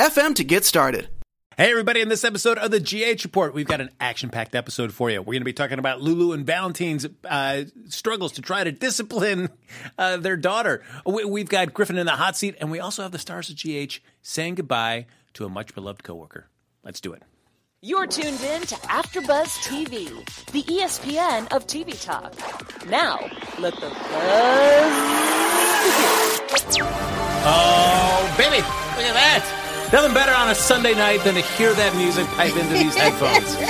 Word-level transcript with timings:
anchor.fm 0.00 0.30
FM 0.30 0.34
to 0.36 0.44
get 0.44 0.64
started. 0.64 1.08
Hey, 1.56 1.70
everybody, 1.70 2.00
in 2.00 2.08
this 2.08 2.24
episode 2.24 2.56
of 2.56 2.70
the 2.70 2.80
GH 2.80 3.22
Report, 3.24 3.52
we've 3.52 3.66
got 3.66 3.82
an 3.82 3.90
action 4.00 4.30
packed 4.30 4.54
episode 4.54 4.94
for 4.94 5.10
you. 5.10 5.20
We're 5.20 5.34
going 5.34 5.42
to 5.42 5.44
be 5.44 5.52
talking 5.52 5.78
about 5.78 6.00
Lulu 6.00 6.32
and 6.32 6.46
Valentine's 6.46 7.06
uh, 7.28 7.64
struggles 7.88 8.32
to 8.32 8.42
try 8.42 8.64
to 8.64 8.72
discipline 8.72 9.50
uh, 9.98 10.16
their 10.16 10.38
daughter. 10.38 10.82
We, 11.04 11.40
have 11.40 11.50
got 11.50 11.74
Griffin 11.74 11.98
in 11.98 12.06
the 12.06 12.12
hot 12.12 12.36
seat, 12.36 12.56
and 12.60 12.70
we 12.70 12.80
also 12.80 13.02
have 13.02 13.12
the 13.12 13.18
stars 13.18 13.50
of 13.50 13.56
GH 13.56 14.00
saying 14.22 14.54
goodbye 14.54 15.06
to 15.34 15.44
a 15.44 15.50
much 15.50 15.74
beloved 15.74 16.02
coworker. 16.02 16.48
Let's 16.82 17.00
do 17.00 17.12
it. 17.12 17.22
You're 17.82 18.06
tuned 18.06 18.40
in 18.40 18.62
to 18.62 18.74
AfterBuzz 18.76 19.58
TV, 19.64 20.08
the 20.52 20.62
ESPN 20.62 21.52
of 21.52 21.66
TV 21.66 22.02
talk. 22.02 22.34
Now, 22.88 23.18
let 23.58 23.74
the 23.74 23.88
buzz 23.90 24.92
begin. 25.84 26.86
Oh, 27.42 28.34
baby, 28.38 28.56
look 28.56 29.06
at 29.06 29.14
that. 29.14 29.59
Nothing 29.92 30.14
better 30.14 30.32
on 30.32 30.48
a 30.48 30.54
Sunday 30.54 30.94
night 30.94 31.24
than 31.24 31.34
to 31.34 31.40
hear 31.40 31.74
that 31.74 31.96
music 31.96 32.24
pipe 32.28 32.54
into 32.54 32.74
these 32.74 32.94
headphones. 32.94 33.54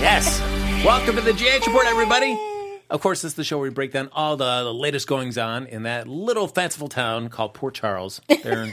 yes. 0.00 0.40
Welcome 0.82 1.16
to 1.16 1.20
the 1.20 1.34
GH 1.34 1.66
Report, 1.66 1.84
everybody. 1.86 2.32
Of 2.88 3.02
course, 3.02 3.20
this 3.20 3.32
is 3.32 3.36
the 3.36 3.44
show 3.44 3.58
where 3.58 3.68
we 3.68 3.74
break 3.74 3.92
down 3.92 4.08
all 4.14 4.38
the, 4.38 4.62
the 4.64 4.72
latest 4.72 5.06
goings 5.06 5.36
on 5.36 5.66
in 5.66 5.82
that 5.82 6.08
little 6.08 6.48
fanciful 6.48 6.88
town 6.88 7.28
called 7.28 7.52
Port 7.52 7.74
Charles, 7.74 8.22
there 8.42 8.62
in, 8.62 8.72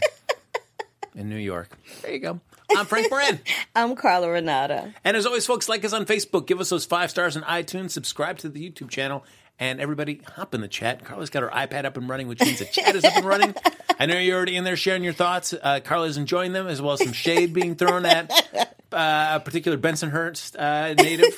in 1.15 1.29
New 1.29 1.35
York. 1.35 1.77
There 2.03 2.13
you 2.13 2.19
go. 2.19 2.39
I'm 2.73 2.85
Frank 2.85 3.11
Moran. 3.11 3.41
I'm 3.75 3.97
Carla 3.97 4.29
Renata. 4.29 4.93
And 5.03 5.17
as 5.17 5.25
always, 5.25 5.45
folks, 5.45 5.67
like 5.67 5.83
us 5.83 5.91
on 5.91 6.05
Facebook, 6.05 6.47
give 6.47 6.61
us 6.61 6.69
those 6.69 6.85
five 6.85 7.09
stars 7.09 7.35
on 7.35 7.43
iTunes, 7.43 7.91
subscribe 7.91 8.37
to 8.37 8.47
the 8.47 8.71
YouTube 8.71 8.89
channel, 8.89 9.25
and 9.59 9.79
everybody 9.79 10.21
hop 10.35 10.53
in 10.53 10.61
the 10.61 10.67
chat. 10.67 11.03
Carla's 11.03 11.29
got 11.29 11.43
her 11.43 11.49
iPad 11.49 11.85
up 11.85 11.97
and 11.97 12.07
running, 12.07 12.27
which 12.27 12.41
means 12.41 12.59
the 12.59 12.65
chat 12.65 12.95
is 12.95 13.03
up 13.03 13.15
and 13.17 13.25
running. 13.25 13.55
I 13.99 14.05
know 14.05 14.17
you're 14.19 14.37
already 14.37 14.55
in 14.55 14.63
there 14.63 14.77
sharing 14.77 15.03
your 15.03 15.13
thoughts. 15.13 15.53
Uh, 15.53 15.79
Carla's 15.83 16.17
enjoying 16.17 16.53
them, 16.53 16.67
as 16.67 16.81
well 16.81 16.93
as 16.93 17.03
some 17.03 17.13
shade 17.13 17.53
being 17.53 17.75
thrown 17.75 18.05
at 18.05 18.31
uh, 18.91 19.31
a 19.35 19.39
particular 19.39 19.77
Bensonhurst 19.77 20.55
uh, 20.59 20.93
native. 20.93 21.33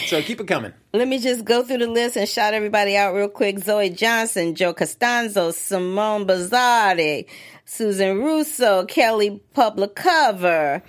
so 0.06 0.22
keep 0.22 0.40
it 0.40 0.46
coming. 0.46 0.72
Let 0.94 1.08
me 1.08 1.18
just 1.18 1.44
go 1.44 1.62
through 1.62 1.78
the 1.78 1.86
list 1.86 2.16
and 2.16 2.26
shout 2.26 2.54
everybody 2.54 2.96
out 2.96 3.14
real 3.14 3.28
quick. 3.28 3.58
Zoe 3.58 3.90
Johnson, 3.90 4.54
Joe 4.54 4.72
Costanzo, 4.72 5.50
Simone 5.50 6.26
Bazzardi, 6.26 7.26
Susan 7.66 8.22
Russo, 8.22 8.86
Kelly 8.86 9.42
Publicover, 9.54 10.80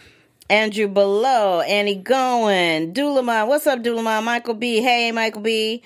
Andrew 0.49 0.87
Below, 0.87 1.61
Annie 1.61 1.95
Goen, 1.95 2.93
Dulaman. 2.93 3.47
What's 3.47 3.67
up, 3.67 3.83
Dulaman? 3.83 4.23
Michael 4.23 4.53
B. 4.53 4.81
Hey, 4.81 5.11
Michael 5.11 5.41
B. 5.41 5.83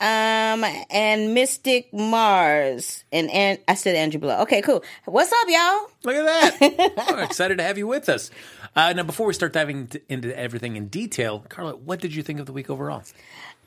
Um, 0.00 0.64
and 0.90 1.32
Mystic 1.32 1.92
Mars. 1.94 3.04
And, 3.10 3.30
and 3.30 3.58
I 3.66 3.74
said 3.74 3.96
Andrew 3.96 4.20
Below. 4.20 4.42
Okay, 4.42 4.60
cool. 4.60 4.84
What's 5.06 5.32
up, 5.32 5.48
y'all? 5.48 5.90
Look 6.02 6.16
at 6.16 6.58
that. 6.60 7.06
We're 7.16 7.22
excited 7.22 7.56
to 7.58 7.64
have 7.64 7.78
you 7.78 7.86
with 7.86 8.10
us. 8.10 8.30
Uh, 8.76 8.92
now, 8.92 9.04
before 9.04 9.26
we 9.26 9.32
start 9.32 9.52
diving 9.52 9.90
into 10.08 10.36
everything 10.38 10.76
in 10.76 10.88
detail, 10.88 11.44
Carla, 11.48 11.76
what 11.76 12.00
did 12.00 12.14
you 12.14 12.22
think 12.22 12.40
of 12.40 12.46
the 12.46 12.52
week 12.52 12.68
overall? 12.68 13.04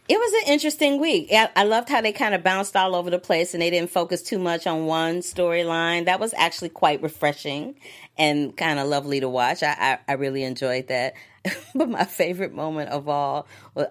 It 0.09 0.17
was 0.17 0.43
an 0.43 0.53
interesting 0.53 0.99
week. 0.99 1.33
I 1.33 1.63
loved 1.63 1.89
how 1.89 1.99
they 1.99 2.13
kind 2.13 2.33
of 2.33 2.41
bounced 2.41 2.77
all 2.77 2.95
over 2.95 3.09
the 3.09 3.19
place 3.19 3.53
and 3.53 3.61
they 3.61 3.69
didn't 3.69 3.91
focus 3.91 4.21
too 4.21 4.39
much 4.39 4.65
on 4.65 4.85
one 4.85 5.19
storyline. 5.19 6.05
That 6.05 6.21
was 6.21 6.33
actually 6.37 6.69
quite 6.69 7.01
refreshing 7.01 7.75
and 8.17 8.55
kind 8.55 8.79
of 8.79 8.87
lovely 8.87 9.19
to 9.19 9.27
watch. 9.27 9.63
I, 9.63 9.75
I, 9.77 9.99
I 10.07 10.13
really 10.13 10.43
enjoyed 10.43 10.87
that. 10.87 11.15
but 11.75 11.89
my 11.89 12.05
favorite 12.05 12.53
moment 12.53 12.89
of 12.89 13.09
all, 13.09 13.47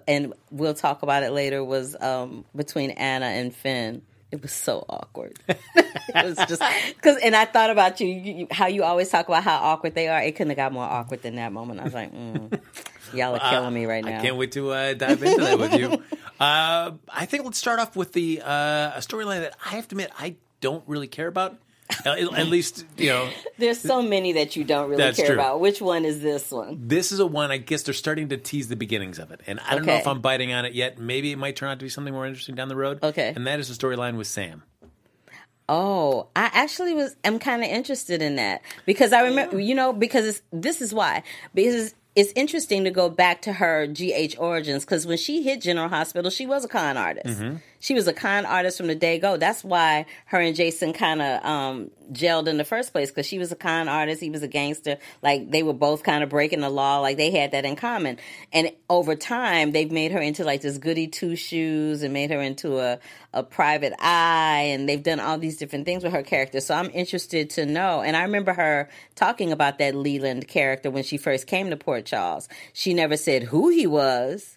and 0.08 0.32
we'll 0.50 0.74
talk 0.74 1.02
about 1.02 1.22
it 1.22 1.32
later, 1.32 1.62
was 1.62 1.94
um, 2.00 2.46
between 2.54 2.90
Anna 2.92 3.26
and 3.26 3.54
Finn. 3.54 4.00
It 4.32 4.42
was 4.42 4.52
so 4.52 4.84
awkward. 4.88 5.38
it 5.48 5.58
was 6.14 6.36
just 6.48 6.62
because, 6.96 7.18
and 7.18 7.36
I 7.36 7.44
thought 7.44 7.70
about 7.70 8.00
you, 8.00 8.08
you, 8.08 8.46
how 8.50 8.66
you 8.66 8.84
always 8.84 9.10
talk 9.10 9.28
about 9.28 9.44
how 9.44 9.56
awkward 9.56 9.94
they 9.94 10.08
are. 10.08 10.20
It 10.22 10.32
couldn't 10.32 10.50
have 10.50 10.56
got 10.56 10.72
more 10.72 10.84
awkward 10.84 11.22
than 11.22 11.36
that 11.36 11.52
moment. 11.52 11.80
I 11.80 11.84
was 11.84 11.94
like, 11.94 12.12
mm. 12.12 12.58
Y'all 13.14 13.34
are 13.34 13.50
killing 13.50 13.74
me 13.74 13.86
right 13.86 14.04
now. 14.04 14.18
I 14.18 14.22
can't 14.22 14.36
wait 14.36 14.52
to 14.52 14.70
uh, 14.70 14.94
dive 14.94 15.22
into 15.22 15.42
that 15.42 15.58
with 15.58 15.74
you. 15.74 16.02
Uh, 16.38 16.92
I 17.08 17.24
think 17.24 17.46
let's 17.46 17.56
start 17.56 17.80
off 17.80 17.96
with 17.96 18.12
the 18.12 18.42
uh, 18.42 18.90
a 18.94 18.98
storyline 18.98 19.40
that 19.40 19.56
I 19.64 19.70
have 19.70 19.88
to 19.88 19.94
admit 19.94 20.10
I 20.18 20.36
don't 20.60 20.84
really 20.86 21.06
care 21.06 21.28
about. 21.28 21.56
At 22.04 22.48
least 22.48 22.84
you 22.98 23.08
know. 23.08 23.30
There's 23.58 23.80
so 23.80 24.02
many 24.02 24.32
that 24.32 24.56
you 24.56 24.64
don't 24.64 24.90
really 24.90 25.14
care 25.14 25.26
true. 25.26 25.34
about. 25.34 25.60
Which 25.60 25.80
one 25.80 26.04
is 26.04 26.20
this 26.20 26.50
one? 26.50 26.88
This 26.88 27.10
is 27.12 27.20
a 27.20 27.26
one. 27.26 27.50
I 27.50 27.56
guess 27.56 27.84
they're 27.84 27.94
starting 27.94 28.28
to 28.28 28.36
tease 28.36 28.68
the 28.68 28.76
beginnings 28.76 29.18
of 29.18 29.30
it, 29.30 29.40
and 29.46 29.60
I 29.60 29.70
don't 29.70 29.82
okay. 29.82 29.92
know 29.92 29.96
if 29.98 30.06
I'm 30.06 30.20
biting 30.20 30.52
on 30.52 30.64
it 30.64 30.74
yet. 30.74 30.98
Maybe 30.98 31.32
it 31.32 31.38
might 31.38 31.56
turn 31.56 31.70
out 31.70 31.78
to 31.78 31.84
be 31.84 31.88
something 31.88 32.12
more 32.12 32.26
interesting 32.26 32.54
down 32.54 32.68
the 32.68 32.76
road. 32.76 33.02
Okay, 33.02 33.32
and 33.34 33.46
that 33.46 33.60
is 33.60 33.74
the 33.74 33.86
storyline 33.86 34.16
with 34.18 34.26
Sam. 34.26 34.62
Oh, 35.68 36.28
I 36.36 36.50
actually 36.52 36.92
was. 36.92 37.16
I'm 37.24 37.38
kind 37.38 37.62
of 37.62 37.68
interested 37.68 38.20
in 38.20 38.36
that 38.36 38.62
because 38.84 39.12
I 39.12 39.22
remember, 39.22 39.58
you 39.58 39.74
know, 39.74 39.92
because 39.92 40.42
this 40.52 40.80
is 40.80 40.92
why 40.92 41.22
because 41.54 41.94
it's 42.16 42.32
interesting 42.34 42.82
to 42.84 42.90
go 42.90 43.10
back 43.10 43.42
to 43.42 43.52
her 43.52 43.86
GH 43.86 44.36
origins 44.38 44.84
because 44.84 45.06
when 45.06 45.18
she 45.18 45.42
hit 45.42 45.60
General 45.60 45.88
Hospital, 45.88 46.30
she 46.30 46.46
was 46.46 46.64
a 46.64 46.68
con 46.68 46.96
artist. 46.96 47.40
Mm-hmm. 47.40 47.56
She 47.80 47.94
was 47.94 48.06
a 48.08 48.12
con 48.12 48.46
artist 48.46 48.78
from 48.78 48.86
the 48.86 48.94
day 48.94 49.18
go. 49.18 49.36
That's 49.36 49.64
why 49.64 50.06
her 50.26 50.40
and 50.40 50.56
Jason 50.56 50.92
kind 50.92 51.22
of 51.22 51.44
um, 51.44 51.90
gelled 52.12 52.48
in 52.48 52.56
the 52.56 52.64
first 52.64 52.92
place 52.92 53.10
because 53.10 53.26
she 53.26 53.38
was 53.38 53.52
a 53.52 53.56
con 53.56 53.88
artist, 53.88 54.20
he 54.20 54.30
was 54.30 54.42
a 54.42 54.48
gangster. 54.48 54.98
Like 55.22 55.50
they 55.50 55.62
were 55.62 55.72
both 55.72 56.02
kind 56.02 56.22
of 56.22 56.28
breaking 56.30 56.60
the 56.60 56.70
law. 56.70 57.00
Like 57.00 57.16
they 57.16 57.30
had 57.30 57.52
that 57.52 57.64
in 57.64 57.76
common. 57.76 58.18
And 58.52 58.70
over 58.88 59.14
time, 59.14 59.72
they've 59.72 59.90
made 59.90 60.12
her 60.12 60.20
into 60.20 60.44
like 60.44 60.62
this 60.62 60.78
goody 60.78 61.08
two 61.08 61.36
shoes 61.36 62.02
and 62.02 62.12
made 62.12 62.30
her 62.30 62.40
into 62.40 62.78
a 62.78 62.98
a 63.36 63.42
private 63.42 63.92
eye, 63.98 64.68
and 64.70 64.88
they've 64.88 65.02
done 65.02 65.20
all 65.20 65.36
these 65.36 65.58
different 65.58 65.84
things 65.84 66.02
with 66.02 66.12
her 66.14 66.22
character. 66.22 66.58
So 66.58 66.74
I'm 66.74 66.90
interested 66.90 67.50
to 67.50 67.66
know. 67.66 68.00
And 68.00 68.16
I 68.16 68.22
remember 68.22 68.54
her 68.54 68.88
talking 69.14 69.52
about 69.52 69.78
that 69.78 69.94
Leland 69.94 70.48
character 70.48 70.90
when 70.90 71.04
she 71.04 71.18
first 71.18 71.46
came 71.46 71.68
to 71.68 71.76
Port 71.76 72.06
Charles. 72.06 72.48
She 72.72 72.94
never 72.94 73.16
said 73.16 73.44
who 73.44 73.68
he 73.68 73.86
was 73.86 74.55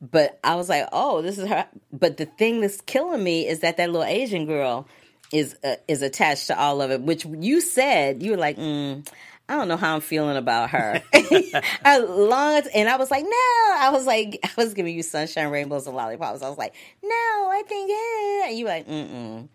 but 0.00 0.38
I 0.44 0.54
was 0.54 0.68
like, 0.68 0.88
oh, 0.92 1.22
this 1.22 1.38
is 1.38 1.48
her. 1.48 1.66
But 1.92 2.16
the 2.16 2.26
thing 2.26 2.60
that's 2.60 2.80
killing 2.80 3.22
me 3.22 3.46
is 3.46 3.60
that 3.60 3.76
that 3.78 3.90
little 3.90 4.04
Asian 4.04 4.46
girl 4.46 4.86
is 5.32 5.56
uh, 5.64 5.76
is 5.86 6.02
attached 6.02 6.46
to 6.48 6.58
all 6.58 6.80
of 6.80 6.90
it. 6.90 7.02
Which 7.02 7.24
you 7.24 7.60
said 7.60 8.22
you 8.22 8.32
were 8.32 8.36
like, 8.36 8.56
mm, 8.56 9.06
I 9.48 9.56
don't 9.56 9.68
know 9.68 9.76
how 9.76 9.94
I'm 9.94 10.00
feeling 10.00 10.36
about 10.36 10.70
her. 10.70 11.02
as 11.12 12.08
long 12.08 12.56
as, 12.56 12.66
and 12.68 12.88
I 12.88 12.96
was 12.96 13.10
like, 13.10 13.24
no, 13.24 13.30
I 13.30 13.90
was 13.92 14.06
like, 14.06 14.38
I 14.44 14.50
was 14.56 14.74
giving 14.74 14.94
you 14.94 15.02
sunshine, 15.02 15.50
rainbows, 15.50 15.86
and 15.86 15.96
lollipops. 15.96 16.42
I 16.42 16.48
was 16.48 16.58
like, 16.58 16.74
no, 17.02 17.08
I 17.10 17.62
think, 17.66 17.90
yeah. 17.90 18.48
And 18.48 18.58
you 18.58 18.64
were 18.64 18.70
like, 18.70 18.86
mm 18.86 19.08
mm. 19.08 19.48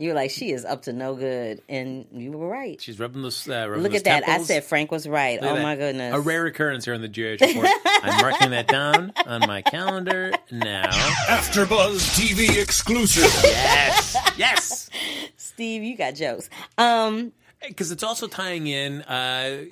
You 0.00 0.08
were 0.08 0.14
like, 0.14 0.30
she 0.30 0.50
is 0.50 0.64
up 0.64 0.84
to 0.84 0.94
no 0.94 1.14
good, 1.14 1.60
and 1.68 2.06
you 2.10 2.32
were 2.32 2.48
right. 2.48 2.80
She's 2.80 2.98
rubbing 2.98 3.20
those. 3.20 3.46
Uh, 3.46 3.68
rubbing 3.68 3.82
Look 3.82 3.92
those 3.92 4.00
at 4.00 4.24
that! 4.24 4.26
I 4.26 4.42
said 4.42 4.64
Frank 4.64 4.90
was 4.90 5.06
right. 5.06 5.38
Look 5.42 5.50
oh 5.50 5.62
my 5.62 5.76
goodness! 5.76 6.14
A 6.14 6.20
rare 6.20 6.46
occurrence 6.46 6.86
here 6.86 6.94
in 6.94 7.02
the 7.02 7.08
GH 7.08 7.42
report. 7.42 7.68
I'm 8.02 8.22
marking 8.22 8.50
that 8.52 8.66
down 8.66 9.12
on 9.26 9.40
my 9.40 9.60
calendar 9.60 10.32
now. 10.50 10.88
After 11.28 11.66
AfterBuzz 11.66 12.18
TV 12.18 12.56
exclusive. 12.62 13.30
Yes, 13.44 14.16
yes. 14.38 14.88
Steve, 15.36 15.82
you 15.82 15.98
got 15.98 16.14
jokes. 16.14 16.48
Um, 16.78 17.32
because 17.68 17.92
it's 17.92 18.02
also 18.02 18.26
tying 18.26 18.68
in 18.68 19.02
uh, 19.02 19.64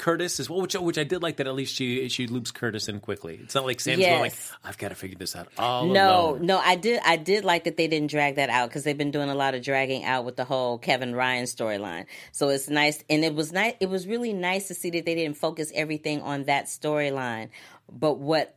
Curtis 0.00 0.40
as 0.40 0.48
well, 0.48 0.62
which 0.62 0.74
which 0.74 0.96
I 0.96 1.04
did 1.04 1.22
like 1.22 1.36
that 1.36 1.46
at 1.46 1.54
least 1.54 1.74
she 1.74 2.08
she 2.08 2.26
loops 2.26 2.50
Curtis 2.50 2.88
in 2.88 3.00
quickly. 3.00 3.38
It's 3.42 3.54
not 3.54 3.66
like 3.66 3.80
Sam's 3.80 3.98
yes. 3.98 4.08
going 4.08 4.22
like 4.22 4.34
I've 4.64 4.78
got 4.78 4.88
to 4.88 4.94
figure 4.94 5.18
this 5.18 5.36
out 5.36 5.48
all 5.58 5.86
no, 5.86 6.30
alone. 6.30 6.46
No, 6.46 6.58
I 6.58 6.76
did 6.76 7.00
I 7.04 7.16
did 7.16 7.44
like 7.44 7.64
that 7.64 7.76
they 7.76 7.86
didn't 7.86 8.10
drag 8.10 8.36
that 8.36 8.48
out 8.48 8.70
because 8.70 8.82
they've 8.82 8.96
been 8.96 9.10
doing 9.10 9.28
a 9.28 9.34
lot 9.34 9.54
of 9.54 9.62
dragging 9.62 10.04
out 10.04 10.24
with 10.24 10.36
the 10.36 10.44
whole 10.44 10.78
Kevin 10.78 11.14
Ryan 11.14 11.44
storyline. 11.44 12.06
So 12.32 12.48
it's 12.48 12.70
nice, 12.70 13.04
and 13.10 13.24
it 13.24 13.34
was 13.34 13.52
nice. 13.52 13.74
It 13.78 13.90
was 13.90 14.06
really 14.06 14.32
nice 14.32 14.68
to 14.68 14.74
see 14.74 14.88
that 14.90 15.04
they 15.04 15.14
didn't 15.14 15.36
focus 15.36 15.70
everything 15.74 16.22
on 16.22 16.44
that 16.44 16.64
storyline. 16.64 17.50
But 17.92 18.18
what 18.18 18.56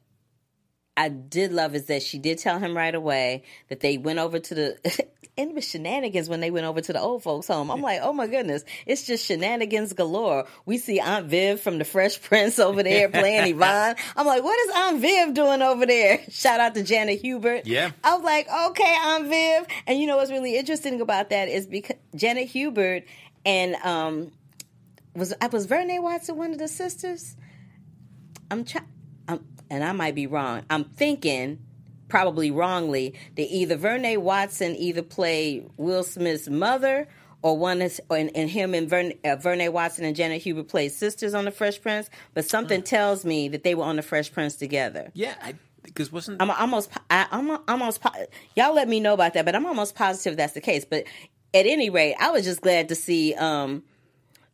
I 0.96 1.10
did 1.10 1.52
love 1.52 1.76
is 1.76 1.88
that 1.88 2.04
she 2.04 2.20
did 2.20 2.38
tell 2.38 2.60
him 2.60 2.78
right 2.78 2.96
away 2.96 3.44
that 3.68 3.82
they 3.82 3.98
went 3.98 4.20
over 4.20 4.40
to 4.40 4.56
the 4.56 5.08
and 5.38 5.50
it 5.50 5.56
was 5.56 5.68
shenanigans 5.68 6.30
when 6.30 6.42
they 6.42 6.52
went 6.52 6.66
over 6.66 6.82
to 6.82 6.94
the 6.94 7.00
old 7.00 7.24
folks' 7.24 7.48
home. 7.48 7.72
I'm 7.72 7.82
like, 7.82 8.00
oh 8.04 8.14
my 8.14 8.28
goodness, 8.28 8.64
it's 8.86 9.06
just 9.06 9.26
shenanigans 9.26 9.94
galore. 9.94 10.46
We 10.66 10.78
see 10.78 11.00
Aunt 11.00 11.26
Viv 11.26 11.60
from 11.60 11.80
the 11.80 11.86
Fresh 11.86 12.22
Prince 12.22 12.60
over 12.60 12.84
there 12.84 13.10
playing 13.10 13.56
Yvonne. 13.56 13.96
I'm 14.16 14.28
like, 14.28 14.44
what 14.44 14.60
is 14.60 14.76
Aunt 14.76 15.02
Viv 15.02 15.34
doing 15.34 15.62
over 15.62 15.86
there? 15.86 16.22
Shout 16.30 16.60
out 16.60 16.76
to 16.76 16.84
Janet 16.84 17.22
Hubert. 17.22 17.66
Yeah. 17.66 17.92
I 18.04 18.16
was 18.16 18.24
like, 18.24 18.48
okay, 18.70 18.96
Aunt 19.06 19.28
Viv. 19.28 19.68
And 19.88 20.00
you 20.00 20.06
know 20.08 20.18
what's 20.18 20.32
really 20.32 20.56
interesting 20.56 21.02
about 21.02 21.30
that 21.32 21.48
is 21.48 21.66
because 21.66 21.98
Janet 22.16 22.48
Hubert 22.48 23.04
and 23.46 23.76
um 23.84 24.32
was 25.16 25.34
I 25.42 25.48
was 25.48 25.68
Vernee 25.68 26.02
Watson 26.02 26.38
one 26.38 26.52
of 26.52 26.60
the 26.60 26.68
sisters? 26.68 27.36
I'm 28.50 28.66
trying, 28.66 28.86
and 29.28 29.84
I 29.84 29.92
might 29.94 30.16
be 30.16 30.28
wrong. 30.28 30.64
I'm 30.70 30.84
thinking, 30.84 31.60
probably 32.14 32.52
wrongly, 32.52 33.16
that 33.36 33.48
either 33.50 33.76
Vernee 33.76 34.20
Watson 34.20 34.76
either 34.76 35.02
played 35.02 35.68
Will 35.78 36.04
Smith's 36.04 36.48
mother 36.48 37.08
or 37.42 37.58
one 37.58 37.82
is 37.82 38.00
and, 38.12 38.30
and 38.36 38.52
him 38.52 38.76
and 38.76 38.88
Vern, 38.88 39.14
uh, 39.26 39.30
Vernee 39.30 39.74
Watson 39.74 40.06
and 40.06 40.16
Janet 40.16 40.44
Hubert 40.44 40.68
played 40.68 40.92
sisters 40.92 41.34
on 41.34 41.46
the 41.46 41.50
Fresh 41.50 41.82
Prince. 41.82 42.12
But 42.36 42.46
something 42.46 42.84
tells 42.84 43.26
me 43.26 43.48
that 43.48 43.64
they 43.64 43.74
were 43.74 43.84
on 43.84 43.96
the 43.96 44.04
Fresh 44.04 44.32
Prince 44.32 44.58
together. 44.58 45.10
Yeah, 45.16 45.34
because 45.82 46.12
wasn't 46.12 46.40
I'm 46.40 46.52
almost 46.52 46.92
I, 47.10 47.26
I'm 47.32 47.58
almost 47.68 48.00
y'all 48.56 48.76
let 48.76 48.88
me 48.88 49.00
know 49.00 49.16
about 49.16 49.34
that, 49.34 49.44
but 49.44 49.56
I'm 49.56 49.66
almost 49.66 49.96
positive 49.96 50.38
that's 50.38 50.54
the 50.54 50.62
case. 50.62 50.86
But 50.86 51.06
at 51.52 51.66
any 51.66 51.90
rate, 51.90 52.16
I 52.20 52.30
was 52.30 52.44
just 52.44 52.62
glad 52.62 52.90
to 52.90 52.96
see 52.96 53.34
um, 53.34 53.82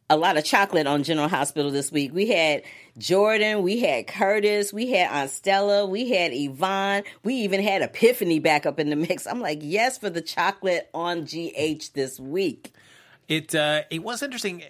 a 0.10 0.18
lot 0.18 0.38
of 0.38 0.44
chocolate 0.44 0.88
on 0.88 1.04
General 1.04 1.28
Hospital 1.30 1.72
this 1.72 1.92
week. 1.92 2.14
We 2.14 2.28
had 2.28 2.64
Jordan, 2.98 3.62
we 3.62 3.80
had 3.80 4.08
Curtis, 4.08 4.74
we 4.74 4.90
had 4.92 5.10
Aunt 5.12 5.30
Stella, 5.30 5.86
we 5.86 6.10
had 6.10 6.32
Yvonne, 6.34 7.04
we 7.24 7.36
even 7.36 7.62
had 7.62 7.82
Epiphany 7.82 8.40
back 8.40 8.66
up 8.66 8.80
in 8.80 8.90
the 8.90 8.96
mix. 8.96 9.28
I'm 9.28 9.40
like, 9.40 9.60
yes 9.62 9.98
for 9.98 10.10
the 10.10 10.22
chocolate 10.22 10.90
on 10.94 11.26
GH 11.26 11.94
this 11.94 12.20
week. 12.20 12.74
it 13.28 13.54
uh, 13.54 13.84
it 13.90 14.04
was 14.04 14.24
interesting 14.24 14.64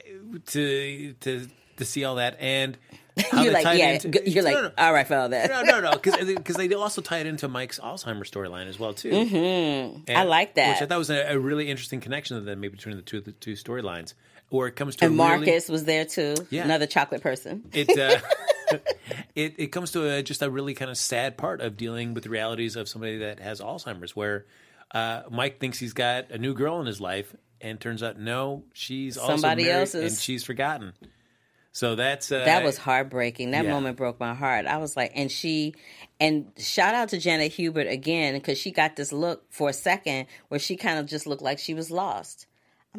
to 0.47 1.13
to 1.21 1.47
to 1.77 1.85
see 1.85 2.03
all 2.03 2.15
that 2.15 2.35
and 2.39 2.77
you're 3.33 3.51
like, 3.51 3.77
yeah, 3.77 3.91
into- 3.91 4.29
you're 4.29 4.43
No, 4.43 4.49
like, 4.51 4.63
no, 4.63 4.71
all 4.77 4.93
right, 4.93 5.05
for 5.05 5.15
all 5.15 5.29
that. 5.29 5.49
No, 5.49 5.61
no, 5.61 5.81
no, 5.81 5.91
because 5.91 6.55
they 6.57 6.73
also 6.73 7.01
tie 7.01 7.17
it 7.17 7.27
into 7.27 7.49
Mike's 7.49 7.77
Alzheimer's 7.79 8.31
storyline 8.31 8.67
as 8.67 8.79
well 8.79 8.93
too. 8.93 9.11
Mm-hmm. 9.11 10.11
I 10.15 10.23
like 10.23 10.55
that. 10.55 10.73
which 10.75 10.81
I 10.81 10.85
thought 10.85 10.97
was 10.99 11.09
a, 11.09 11.33
a 11.33 11.37
really 11.39 11.69
interesting 11.69 11.99
connection 11.99 12.43
then 12.45 12.59
maybe 12.61 12.75
between 12.75 12.95
the 12.95 13.01
two 13.01 13.19
the 13.21 13.31
two 13.33 13.53
storylines. 13.53 14.13
Or 14.51 14.67
it 14.67 14.75
comes 14.75 14.95
to 14.97 15.05
And 15.05 15.13
a 15.19 15.23
really- 15.23 15.45
Marcus 15.45 15.69
was 15.69 15.83
there 15.85 16.05
too, 16.05 16.35
Yeah. 16.49 16.63
another 16.63 16.87
chocolate 16.87 17.21
person. 17.21 17.69
it 17.71 17.89
uh, 17.97 18.19
it 19.35 19.55
it 19.57 19.67
comes 19.67 19.91
to 19.91 20.07
a, 20.09 20.23
just 20.23 20.41
a 20.41 20.49
really 20.49 20.73
kind 20.73 20.89
of 20.91 20.97
sad 20.97 21.37
part 21.37 21.61
of 21.61 21.77
dealing 21.77 22.13
with 22.13 22.23
the 22.23 22.29
realities 22.29 22.75
of 22.75 22.87
somebody 22.89 23.19
that 23.19 23.39
has 23.39 23.61
Alzheimer's, 23.61 24.15
where 24.15 24.45
uh, 24.93 25.21
Mike 25.29 25.59
thinks 25.59 25.77
he's 25.79 25.93
got 25.93 26.31
a 26.31 26.37
new 26.37 26.53
girl 26.53 26.79
in 26.81 26.85
his 26.87 26.99
life, 26.99 27.35
and 27.61 27.79
turns 27.79 28.01
out 28.03 28.19
no, 28.19 28.63
she's 28.73 29.15
Somebody 29.15 29.63
married 29.65 29.79
else's. 29.81 30.13
and 30.13 30.21
she's 30.21 30.43
forgotten. 30.43 30.93
So 31.71 31.95
that's 31.95 32.31
uh, 32.31 32.45
That 32.45 32.63
was 32.63 32.77
heartbreaking. 32.77 33.51
That 33.51 33.65
yeah. 33.65 33.71
moment 33.71 33.95
broke 33.97 34.19
my 34.19 34.33
heart. 34.33 34.65
I 34.65 34.77
was 34.77 34.97
like, 34.97 35.11
and 35.13 35.31
she, 35.31 35.75
and 36.19 36.51
shout 36.57 36.95
out 36.95 37.09
to 37.09 37.19
Janet 37.19 37.51
Hubert 37.53 37.87
again 37.87 38.33
because 38.33 38.57
she 38.57 38.71
got 38.71 38.95
this 38.95 39.13
look 39.13 39.43
for 39.51 39.69
a 39.69 39.73
second 39.73 40.25
where 40.47 40.59
she 40.59 40.75
kind 40.75 40.97
of 40.97 41.05
just 41.05 41.27
looked 41.27 41.43
like 41.43 41.59
she 41.59 41.75
was 41.75 41.91
lost. 41.91 42.47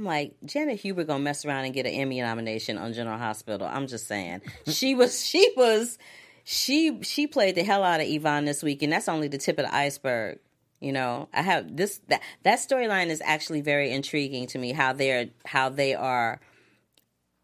I'm 0.01 0.07
like, 0.07 0.35
Janet 0.47 0.81
Hubert 0.81 1.09
gonna 1.09 1.23
mess 1.23 1.45
around 1.45 1.67
and 1.67 1.75
get 1.75 1.85
an 1.85 1.93
Emmy 1.93 2.23
nomination 2.23 2.79
on 2.79 2.95
General 2.95 3.19
Hospital. 3.19 3.67
I'm 3.67 3.87
just 3.87 4.07
saying, 4.07 4.41
she 4.67 4.95
was, 4.95 5.23
she 5.23 5.53
was, 5.59 5.99
she 6.43 7.03
she 7.03 7.27
played 7.27 7.55
the 7.55 7.63
hell 7.63 7.85
out 7.85 8.01
of 8.01 8.07
Yvonne 8.07 8.47
this 8.47 8.63
week, 8.63 8.83
and 8.83 8.91
that's 8.91 9.11
only 9.11 9.29
the 9.29 9.37
tip 9.37 9.59
of 9.59 9.67
the 9.67 9.75
iceberg. 9.75 10.39
You 10.81 10.93
know, 10.93 11.29
I 11.35 11.43
have 11.43 11.77
this 11.77 12.01
that 12.09 12.23
that 12.45 12.61
storyline 12.61 13.09
is 13.09 13.21
actually 13.23 13.61
very 13.61 13.91
intriguing 13.91 14.47
to 14.49 14.59
me. 14.59 14.73
How 14.73 14.95
they're 14.95 15.27
how 15.45 15.69
they 15.69 15.95
are 15.95 16.41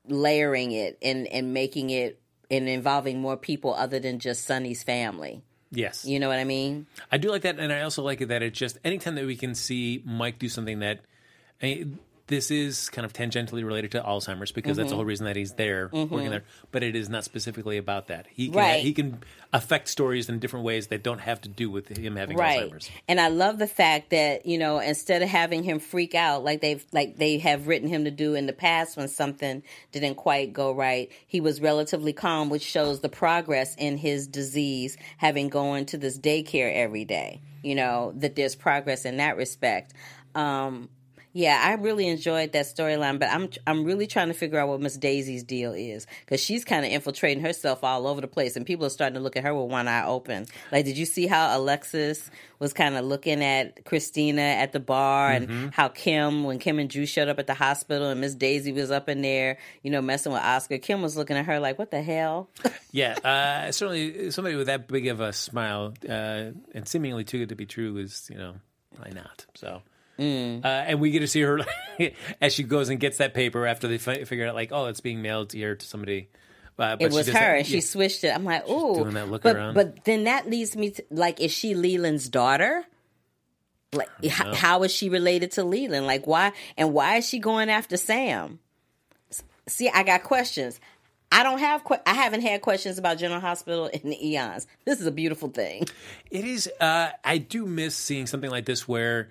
layering 0.08 0.72
it 0.72 0.96
and 1.02 1.26
and 1.26 1.52
making 1.52 1.90
it 1.90 2.18
and 2.50 2.70
involving 2.70 3.20
more 3.20 3.36
people 3.36 3.74
other 3.74 4.00
than 4.00 4.18
just 4.18 4.46
Sonny's 4.46 4.82
family. 4.82 5.42
yes, 5.70 6.06
You 6.06 6.18
know 6.20 6.28
what 6.28 6.38
I 6.38 6.44
mean? 6.44 6.86
I 7.12 7.18
do 7.18 7.30
like 7.30 7.42
that, 7.42 7.58
and 7.58 7.70
I 7.70 7.82
also 7.82 8.02
like 8.02 8.22
it 8.22 8.28
that 8.28 8.42
it 8.42 8.54
just 8.54 8.78
anytime 8.82 9.14
that 9.16 9.26
we 9.26 9.36
can 9.36 9.54
see 9.54 10.02
Mike 10.06 10.38
do 10.38 10.48
something 10.48 10.78
that. 10.78 11.00
I 11.62 11.66
mean, 11.66 11.98
this 12.28 12.50
is 12.50 12.88
kind 12.90 13.05
of 13.05 13.12
tangentially 13.12 13.64
related 13.64 13.93
to 13.93 14.00
Alzheimer's 14.00 14.50
because 14.50 14.76
that's 14.76 14.90
the 14.90 14.96
whole 14.96 15.05
reason 15.05 15.26
that 15.26 15.37
he's 15.37 15.52
there 15.52 15.88
working 15.93 16.31
there. 16.31 16.43
But 16.73 16.82
it 16.82 16.96
is 16.96 17.08
not 17.08 17.23
specifically 17.25 17.76
about 17.76 18.08
that. 18.08 18.26
He 18.28 18.49
can 18.49 18.56
Right. 18.56 18.82
he 18.82 18.93
can 18.93 19.23
affect 19.52 19.88
stories 19.88 20.28
in 20.28 20.40
different 20.40 20.64
ways 20.67 20.88
that 20.88 21.02
don't 21.05 21.20
have 21.20 21.40
to 21.43 21.49
do 21.49 21.70
with 21.70 21.88
him 21.96 22.17
having 22.17 22.37
Right. 22.37 22.69
Alzheimer's. 22.70 22.90
And 23.06 23.20
I 23.20 23.28
love 23.28 23.58
the 23.58 23.69
fact 23.69 24.11
that, 24.11 24.44
you 24.44 24.58
know, 24.58 24.81
instead 24.81 25.23
of 25.23 25.28
having 25.28 25.62
him 25.62 25.78
freak 25.78 26.14
out 26.17 26.43
like 26.43 26.61
they've 26.61 26.84
like 26.93 27.17
they 27.17 27.38
have 27.38 27.69
written 27.69 27.88
him 27.88 28.05
to 28.05 28.11
do 28.11 28.34
in 28.34 28.46
the 28.46 28.52
past 28.52 28.96
when 28.96 29.06
something 29.06 29.62
didn't 29.93 30.17
quite 30.17 30.52
go 30.52 30.73
right, 30.73 31.11
he 31.28 31.40
was 31.40 31.61
relatively 31.61 32.12
calm, 32.12 32.50
which 32.50 32.62
shows 32.62 33.00
the 33.00 33.08
progress 33.08 33.76
in 33.76 33.96
his 33.99 34.26
disease, 34.26 34.96
having 35.19 35.49
going 35.49 35.87
to 35.87 35.96
this 35.96 36.19
daycare 36.19 36.75
every 36.75 37.05
day. 37.05 37.40
You 37.62 37.76
know, 37.76 38.12
that 38.17 38.34
there's 38.34 38.56
progress 38.56 39.05
in 39.05 39.19
that 39.19 39.37
respect. 39.37 39.94
Um 40.34 40.88
yeah, 41.36 41.60
I 41.62 41.74
really 41.74 42.08
enjoyed 42.08 42.52
that 42.52 42.64
storyline, 42.64 43.18
but 43.18 43.28
I'm 43.28 43.50
I'm 43.66 43.84
really 43.84 44.06
trying 44.06 44.28
to 44.28 44.34
figure 44.34 44.58
out 44.58 44.68
what 44.68 44.80
Miss 44.80 44.96
Daisy's 44.96 45.44
deal 45.44 45.74
is 45.74 46.06
because 46.20 46.40
she's 46.40 46.64
kind 46.64 46.86
of 46.86 46.90
infiltrating 46.90 47.42
herself 47.42 47.84
all 47.84 48.06
over 48.06 48.22
the 48.22 48.26
place, 48.26 48.56
and 48.56 48.64
people 48.64 48.86
are 48.86 48.90
starting 48.90 49.16
to 49.16 49.20
look 49.20 49.36
at 49.36 49.44
her 49.44 49.54
with 49.54 49.70
one 49.70 49.86
eye 49.86 50.06
open. 50.06 50.46
Like, 50.72 50.86
did 50.86 50.96
you 50.96 51.04
see 51.04 51.26
how 51.26 51.54
Alexis 51.54 52.30
was 52.58 52.72
kind 52.72 52.96
of 52.96 53.04
looking 53.04 53.44
at 53.44 53.84
Christina 53.84 54.40
at 54.40 54.72
the 54.72 54.80
bar, 54.80 55.30
and 55.30 55.74
how 55.74 55.88
Kim, 55.88 56.44
when 56.44 56.58
Kim 56.58 56.78
and 56.78 56.88
Drew 56.88 57.04
showed 57.04 57.28
up 57.28 57.38
at 57.38 57.46
the 57.46 57.52
hospital, 57.52 58.08
and 58.08 58.18
Miss 58.18 58.34
Daisy 58.34 58.72
was 58.72 58.90
up 58.90 59.10
in 59.10 59.20
there, 59.20 59.58
you 59.82 59.90
know, 59.90 60.00
messing 60.00 60.32
with 60.32 60.40
Oscar. 60.40 60.78
Kim 60.78 61.02
was 61.02 61.18
looking 61.18 61.36
at 61.36 61.44
her 61.44 61.60
like, 61.60 61.78
"What 61.78 61.90
the 61.90 62.00
hell?" 62.02 62.48
Yeah, 62.92 63.12
uh, 63.12 63.72
certainly 63.72 64.30
somebody 64.30 64.56
with 64.56 64.68
that 64.68 64.88
big 64.88 65.08
of 65.08 65.20
a 65.20 65.34
smile 65.34 65.92
uh, 66.08 66.52
and 66.72 66.88
seemingly 66.88 67.24
too 67.24 67.40
good 67.40 67.50
to 67.50 67.54
be 67.54 67.66
true 67.66 67.98
is, 67.98 68.26
you 68.32 68.38
know, 68.38 68.54
probably 68.94 69.12
not. 69.12 69.44
So, 69.54 69.82
Mm. 70.18 70.64
uh, 70.64 70.68
and 70.68 71.00
we 71.00 71.10
get 71.10 71.20
to 71.20 71.28
see 71.28 71.42
her 71.42 71.60
as 72.40 72.54
she 72.54 72.62
goes 72.62 72.88
and 72.88 72.98
gets 72.98 73.18
that 73.18 73.34
paper 73.34 73.66
after 73.66 73.86
they 73.88 73.98
fi- 73.98 74.24
figure 74.24 74.46
out, 74.46 74.54
like, 74.54 74.72
oh, 74.72 74.86
it's 74.86 75.00
being 75.00 75.20
mailed 75.22 75.52
here 75.52 75.74
to 75.76 75.86
somebody. 75.86 76.28
Uh, 76.78 76.96
but 76.96 77.02
it 77.02 77.12
was 77.12 77.26
her, 77.28 77.32
that- 77.32 77.56
and 77.58 77.66
she 77.66 77.80
swished 77.80 78.22
it. 78.24 78.28
I'm 78.34 78.44
like, 78.44 78.68
"Ooh," 78.68 78.96
doing 78.96 79.14
that 79.14 79.30
look 79.30 79.42
but 79.42 79.56
around. 79.56 79.74
but 79.74 80.04
then 80.04 80.24
that 80.24 80.48
leads 80.48 80.76
me 80.76 80.90
to 80.90 81.04
like, 81.10 81.40
is 81.40 81.50
she 81.52 81.74
Leland's 81.74 82.28
daughter? 82.28 82.84
Like, 83.92 84.10
h- 84.22 84.30
how 84.32 84.82
is 84.82 84.92
she 84.92 85.08
related 85.08 85.52
to 85.52 85.64
Leland? 85.64 86.06
Like, 86.06 86.26
why 86.26 86.52
and 86.76 86.92
why 86.92 87.16
is 87.16 87.28
she 87.28 87.38
going 87.38 87.70
after 87.70 87.96
Sam? 87.96 88.58
See, 89.68 89.88
I 89.88 90.02
got 90.02 90.22
questions. 90.22 90.78
I 91.32 91.42
don't 91.42 91.58
have. 91.58 91.82
Que- 91.84 91.96
I 92.06 92.14
haven't 92.14 92.42
had 92.42 92.60
questions 92.60 92.98
about 92.98 93.18
General 93.18 93.40
Hospital 93.40 93.86
in 93.86 94.10
the 94.10 94.28
eons. 94.28 94.66
This 94.84 95.00
is 95.00 95.06
a 95.06 95.10
beautiful 95.10 95.48
thing. 95.48 95.84
It 96.30 96.44
is. 96.44 96.70
Uh, 96.80 97.08
I 97.24 97.38
do 97.38 97.64
miss 97.66 97.96
seeing 97.96 98.26
something 98.26 98.50
like 98.50 98.64
this 98.66 98.86
where 98.86 99.30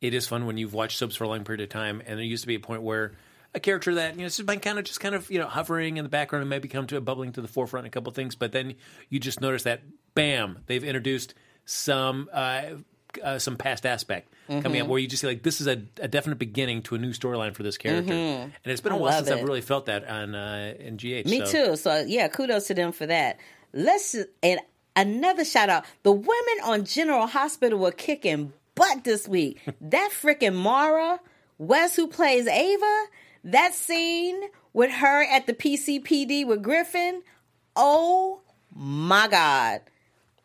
it 0.00 0.14
is 0.14 0.26
fun 0.26 0.46
when 0.46 0.58
you've 0.58 0.74
watched 0.74 0.98
soaps 0.98 1.16
for 1.16 1.24
a 1.24 1.28
long 1.28 1.44
period 1.44 1.60
of 1.62 1.68
time, 1.68 2.02
and 2.06 2.18
there 2.18 2.24
used 2.24 2.42
to 2.42 2.48
be 2.48 2.54
a 2.54 2.60
point 2.60 2.82
where 2.82 3.12
a 3.54 3.60
character 3.60 3.94
that 3.94 4.12
you 4.14 4.18
know 4.18 4.24
has 4.24 4.38
been 4.40 4.60
kind 4.60 4.78
of 4.78 4.84
just 4.84 5.00
kind 5.00 5.14
of 5.14 5.30
you 5.30 5.38
know 5.38 5.46
hovering 5.46 5.96
in 5.96 6.04
the 6.04 6.10
background 6.10 6.42
and 6.42 6.50
maybe 6.50 6.68
come 6.68 6.86
to 6.88 6.96
a 6.96 7.00
bubbling 7.00 7.32
to 7.32 7.40
the 7.40 7.48
forefront 7.48 7.86
a 7.86 7.90
couple 7.90 8.12
things, 8.12 8.34
but 8.34 8.52
then 8.52 8.74
you 9.08 9.18
just 9.18 9.40
notice 9.40 9.62
that 9.64 9.80
bam, 10.14 10.58
they've 10.66 10.84
introduced 10.84 11.34
some. 11.64 12.28
Uh, 12.32 12.62
uh, 13.24 13.38
some 13.38 13.56
past 13.56 13.86
aspect 13.86 14.30
coming 14.46 14.62
Mm-hmm. 14.62 14.82
up 14.82 14.88
where 14.88 14.98
you 14.98 15.06
just 15.08 15.22
see 15.22 15.26
like 15.26 15.42
this 15.42 15.62
is 15.62 15.66
a, 15.66 15.80
a 16.02 16.06
definite 16.06 16.36
beginning 16.38 16.82
to 16.82 16.96
a 16.96 16.98
new 16.98 17.12
storyline 17.12 17.54
for 17.54 17.62
this 17.62 17.78
character, 17.78 18.12
and 18.12 18.52
it's 18.66 18.82
been 18.82 18.92
a 18.92 18.94
Mm-hmm. 18.96 19.02
While 19.02 19.12
since 19.24 19.30
I've 19.30 19.42
really 19.42 19.62
felt 19.62 19.86
that 19.86 20.06
on 20.06 20.34
uh, 20.34 20.74
in 20.78 20.98
GH. 20.98 21.24
Me 21.26 21.42
so. 21.46 21.50
too. 21.70 21.76
So 21.76 22.04
yeah, 22.06 22.28
kudos 22.28 22.66
to 22.66 22.74
them 22.74 22.92
for 22.92 23.06
that. 23.06 23.38
Let's 23.72 24.14
and 24.42 24.60
another 24.94 25.46
shout 25.46 25.70
out. 25.70 25.86
The 26.02 26.12
women 26.12 26.58
on 26.64 26.84
General 26.84 27.26
Hospital 27.26 27.78
were 27.78 27.90
kicking 27.92 28.52
butt 28.76 29.02
this 29.02 29.26
week. 29.26 29.60
that 29.80 30.10
freaking 30.12 30.54
Maura 30.54 31.18
West 31.58 31.96
who 31.96 32.06
plays 32.06 32.46
Ava, 32.46 33.04
that 33.44 33.74
scene 33.74 34.40
with 34.72 34.92
her 34.92 35.24
at 35.24 35.48
the 35.48 35.52
PCPD 35.54 36.46
with 36.46 36.62
Griffin. 36.62 37.22
Oh 37.74 38.42
my 38.74 39.26
god. 39.28 39.80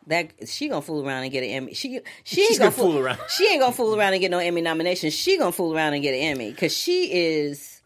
That 0.08 0.32
she 0.50 0.68
gonna 0.68 0.82
fool 0.82 1.08
around 1.08 1.24
and 1.24 1.32
get 1.32 1.44
an 1.44 1.50
Emmy. 1.52 1.74
She 1.76 1.90
she 2.24 2.42
ain't 2.42 2.50
She's 2.50 2.60
gonna, 2.60 2.72
gonna 2.72 2.82
fool 2.84 2.98
around. 2.98 3.20
She 3.30 3.48
ain't 3.48 3.62
gonna 3.62 3.72
fool 3.72 3.96
around 3.96 4.14
and 4.14 4.22
get 4.22 4.32
no 4.32 4.40
Emmy 4.40 4.62
nomination. 4.62 5.12
She 5.12 5.38
gonna 5.38 5.52
fool 5.52 5.76
around 5.76 5.94
and 5.94 6.02
get 6.02 6.14
an 6.16 6.22
Emmy 6.22 6.50
because 6.50 6.76
she 6.76 7.12
is. 7.14 7.82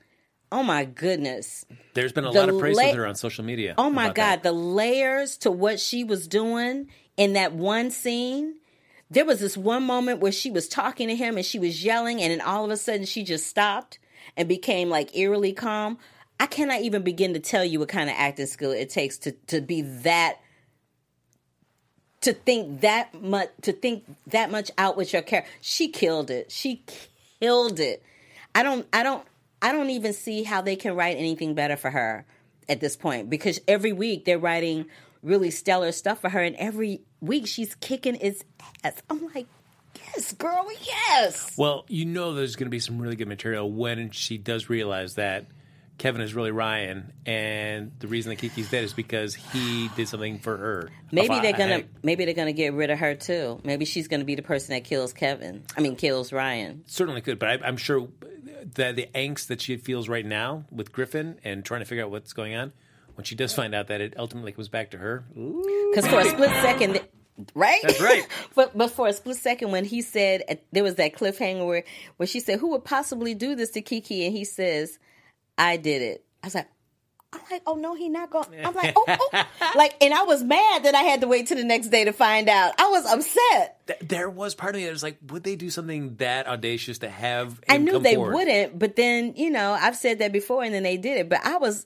Oh 0.52 0.64
my 0.64 0.86
goodness. 0.86 1.66
There's 1.94 2.14
been 2.14 2.24
a 2.24 2.32
The 2.32 2.40
lot 2.40 2.50
of 2.50 2.60
praise 2.60 2.78
la- 2.78 2.86
with 2.86 2.96
her 2.96 3.06
on 3.06 3.16
social 3.16 3.44
media. 3.44 3.76
Oh 3.78 3.90
my 3.90 4.06
God, 4.08 4.16
that. 4.16 4.44
the 4.44 4.52
layers 4.54 5.38
to 5.40 5.52
what 5.52 5.80
she 5.80 6.04
was 6.04 6.28
doing 6.28 6.88
in 7.18 7.34
that 7.34 7.52
one 7.54 7.92
scene. 7.92 8.56
There 9.10 9.26
was 9.26 9.40
this 9.40 9.56
one 9.56 9.84
moment 9.84 10.20
where 10.20 10.32
she 10.32 10.50
was 10.50 10.68
talking 10.68 11.08
to 11.08 11.16
him 11.16 11.38
and 11.38 11.46
she 11.46 11.60
was 11.60 11.84
yelling, 11.84 12.22
and 12.22 12.32
then 12.32 12.42
all 12.42 12.66
of 12.66 12.72
a 12.72 12.78
sudden 12.78 13.06
she 13.06 13.24
just 13.24 13.48
stopped 13.48 14.00
and 14.36 14.48
became 14.48 14.90
like 14.90 15.16
eerily 15.16 15.54
calm. 15.54 15.98
I 16.40 16.48
cannot 16.48 16.82
even 16.82 17.04
begin 17.04 17.34
to 17.34 17.40
tell 17.40 17.64
you 17.64 17.80
what 17.80 17.90
kind 17.90 18.10
of 18.10 18.16
acting 18.18 18.48
skill 18.48 18.72
it 18.72 18.90
takes 18.90 19.18
to 19.20 19.32
to 19.48 19.62
be 19.62 19.82
that 19.82 20.40
to 22.22 22.34
think 22.34 22.82
that 22.82 23.14
much 23.22 23.50
to 23.62 23.72
think 23.72 24.04
that 24.28 24.52
much 24.52 24.72
out 24.78 24.98
with 24.98 25.14
your 25.14 25.22
character. 25.22 25.50
She 25.62 25.88
killed 25.88 26.30
it. 26.32 26.52
She 26.52 26.84
killed 27.40 27.80
it. 27.80 28.04
I 28.54 28.64
don't 28.64 28.88
I 28.92 29.04
don't 29.04 29.24
I 29.62 29.72
don't 29.72 29.92
even 29.92 30.14
see 30.14 30.44
how 30.44 30.62
they 30.62 30.76
can 30.76 30.96
write 30.96 31.18
anything 31.18 31.54
better 31.54 31.78
for 31.78 31.92
her 31.92 32.26
at 32.68 32.82
this 32.82 32.96
point 32.96 33.30
because 33.30 33.62
every 33.68 33.94
week 33.94 34.26
they're 34.26 34.40
writing 34.40 34.88
really 35.26 35.52
stellar 35.52 35.92
stuff 35.92 36.22
for 36.22 36.30
her 36.30 36.42
and 36.42 36.56
every 36.56 37.02
week 37.20 37.48
she's 37.48 37.76
kicking 37.76 38.16
its 38.22 38.44
ass. 38.84 39.02
I'm 39.10 39.26
like, 39.34 39.48
"Yes, 39.96 40.34
girl, 40.34 40.68
yes." 40.82 41.56
Well, 41.58 41.86
you 41.90 42.06
know 42.06 42.34
there's 42.34 42.56
going 42.56 42.68
to 42.68 42.72
be 42.72 42.80
some 42.80 43.00
really 43.00 43.16
good 43.16 43.28
material 43.28 43.70
when 43.70 44.12
she 44.12 44.38
does 44.38 44.70
realize 44.70 45.16
that 45.16 45.48
Kevin 45.98 46.22
is 46.22 46.34
really 46.34 46.52
Ryan, 46.52 47.14
and 47.26 47.92
the 48.00 48.08
reason 48.08 48.30
that 48.30 48.36
Kiki's 48.38 48.70
dead 48.70 48.84
is 48.84 48.94
because 48.94 49.34
he 49.34 49.90
did 49.96 50.10
something 50.10 50.40
for 50.40 50.58
her. 50.58 50.90
Maybe 51.12 51.40
they're 51.40 51.54
gonna 51.54 51.84
maybe 52.04 52.26
they're 52.26 52.34
gonna 52.34 52.52
get 52.52 52.74
rid 52.74 52.90
of 52.90 53.00
her 53.00 53.16
too. 53.16 53.62
Maybe 53.64 53.86
she's 53.86 54.10
gonna 54.10 54.26
be 54.26 54.36
the 54.36 54.42
person 54.42 54.74
that 54.76 54.84
kills 54.84 55.14
Kevin. 55.14 55.64
I 55.78 55.82
mean, 55.82 55.96
kills 55.96 56.34
Ryan. 56.34 56.84
certainly 56.86 57.22
could, 57.22 57.40
but 57.40 57.50
I, 57.50 57.68
I'm 57.68 57.78
sure 57.78 58.10
that 58.76 58.98
the 58.98 59.08
angst 59.16 59.48
that 59.48 59.62
she 59.62 59.78
feels 59.78 60.10
right 60.10 60.26
now 60.26 60.66
with 60.70 60.92
Griffin 60.92 61.40
and 61.44 61.64
trying 61.64 61.80
to 61.82 61.86
figure 61.86 62.04
out 62.04 62.12
what's 62.12 62.34
going 62.34 62.56
on, 62.56 62.74
when 63.16 63.26
she 63.26 63.36
does 63.36 63.54
find 63.54 63.74
out 63.74 63.88
that 63.88 64.02
it 64.02 64.14
ultimately 64.18 64.52
comes 64.52 64.70
back 64.70 64.92
to 64.92 64.98
her, 64.98 65.26
Because 65.34 66.08
for 66.08 66.20
a 66.20 66.26
split 66.26 66.50
second, 66.62 67.00
right? 67.54 67.80
That's 67.82 68.02
right. 68.02 68.28
but 68.56 68.78
but 68.78 68.92
for 68.92 69.08
a 69.08 69.14
split 69.14 69.38
second, 69.38 69.72
when 69.72 69.86
he 69.86 70.02
said 70.02 70.44
uh, 70.50 70.56
there 70.72 70.84
was 70.84 70.96
that 70.96 71.16
cliffhanger 71.16 71.66
where 71.66 71.84
where 72.18 72.28
she 72.28 72.40
said, 72.40 72.60
"Who 72.60 72.72
would 72.72 72.84
possibly 72.86 73.34
do 73.34 73.56
this 73.56 73.72
to 73.72 73.82
Kiki?" 73.82 74.26
and 74.26 74.36
he 74.36 74.46
says, 74.46 75.00
"I 75.58 75.78
did 75.78 76.02
it." 76.02 76.26
I 76.44 76.48
was 76.48 76.56
like. 76.56 76.68
I'm 77.34 77.42
like, 77.52 77.64
oh 77.68 77.74
no, 77.74 77.96
he 77.96 78.08
not 78.08 78.30
going. 78.30 78.48
I'm 78.64 78.74
like, 78.74 78.94
oh, 78.96 79.04
oh, 79.34 79.44
like, 79.76 80.02
and 80.02 80.14
I 80.14 80.24
was 80.24 80.42
mad 80.42 80.84
that 80.84 80.96
I 80.96 81.02
had 81.02 81.20
to 81.20 81.28
wait 81.28 81.48
till 81.48 81.58
the 81.58 81.66
next 81.66 81.90
day 81.90 82.06
to 82.06 82.14
find 82.14 82.48
out. 82.48 82.80
I 82.80 82.88
was 82.88 83.06
upset. 83.06 83.82
th- 83.88 84.00
there 84.00 84.30
was 84.30 84.56
part 84.56 84.74
of 84.74 84.80
me 84.80 84.86
that 84.86 84.94
was 84.94 85.04
like, 85.04 85.18
would 85.28 85.44
they 85.44 85.58
do 85.58 85.70
something 85.70 86.16
that 86.16 86.48
audacious 86.48 87.00
to 87.00 87.10
have? 87.10 87.60
I 87.68 87.76
knew 87.76 88.00
they 88.00 88.16
forward? 88.16 88.36
wouldn't, 88.36 88.80
but 88.80 88.96
then 88.96 89.34
you 89.36 89.50
know 89.50 89.74
I've 89.74 89.98
said 89.98 90.20
that 90.20 90.32
before, 90.32 90.64
and 90.64 90.74
then 90.74 90.84
they 90.84 90.96
did 90.96 91.18
it. 91.18 91.28
But 91.28 91.46
I 91.46 91.58
was 91.58 91.86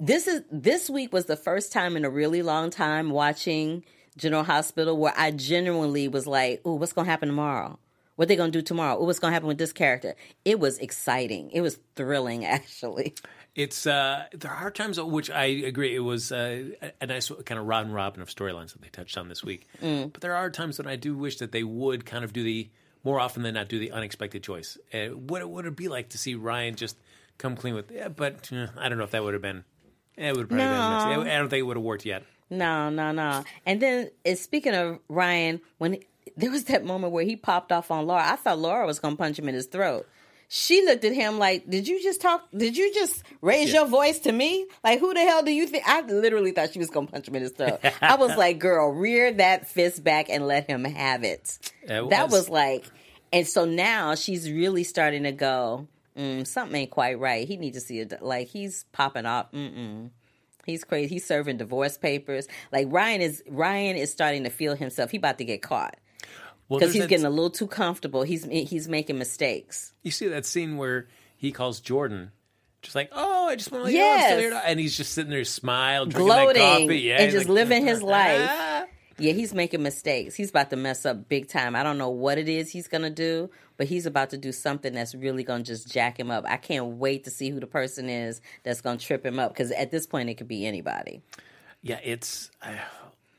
this 0.00 0.26
is 0.26 0.42
this 0.50 0.88
week 0.88 1.12
was 1.12 1.26
the 1.26 1.36
first 1.36 1.72
time 1.72 1.96
in 1.96 2.04
a 2.04 2.10
really 2.10 2.42
long 2.42 2.70
time 2.70 3.10
watching 3.10 3.84
General 4.16 4.42
Hospital 4.42 4.96
where 4.96 5.12
I 5.16 5.30
genuinely 5.30 6.08
was 6.08 6.26
like, 6.26 6.62
"Oh, 6.64 6.74
what's 6.74 6.92
gonna 6.92 7.08
happen 7.08 7.28
tomorrow? 7.28 7.78
What 8.16 8.28
they 8.28 8.36
gonna 8.36 8.50
do 8.50 8.62
tomorrow? 8.62 8.98
Oh, 8.98 9.04
what's 9.04 9.18
gonna 9.18 9.32
happen 9.32 9.48
with 9.48 9.58
this 9.58 9.72
character?" 9.72 10.16
It 10.44 10.58
was 10.58 10.78
exciting. 10.78 11.50
It 11.52 11.60
was 11.60 11.78
thrilling, 11.96 12.44
actually. 12.56 13.14
It's 13.54 13.86
uh, 13.86 14.24
there 14.32 14.50
are 14.50 14.70
times 14.70 14.98
which 15.00 15.30
I 15.30 15.44
agree 15.44 15.94
it 15.94 16.00
was 16.00 16.32
uh, 16.32 16.70
a- 17.00 17.06
nice 17.06 17.30
kind 17.44 17.58
of 17.60 17.66
round 17.66 17.92
robin 17.92 18.22
of 18.22 18.28
storylines 18.28 18.72
that 18.72 18.80
they 18.80 18.88
touched 18.88 19.18
on 19.18 19.28
this 19.28 19.44
week. 19.44 19.66
Mm. 19.82 20.12
But 20.12 20.22
there 20.22 20.34
are 20.34 20.50
times 20.50 20.78
when 20.78 20.86
I 20.86 20.96
do 20.96 21.16
wish 21.16 21.38
that 21.38 21.52
they 21.52 21.64
would 21.64 22.06
kind 22.06 22.24
of 22.24 22.32
do 22.32 22.42
the 22.42 22.70
more 23.04 23.20
often 23.20 23.42
than 23.42 23.54
not 23.54 23.68
do 23.68 23.78
the 23.78 23.92
unexpected 23.92 24.42
choice. 24.42 24.78
Uh, 24.94 25.08
what 25.08 25.48
would 25.48 25.66
it 25.66 25.76
be 25.76 25.88
like 25.88 26.10
to 26.10 26.18
see 26.18 26.34
Ryan 26.34 26.74
just 26.74 26.96
come 27.38 27.56
clean 27.56 27.74
with? 27.74 27.90
Yeah, 27.90 28.08
but 28.08 28.50
uh, 28.52 28.68
I 28.78 28.88
don't 28.88 28.98
know 28.98 29.04
if 29.04 29.10
that 29.10 29.22
would 29.22 29.34
have 29.34 29.42
been. 29.42 29.64
Eh, 30.18 30.28
It 30.28 30.32
would 30.36 30.40
have 30.40 30.48
probably 30.48 30.64
No. 30.64 30.70
been. 30.70 31.18
messy. 31.24 31.30
I 31.30 31.38
don't 31.38 31.48
think 31.48 31.60
it 31.60 31.62
would 31.66 31.76
have 31.76 31.84
worked 31.84 32.06
yet. 32.06 32.22
No, 32.50 32.90
no, 32.90 33.12
no. 33.12 33.44
And 33.64 33.80
then, 33.80 34.10
uh, 34.26 34.34
speaking 34.34 34.74
of 34.74 34.98
Ryan, 35.08 35.60
when 35.78 35.98
there 36.36 36.50
was 36.50 36.64
that 36.64 36.84
moment 36.84 37.12
where 37.12 37.24
he 37.24 37.36
popped 37.36 37.70
off 37.72 37.90
on 37.90 38.06
Laura, 38.06 38.24
I 38.32 38.36
thought 38.36 38.58
Laura 38.58 38.86
was 38.86 38.98
going 38.98 39.14
to 39.14 39.18
punch 39.18 39.38
him 39.38 39.48
in 39.48 39.54
his 39.54 39.66
throat. 39.66 40.06
She 40.52 40.84
looked 40.84 41.04
at 41.04 41.12
him 41.12 41.38
like, 41.38 41.70
"Did 41.70 41.86
you 41.86 42.02
just 42.02 42.20
talk? 42.20 42.48
Did 42.52 42.76
you 42.76 42.92
just 42.92 43.22
raise 43.40 43.72
your 43.72 43.86
voice 43.86 44.18
to 44.20 44.32
me? 44.32 44.66
Like, 44.82 44.98
who 44.98 45.14
the 45.14 45.20
hell 45.20 45.44
do 45.44 45.52
you 45.52 45.68
think?" 45.68 45.84
I 45.86 46.00
literally 46.00 46.50
thought 46.50 46.72
she 46.72 46.80
was 46.80 46.90
going 46.90 47.06
to 47.06 47.12
punch 47.12 47.28
him 47.28 47.36
in 47.36 47.42
his 47.42 47.52
throat. 47.52 47.78
I 48.02 48.16
was 48.16 48.36
like, 48.36 48.58
"Girl, 48.58 48.90
rear 48.90 49.32
that 49.34 49.68
fist 49.68 50.02
back 50.02 50.28
and 50.28 50.48
let 50.48 50.68
him 50.68 50.82
have 50.82 51.22
it." 51.22 51.56
It 51.84 52.10
that 52.10 52.24
was- 52.24 52.32
was 52.32 52.48
like, 52.48 52.84
and 53.32 53.46
so 53.46 53.64
now 53.64 54.16
she's 54.16 54.50
really 54.50 54.82
starting 54.82 55.22
to 55.22 55.30
go. 55.30 55.86
Mm, 56.20 56.46
something 56.46 56.76
ain't 56.76 56.90
quite 56.90 57.18
right. 57.18 57.46
He 57.48 57.56
needs 57.56 57.76
to 57.78 57.80
see 57.80 58.00
it. 58.00 58.20
Like 58.22 58.48
he's 58.48 58.84
popping 58.92 59.26
off. 59.26 59.50
Mm-mm. 59.52 60.10
He's 60.66 60.84
crazy. 60.84 61.14
He's 61.14 61.24
serving 61.24 61.56
divorce 61.56 61.96
papers. 61.96 62.46
Like 62.72 62.88
Ryan 62.90 63.22
is 63.22 63.42
Ryan 63.48 63.96
is 63.96 64.12
starting 64.12 64.44
to 64.44 64.50
feel 64.50 64.74
himself. 64.76 65.10
He 65.10 65.16
about 65.16 65.38
to 65.38 65.44
get 65.44 65.62
caught 65.62 65.96
Well, 66.68 66.78
because 66.78 66.92
there's 66.92 67.04
he's 67.04 67.08
getting 67.08 67.26
a 67.26 67.30
little 67.30 67.50
too 67.50 67.66
comfortable. 67.66 68.22
He's 68.22 68.44
he's 68.44 68.86
making 68.88 69.18
mistakes. 69.18 69.92
You 70.02 70.10
see 70.10 70.28
that 70.28 70.44
scene 70.44 70.76
where 70.76 71.08
he 71.36 71.50
calls 71.52 71.80
Jordan, 71.80 72.32
just 72.82 72.94
like, 72.94 73.08
"Oh, 73.12 73.48
I 73.48 73.56
just 73.56 73.72
want 73.72 73.82
to 73.82 73.84
let 73.86 73.94
Yes. 73.94 74.02
you 74.02 74.10
know 74.10 74.34
I'm 74.34 74.40
still 74.40 74.50
here," 74.50 74.62
and 74.66 74.78
he's 74.80 74.96
just 74.96 75.12
sitting 75.14 75.30
there, 75.30 75.44
smile, 75.44 76.04
drinking 76.04 76.28
that 76.28 76.34
Gloating 76.44 76.62
coffee, 76.62 76.98
yeah, 77.00 77.22
and 77.22 77.32
just 77.32 77.48
like, 77.48 77.54
living 77.54 77.86
his 77.86 78.02
life. 78.18 78.46
"Ah." 78.50 78.84
Yeah, 79.18 79.32
he's 79.34 79.52
making 79.52 79.82
mistakes. 79.82 80.34
He's 80.34 80.48
about 80.48 80.70
to 80.70 80.76
mess 80.76 81.04
up 81.04 81.28
big 81.28 81.46
time. 81.48 81.76
I 81.76 81.82
don't 81.82 81.98
know 81.98 82.08
what 82.08 82.38
it 82.38 82.48
is 82.48 82.70
he's 82.70 82.88
gonna 82.88 83.10
do, 83.10 83.50
but 83.80 83.88
he's 83.88 84.04
about 84.04 84.28
to 84.28 84.36
do 84.36 84.52
something 84.52 84.92
that's 84.92 85.14
really 85.14 85.42
gonna 85.42 85.64
just 85.64 85.90
jack 85.90 86.20
him 86.20 86.30
up. 86.30 86.44
I 86.46 86.58
can't 86.58 86.98
wait 86.98 87.24
to 87.24 87.30
see 87.30 87.48
who 87.48 87.60
the 87.60 87.66
person 87.66 88.10
is 88.10 88.42
that's 88.62 88.82
gonna 88.82 88.98
trip 88.98 89.24
him 89.24 89.38
up 89.38 89.54
because 89.54 89.70
at 89.70 89.90
this 89.90 90.06
point 90.06 90.28
it 90.28 90.34
could 90.34 90.48
be 90.48 90.66
anybody. 90.66 91.22
Yeah, 91.80 91.98
it's. 92.04 92.50
I 92.60 92.78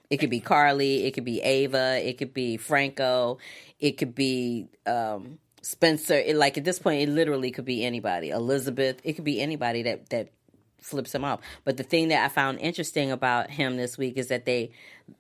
It 0.10 0.18
could 0.18 0.32
be 0.32 0.40
Carly. 0.40 1.06
It 1.06 1.12
could 1.12 1.26
be 1.26 1.42
Ava. 1.42 2.02
It 2.04 2.18
could 2.18 2.34
be 2.34 2.58
Franco. 2.58 3.38
It 3.80 4.00
could 4.00 4.16
be 4.16 4.66
um, 4.88 5.38
Spencer. 5.62 6.16
It, 6.16 6.36
like 6.36 6.58
at 6.58 6.64
this 6.64 6.80
point, 6.80 7.08
it 7.08 7.10
literally 7.10 7.52
could 7.52 7.66
be 7.66 7.86
anybody. 7.86 8.32
Elizabeth. 8.32 9.00
It 9.04 9.14
could 9.14 9.26
be 9.26 9.40
anybody 9.40 9.84
that 9.84 10.10
that 10.10 10.30
flips 10.80 11.14
him 11.14 11.24
off. 11.24 11.42
But 11.66 11.78
the 11.78 11.84
thing 11.84 12.08
that 12.08 12.26
I 12.26 12.30
found 12.30 12.58
interesting 12.62 13.12
about 13.12 13.52
him 13.52 13.78
this 13.78 13.96
week 13.96 14.18
is 14.18 14.30
that 14.30 14.46
they 14.46 14.72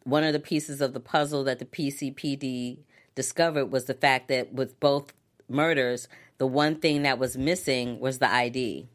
one 0.04 0.24
of 0.24 0.34
the 0.34 0.40
pieces 0.40 0.82
of 0.82 0.94
the 0.94 1.00
puzzle 1.00 1.44
that 1.44 1.60
the 1.60 1.66
PCPD 1.66 2.80
discovered 3.16 3.66
was 3.68 3.86
the 3.86 3.94
fact 3.94 4.28
that 4.30 4.54
with 4.54 4.80
both 4.80 5.14
murders, 5.50 6.08
the 6.38 6.48
one 6.48 6.76
thing 6.78 7.04
that 7.04 7.20
was 7.20 7.38
missing 7.38 8.00
was 8.00 8.20
the 8.20 8.32
ID, 8.32 8.88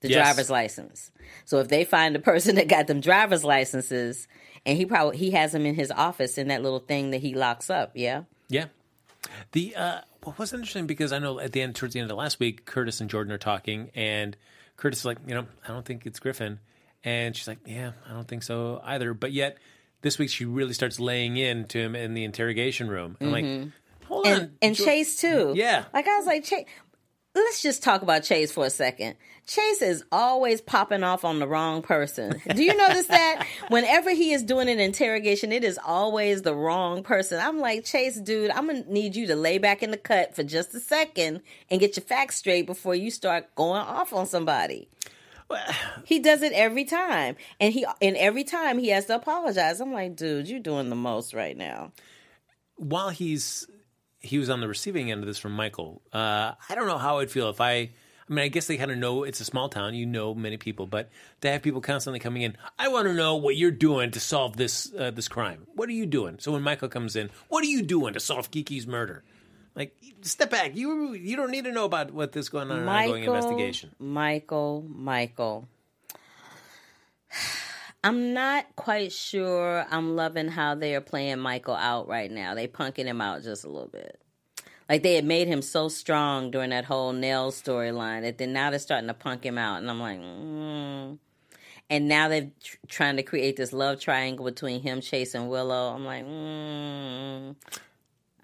the 0.00 0.08
Yes. 0.08 0.16
driver's 0.16 0.50
license. 0.50 1.10
So 1.44 1.58
if 1.60 1.68
they 1.68 1.84
find 1.84 2.14
the 2.14 2.18
person 2.20 2.54
that 2.56 2.68
got 2.68 2.86
them 2.86 3.00
driver's 3.00 3.44
licenses, 3.44 4.28
and 4.66 4.78
he 4.78 4.86
probably 4.86 5.16
he 5.18 5.32
has 5.32 5.52
them 5.52 5.66
in 5.66 5.74
his 5.74 5.90
office 5.90 6.38
in 6.38 6.48
that 6.48 6.62
little 6.62 6.78
thing 6.80 7.10
that 7.10 7.20
he 7.20 7.34
locks 7.34 7.68
up, 7.70 7.92
yeah. 7.94 8.22
Yeah. 8.48 8.66
The 9.52 9.74
uh 9.76 10.00
what 10.22 10.38
was 10.38 10.52
interesting 10.54 10.86
because 10.86 11.12
I 11.12 11.18
know 11.18 11.38
at 11.38 11.52
the 11.52 11.60
end 11.60 11.74
towards 11.74 11.92
the 11.94 12.00
end 12.00 12.10
of 12.10 12.16
last 12.16 12.40
week, 12.40 12.64
Curtis 12.64 13.00
and 13.00 13.10
Jordan 13.10 13.32
are 13.32 13.38
talking 13.38 13.90
and 13.94 14.36
Curtis 14.76 15.00
is 15.00 15.04
like, 15.04 15.18
you 15.26 15.34
know, 15.34 15.46
I 15.64 15.68
don't 15.68 15.84
think 15.84 16.06
it's 16.06 16.18
Griffin. 16.18 16.60
And 17.04 17.36
she's 17.36 17.46
like, 17.48 17.58
Yeah, 17.66 17.92
I 18.08 18.12
don't 18.12 18.26
think 18.26 18.42
so 18.42 18.80
either. 18.84 19.12
But 19.14 19.32
yet 19.32 19.58
this 20.04 20.18
week 20.18 20.30
she 20.30 20.44
really 20.44 20.74
starts 20.74 21.00
laying 21.00 21.36
in 21.38 21.64
to 21.64 21.78
him 21.78 21.96
in 21.96 22.14
the 22.14 22.24
interrogation 22.24 22.88
room. 22.88 23.16
I'm 23.20 23.32
like, 23.32 23.44
hold 24.04 24.26
on. 24.26 24.32
Mm-hmm. 24.32 24.42
and 24.42 24.56
and 24.62 24.76
Chase 24.76 25.20
too. 25.20 25.54
Yeah. 25.56 25.86
like 25.92 26.06
I 26.06 26.16
was 26.18 26.26
like 26.26 26.44
Chase. 26.44 26.66
Let's 27.34 27.62
just 27.62 27.82
talk 27.82 28.02
about 28.02 28.22
Chase 28.22 28.52
for 28.52 28.64
a 28.64 28.70
second. 28.70 29.16
Chase 29.48 29.82
is 29.82 30.04
always 30.12 30.60
popping 30.60 31.02
off 31.02 31.24
on 31.24 31.40
the 31.40 31.48
wrong 31.48 31.82
person. 31.82 32.40
Do 32.54 32.62
you 32.62 32.76
notice 32.76 33.06
that? 33.06 33.44
Whenever 33.70 34.10
he 34.10 34.32
is 34.32 34.44
doing 34.44 34.68
an 34.68 34.78
interrogation, 34.78 35.50
it 35.50 35.64
is 35.64 35.78
always 35.84 36.42
the 36.42 36.54
wrong 36.54 37.02
person. 37.02 37.40
I'm 37.40 37.58
like, 37.58 37.84
Chase, 37.84 38.20
dude, 38.20 38.52
I'm 38.52 38.66
gonna 38.66 38.84
need 38.86 39.16
you 39.16 39.26
to 39.28 39.36
lay 39.36 39.58
back 39.58 39.82
in 39.82 39.90
the 39.90 39.96
cut 39.96 40.36
for 40.36 40.44
just 40.44 40.74
a 40.74 40.80
second 40.80 41.40
and 41.70 41.80
get 41.80 41.96
your 41.96 42.04
facts 42.04 42.36
straight 42.36 42.66
before 42.66 42.94
you 42.94 43.10
start 43.10 43.52
going 43.56 43.80
off 43.80 44.12
on 44.12 44.26
somebody. 44.26 44.88
He 46.04 46.18
does 46.18 46.42
it 46.42 46.52
every 46.52 46.84
time, 46.84 47.36
and 47.58 47.72
he 47.72 47.86
and 48.02 48.16
every 48.16 48.44
time 48.44 48.78
he 48.78 48.88
has 48.88 49.06
to 49.06 49.14
apologize. 49.14 49.80
I'm 49.80 49.92
like, 49.92 50.16
dude, 50.16 50.48
you're 50.48 50.60
doing 50.60 50.90
the 50.90 50.96
most 50.96 51.32
right 51.32 51.56
now. 51.56 51.92
while 52.76 53.08
he's 53.10 53.66
he 54.20 54.38
was 54.38 54.50
on 54.50 54.60
the 54.60 54.68
receiving 54.68 55.10
end 55.10 55.20
of 55.22 55.26
this 55.26 55.38
from 55.38 55.52
Michael. 55.52 56.02
Uh, 56.12 56.52
I 56.68 56.74
don't 56.74 56.86
know 56.86 56.98
how 56.98 57.18
I'd 57.18 57.30
feel 57.30 57.48
if 57.50 57.60
I. 57.60 57.90
I 58.26 58.32
mean, 58.32 58.44
I 58.44 58.48
guess 58.48 58.66
they 58.66 58.78
kind 58.78 58.90
of 58.90 58.96
know 58.96 59.24
it's 59.24 59.40
a 59.40 59.44
small 59.44 59.68
town. 59.68 59.94
You 59.94 60.06
know 60.06 60.34
many 60.34 60.56
people, 60.56 60.86
but 60.86 61.10
to 61.42 61.50
have 61.50 61.62
people 61.62 61.82
constantly 61.82 62.18
coming 62.20 62.40
in, 62.40 62.56
I 62.78 62.88
want 62.88 63.06
to 63.06 63.12
know 63.12 63.36
what 63.36 63.56
you're 63.56 63.70
doing 63.70 64.12
to 64.12 64.20
solve 64.20 64.56
this 64.56 64.90
uh, 64.98 65.10
this 65.10 65.28
crime. 65.28 65.66
What 65.74 65.88
are 65.90 65.92
you 65.92 66.06
doing? 66.06 66.36
So 66.38 66.52
when 66.52 66.62
Michael 66.62 66.88
comes 66.88 67.16
in, 67.16 67.30
what 67.48 67.62
are 67.64 67.68
you 67.68 67.82
doing 67.82 68.14
to 68.14 68.20
solve 68.20 68.50
Kiki's 68.50 68.86
murder? 68.86 69.24
Like, 69.74 69.96
step 70.22 70.50
back. 70.50 70.76
You 70.76 71.14
you 71.14 71.36
don't 71.36 71.50
need 71.50 71.64
to 71.64 71.72
know 71.72 71.84
about 71.84 72.12
what 72.12 72.32
this 72.32 72.48
going 72.48 72.70
on 72.70 72.78
in 72.78 72.82
an 72.84 72.88
ongoing 72.88 73.24
investigation. 73.24 73.94
Michael, 73.98 74.84
Michael. 74.88 75.68
I'm 78.04 78.34
not 78.34 78.66
quite 78.76 79.12
sure 79.12 79.86
I'm 79.90 80.14
loving 80.14 80.48
how 80.48 80.74
they 80.74 80.94
are 80.94 81.00
playing 81.00 81.38
Michael 81.38 81.74
out 81.74 82.06
right 82.06 82.30
now. 82.30 82.54
They 82.54 82.68
punking 82.68 83.06
him 83.06 83.22
out 83.22 83.42
just 83.42 83.64
a 83.64 83.68
little 83.68 83.88
bit. 83.88 84.20
Like 84.88 85.02
they 85.02 85.14
had 85.14 85.24
made 85.24 85.48
him 85.48 85.62
so 85.62 85.88
strong 85.88 86.50
during 86.50 86.70
that 86.70 86.84
whole 86.84 87.12
Nell 87.12 87.50
storyline 87.50 88.22
that 88.22 88.38
then 88.38 88.52
now 88.52 88.70
they're 88.70 88.78
starting 88.78 89.08
to 89.08 89.14
punk 89.14 89.44
him 89.44 89.56
out, 89.56 89.78
and 89.80 89.90
I'm 89.90 90.00
like, 90.00 90.20
mm. 90.20 91.18
and 91.88 92.08
now 92.08 92.28
they're 92.28 92.50
tr- 92.62 92.76
trying 92.88 93.16
to 93.16 93.22
create 93.22 93.56
this 93.56 93.72
love 93.72 93.98
triangle 93.98 94.44
between 94.44 94.82
him, 94.82 95.00
Chase, 95.00 95.34
and 95.34 95.48
Willow. 95.48 95.94
I'm 95.94 96.04
like, 96.04 96.26
mm. 96.26 97.56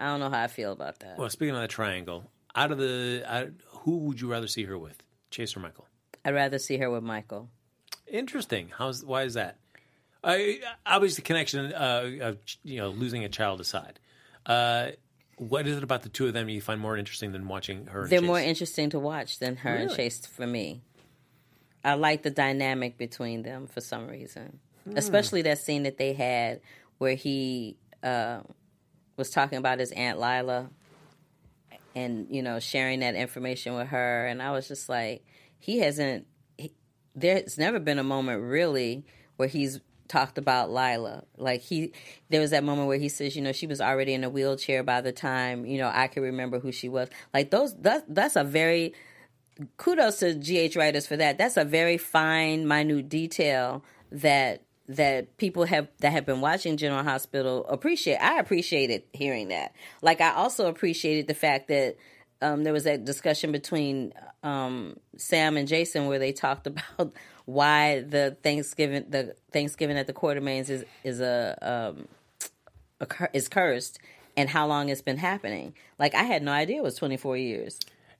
I 0.00 0.06
don't 0.06 0.20
know 0.20 0.30
how 0.30 0.42
I 0.42 0.46
feel 0.48 0.72
about 0.72 0.98
that. 1.00 1.18
Well, 1.18 1.28
speaking 1.30 1.54
of 1.54 1.60
the 1.60 1.68
triangle, 1.68 2.30
out 2.54 2.72
of 2.72 2.78
the 2.78 3.22
out, 3.26 3.50
who 3.68 3.98
would 3.98 4.20
you 4.20 4.30
rather 4.30 4.46
see 4.48 4.64
her 4.64 4.78
with, 4.78 5.02
Chase 5.30 5.56
or 5.56 5.60
Michael? 5.60 5.86
I'd 6.24 6.34
rather 6.34 6.58
see 6.58 6.78
her 6.78 6.90
with 6.90 7.02
Michael. 7.04 7.48
Interesting. 8.06 8.70
How's 8.76 9.04
why 9.04 9.22
is 9.22 9.34
that? 9.34 9.58
I 10.24 10.60
obviously 10.84 11.16
the 11.22 11.26
connection 11.26 11.72
uh, 11.72 12.10
of 12.22 12.38
you 12.62 12.78
know 12.78 12.88
losing 12.90 13.24
a 13.24 13.28
child 13.28 13.60
aside. 13.60 14.00
Uh, 14.46 14.90
what 15.36 15.66
is 15.66 15.76
it 15.78 15.82
about 15.82 16.02
the 16.02 16.08
two 16.10 16.26
of 16.26 16.34
them 16.34 16.48
you 16.48 16.60
find 16.60 16.80
more 16.80 16.96
interesting 16.96 17.32
than 17.32 17.46
watching 17.48 17.86
her? 17.86 18.06
They're 18.06 18.20
Chase? 18.20 18.26
more 18.26 18.40
interesting 18.40 18.90
to 18.90 18.98
watch 18.98 19.38
than 19.38 19.56
her 19.56 19.74
and 19.74 19.90
Chase 19.90 20.26
for 20.26 20.46
me. 20.46 20.82
I 21.82 21.94
like 21.94 22.22
the 22.22 22.30
dynamic 22.30 22.98
between 22.98 23.42
them 23.42 23.66
for 23.66 23.80
some 23.80 24.06
reason, 24.06 24.60
Hmm. 24.84 24.96
especially 24.98 25.42
that 25.42 25.58
scene 25.58 25.84
that 25.84 25.96
they 25.96 26.12
had 26.12 26.60
where 26.98 27.14
he 27.14 27.76
uh, 28.02 28.40
was 29.20 29.30
talking 29.30 29.58
about 29.58 29.78
his 29.78 29.92
aunt 29.92 30.18
Lila, 30.18 30.70
and 31.94 32.26
you 32.30 32.42
know 32.42 32.58
sharing 32.58 33.00
that 33.00 33.14
information 33.14 33.76
with 33.76 33.88
her, 33.88 34.26
and 34.26 34.42
I 34.42 34.50
was 34.50 34.66
just 34.66 34.88
like, 34.88 35.24
he 35.58 35.78
hasn't. 35.78 36.26
He, 36.58 36.72
there's 37.14 37.58
never 37.58 37.78
been 37.78 37.98
a 37.98 38.04
moment 38.04 38.42
really 38.42 39.04
where 39.36 39.48
he's 39.48 39.80
talked 40.08 40.38
about 40.38 40.70
Lila. 40.70 41.24
Like 41.36 41.60
he, 41.60 41.92
there 42.30 42.40
was 42.40 42.50
that 42.50 42.64
moment 42.64 42.88
where 42.88 42.98
he 42.98 43.08
says, 43.08 43.36
you 43.36 43.42
know, 43.42 43.52
she 43.52 43.66
was 43.68 43.80
already 43.80 44.14
in 44.14 44.24
a 44.24 44.30
wheelchair 44.30 44.82
by 44.82 45.00
the 45.00 45.12
time 45.12 45.66
you 45.66 45.78
know 45.78 45.90
I 45.92 46.08
can 46.08 46.22
remember 46.22 46.58
who 46.58 46.72
she 46.72 46.88
was. 46.88 47.08
Like 47.32 47.50
those, 47.50 47.76
that, 47.82 48.12
that's 48.12 48.36
a 48.36 48.42
very 48.42 48.94
kudos 49.76 50.18
to 50.20 50.34
GH 50.34 50.76
writers 50.76 51.06
for 51.06 51.16
that. 51.16 51.38
That's 51.38 51.56
a 51.56 51.64
very 51.64 51.98
fine, 51.98 52.66
minute 52.66 53.08
detail 53.08 53.84
that 54.10 54.64
that 54.96 55.36
people 55.36 55.64
have 55.64 55.88
that 56.00 56.10
have 56.12 56.26
been 56.26 56.40
watching 56.40 56.76
General 56.76 57.04
Hospital 57.04 57.64
appreciate. 57.66 58.16
I 58.16 58.38
appreciated 58.38 59.04
hearing 59.12 59.48
that. 59.48 59.72
Like 60.02 60.20
I 60.20 60.32
also 60.34 60.68
appreciated 60.68 61.28
the 61.28 61.34
fact 61.34 61.68
that 61.68 61.96
um, 62.42 62.64
there 62.64 62.72
was 62.72 62.84
that 62.84 63.04
discussion 63.04 63.52
between 63.52 64.12
um, 64.42 64.96
Sam 65.16 65.56
and 65.56 65.68
Jason 65.68 66.06
where 66.06 66.18
they 66.18 66.32
talked 66.32 66.66
about 66.98 67.12
why 67.44 68.00
the 68.00 68.36
Thanksgiving 68.42 69.06
the 69.08 69.34
Thanksgiving 69.52 69.96
at 69.96 70.06
the 70.06 70.12
Quartermaines 70.12 70.68
is 70.70 70.84
is 71.04 71.20
a, 71.20 71.56
um, 71.62 72.08
a 73.00 73.06
cur- 73.06 73.30
is 73.32 73.48
cursed 73.48 73.98
and 74.36 74.48
how 74.48 74.66
long 74.66 74.88
it's 74.88 75.02
been 75.02 75.18
happening. 75.18 75.74
Like 75.98 76.14
I 76.14 76.24
had 76.24 76.42
no 76.42 76.52
idea 76.52 76.78
it 76.78 76.82
was 76.82 76.96
24 76.96 77.36
years. 77.36 77.78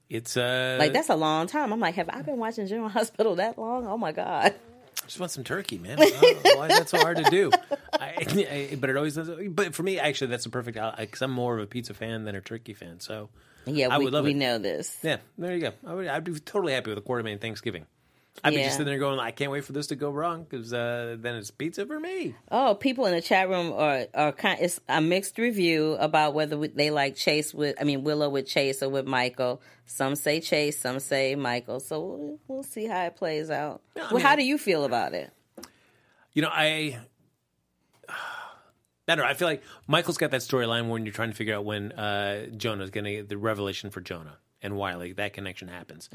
It's 0.09 0.37
uh, 0.37 0.77
Like 0.79 0.93
that's 0.93 1.09
a 1.09 1.17
long 1.17 1.47
time. 1.47 1.73
I'm 1.73 1.81
like, 1.81 1.95
have 1.95 2.11
I 2.12 2.23
been 2.23 2.39
watching 2.39 2.67
General 2.67 2.89
Hospital 3.00 3.37
that 3.37 3.59
long? 3.59 3.87
Oh 3.87 3.97
my 3.99 4.12
god. 4.12 4.55
Just 5.11 5.19
want 5.19 5.33
some 5.33 5.43
turkey, 5.43 5.76
man. 5.76 5.99
Why 5.99 6.69
is 6.71 6.79
that 6.79 6.88
so 6.88 6.99
hard 6.99 7.17
to 7.17 7.25
do? 7.25 7.50
I, 7.93 8.14
I, 8.73 8.76
but 8.79 8.90
it 8.90 8.97
always 8.97 9.17
does. 9.17 9.29
But 9.49 9.75
for 9.75 9.83
me, 9.83 9.99
actually, 9.99 10.29
that's 10.29 10.47
a 10.47 10.50
perfect 10.50 10.79
because 10.99 11.21
I'm 11.21 11.33
more 11.33 11.57
of 11.59 11.64
a 11.64 11.67
pizza 11.67 11.95
fan 11.95 12.23
than 12.23 12.37
a 12.37 12.40
turkey 12.40 12.75
fan. 12.75 13.00
So 13.00 13.29
Yeah, 13.67 13.88
I 13.88 13.99
we, 13.99 14.05
would 14.05 14.12
love 14.14 14.25
we 14.25 14.31
it. 14.31 14.37
know 14.37 14.59
this. 14.59 14.97
yeah, 15.02 15.17
there 15.37 15.52
you 15.52 15.62
go. 15.62 15.73
I 15.85 15.95
would, 15.95 16.07
I'd 16.07 16.23
be 16.23 16.38
totally 16.38 16.75
happy 16.75 16.90
with 16.90 16.99
a 16.99 17.00
Quartermaine 17.00 17.40
Thanksgiving. 17.40 17.87
I'd 18.44 18.50
be 18.54 18.56
just 18.62 18.73
sitting 18.76 18.87
there 18.87 18.99
going, 18.99 19.18
I 19.18 19.30
can't 19.30 19.50
wait 19.50 19.64
for 19.64 19.73
this 19.73 19.88
to 19.88 19.97
go 19.97 20.11
wrong 20.11 20.44
because 20.49 20.73
uh, 20.73 21.16
then 21.18 21.37
it's 21.37 21.50
pizza 21.50 21.87
for 21.87 21.99
me. 22.00 22.35
Oh, 22.50 22.75
people 22.75 23.06
in 23.06 23.14
the 23.14 23.20
chat 23.20 23.49
room 23.49 23.73
are 23.73 24.06
are 24.14 24.32
kind. 24.32 24.59
It's 24.61 24.80
a 24.88 25.00
mixed 25.00 25.38
review 25.38 25.97
about 26.00 26.35
whether 26.35 26.56
we- 26.59 26.68
they 26.68 26.90
like 26.90 27.16
Chase 27.16 27.52
with. 27.52 27.76
I 27.80 27.85
mean 27.85 28.02
Willow 28.04 28.28
with 28.28 28.47
Chase 28.47 28.82
or 28.82 28.88
with 28.88 29.06
Michael. 29.06 29.61
Some 29.87 30.14
say 30.16 30.40
Chase, 30.40 30.78
some 30.78 31.00
say 31.00 31.35
Michael. 31.35 31.80
So 31.80 32.00
we'll, 32.00 32.38
we'll 32.49 32.62
see 32.62 32.87
how 32.87 33.04
it 33.04 33.16
plays 33.16 33.50
out. 33.50 33.82
I 33.97 34.00
well, 34.00 34.14
mean- 34.14 34.23
how 34.23 34.37
do 34.37 34.44
you 34.44 34.59
feel 34.59 34.85
about 34.85 35.14
it? 35.14 35.30
You 36.32 36.42
know, 36.42 36.50
I. 36.52 36.99
I 39.09 39.16
don't 39.16 39.25
know. 39.25 39.30
I 39.30 39.35
feel 39.35 39.49
like 39.49 39.62
Michael's 39.88 40.18
got 40.18 40.30
that 40.30 40.40
storyline 40.40 40.88
when 40.88 41.04
you're 41.04 41.12
trying 41.12 41.30
to 41.30 41.35
figure 41.37 41.56
out 41.56 41.64
when 41.64 41.90
uh, 41.92 42.47
Jonah's 42.56 42.90
going 42.90 43.04
to 43.06 43.11
get 43.12 43.28
the 43.28 43.37
revelation 43.37 43.90
for 43.90 44.00
Jonah 44.00 44.38
and 44.62 44.76
why 44.76 44.95
like 44.95 45.17
that 45.17 45.33
connection 45.33 45.69
happens. 45.69 46.09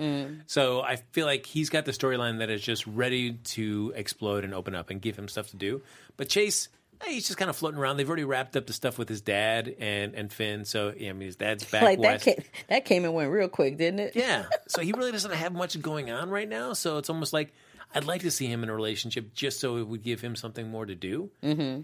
So 0.47 0.81
I 0.81 0.97
feel 0.97 1.25
like 1.25 1.45
he's 1.45 1.69
got 1.69 1.85
the 1.85 1.91
storyline 1.91 2.39
that 2.39 2.49
is 2.49 2.61
just 2.61 2.85
ready 2.87 3.33
to 3.33 3.93
explode 3.95 4.43
and 4.43 4.53
open 4.53 4.75
up 4.75 4.89
and 4.89 5.01
give 5.01 5.17
him 5.17 5.27
stuff 5.27 5.49
to 5.49 5.57
do. 5.57 5.81
But 6.17 6.29
Chase, 6.29 6.69
eh, 7.01 7.09
he's 7.09 7.27
just 7.27 7.37
kind 7.37 7.49
of 7.49 7.55
floating 7.55 7.79
around. 7.79 7.97
They've 7.97 8.07
already 8.07 8.23
wrapped 8.23 8.55
up 8.55 8.67
the 8.67 8.73
stuff 8.73 8.97
with 8.97 9.09
his 9.09 9.21
dad 9.21 9.75
and 9.79 10.13
and 10.13 10.31
Finn. 10.31 10.65
So 10.65 10.93
yeah, 10.95 11.09
I 11.09 11.13
mean 11.13 11.27
his 11.27 11.35
dad's 11.35 11.63
back 11.65 11.83
like 11.83 12.01
that 12.01 12.21
came, 12.21 12.43
that 12.69 12.85
came 12.85 13.05
and 13.05 13.13
went 13.13 13.31
real 13.31 13.49
quick, 13.49 13.77
didn't 13.77 13.99
it? 13.99 14.15
Yeah. 14.15 14.45
So 14.67 14.81
he 14.81 14.93
really 14.93 15.11
doesn't 15.11 15.31
have 15.31 15.53
much 15.53 15.79
going 15.79 16.09
on 16.09 16.29
right 16.29 16.49
now. 16.49 16.73
So 16.73 16.97
it's 16.97 17.09
almost 17.09 17.33
like 17.33 17.53
I'd 17.93 18.03
like 18.03 18.21
to 18.21 18.31
see 18.31 18.47
him 18.47 18.63
in 18.63 18.69
a 18.69 18.75
relationship 18.75 19.33
just 19.33 19.59
so 19.59 19.77
it 19.77 19.87
would 19.87 20.03
give 20.03 20.21
him 20.21 20.35
something 20.35 20.69
more 20.69 20.85
to 20.85 20.95
do. 20.95 21.29
Mm-hmm. 21.43 21.81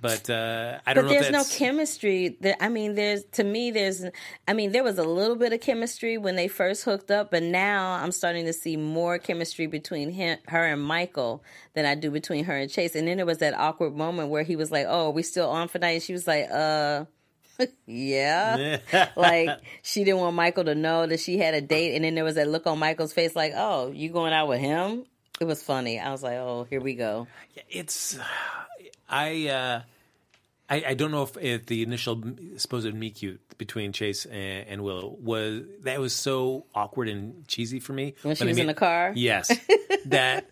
But 0.00 0.30
uh, 0.30 0.78
I 0.86 0.94
don't 0.94 1.06
But 1.06 1.10
there's 1.10 1.30
no 1.30 1.44
chemistry. 1.44 2.38
I 2.60 2.68
mean, 2.68 2.94
there's 2.94 3.24
to 3.32 3.42
me, 3.42 3.72
there's. 3.72 4.04
I 4.46 4.52
mean, 4.52 4.70
there 4.70 4.84
was 4.84 4.96
a 4.98 5.02
little 5.02 5.34
bit 5.34 5.52
of 5.52 5.60
chemistry 5.60 6.18
when 6.18 6.36
they 6.36 6.46
first 6.46 6.84
hooked 6.84 7.10
up, 7.10 7.32
but 7.32 7.42
now 7.42 7.94
I'm 7.94 8.12
starting 8.12 8.46
to 8.46 8.52
see 8.52 8.76
more 8.76 9.18
chemistry 9.18 9.66
between 9.66 10.10
him, 10.10 10.38
her 10.46 10.64
and 10.64 10.80
Michael 10.82 11.42
than 11.74 11.84
I 11.84 11.96
do 11.96 12.12
between 12.12 12.44
her 12.44 12.56
and 12.56 12.70
Chase. 12.70 12.94
And 12.94 13.08
then 13.08 13.16
there 13.16 13.26
was 13.26 13.38
that 13.38 13.54
awkward 13.54 13.96
moment 13.96 14.28
where 14.28 14.44
he 14.44 14.54
was 14.54 14.70
like, 14.70 14.86
"Oh, 14.88 15.06
are 15.06 15.10
we 15.10 15.24
still 15.24 15.50
on 15.50 15.66
for 15.66 15.78
night?" 15.78 15.94
And 15.94 16.02
she 16.02 16.12
was 16.12 16.26
like, 16.26 16.48
"Uh." 16.50 17.06
yeah. 17.86 18.78
like 19.16 19.50
she 19.82 20.04
didn't 20.04 20.20
want 20.20 20.36
Michael 20.36 20.64
to 20.64 20.76
know 20.76 21.08
that 21.08 21.18
she 21.18 21.38
had 21.38 21.54
a 21.54 21.60
date 21.60 21.96
and 21.96 22.04
then 22.04 22.14
there 22.14 22.22
was 22.22 22.36
that 22.36 22.46
look 22.46 22.68
on 22.68 22.78
Michael's 22.78 23.12
face 23.12 23.34
like, 23.34 23.52
"Oh, 23.56 23.90
you 23.90 24.10
going 24.10 24.32
out 24.32 24.46
with 24.46 24.60
him?" 24.60 25.06
It 25.40 25.44
was 25.44 25.60
funny. 25.60 25.98
I 25.98 26.12
was 26.12 26.22
like, 26.22 26.36
"Oh, 26.36 26.66
here 26.70 26.80
we 26.80 26.94
go." 26.94 27.26
It's 27.68 28.16
I. 29.08 29.48
Uh, 29.48 29.82
I, 30.70 30.84
I 30.88 30.94
don't 30.94 31.10
know 31.10 31.22
if, 31.22 31.34
if 31.38 31.64
the 31.64 31.82
initial 31.82 32.22
supposed 32.58 32.92
meet 32.92 33.14
cute 33.14 33.40
between 33.56 33.92
Chase 33.92 34.26
and, 34.26 34.68
and 34.68 34.84
Willow 34.84 35.16
was 35.18 35.62
that 35.84 35.98
was 35.98 36.12
so 36.14 36.66
awkward 36.74 37.08
and 37.08 37.48
cheesy 37.48 37.80
for 37.80 37.94
me 37.94 38.16
When 38.20 38.36
she 38.36 38.40
But 38.40 38.48
I 38.48 38.50
was 38.50 38.58
in 38.58 38.66
the 38.66 38.74
car? 38.74 39.12
Yes, 39.14 39.50
that 40.06 40.50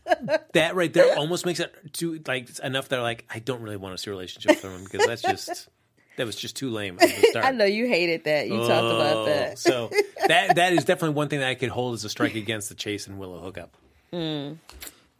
that 0.54 0.74
right 0.74 0.90
there 0.90 1.18
almost 1.18 1.44
makes 1.44 1.60
it 1.60 1.74
too 1.92 2.22
like 2.26 2.48
enough 2.60 2.88
that 2.88 3.00
like 3.02 3.26
I 3.28 3.40
don't 3.40 3.60
really 3.60 3.76
want 3.76 3.94
to 3.94 4.02
see 4.02 4.10
a 4.10 4.14
relationship 4.14 4.62
with 4.62 4.64
him 4.64 4.84
because 4.84 5.06
that's 5.06 5.20
just 5.20 5.68
that 6.16 6.24
was 6.24 6.34
just 6.36 6.56
too 6.56 6.70
lame 6.70 6.96
the 6.96 7.08
start. 7.30 7.44
I 7.44 7.50
know 7.50 7.66
you 7.66 7.86
hated 7.86 8.24
that. 8.24 8.48
You 8.48 8.56
talked 8.56 8.70
about 8.70 9.16
Oh, 9.16 9.24
that. 9.26 9.58
So 9.58 9.90
that 10.28 10.56
that 10.56 10.72
is 10.72 10.86
definitely 10.86 11.14
one 11.14 11.28
thing 11.28 11.40
that 11.40 11.48
I 11.50 11.56
could 11.56 11.68
hold 11.68 11.92
as 11.92 12.04
a 12.06 12.08
strike 12.08 12.36
against 12.36 12.70
the 12.70 12.74
Chase 12.74 13.06
and 13.06 13.18
Willow 13.18 13.40
hookup. 13.40 13.76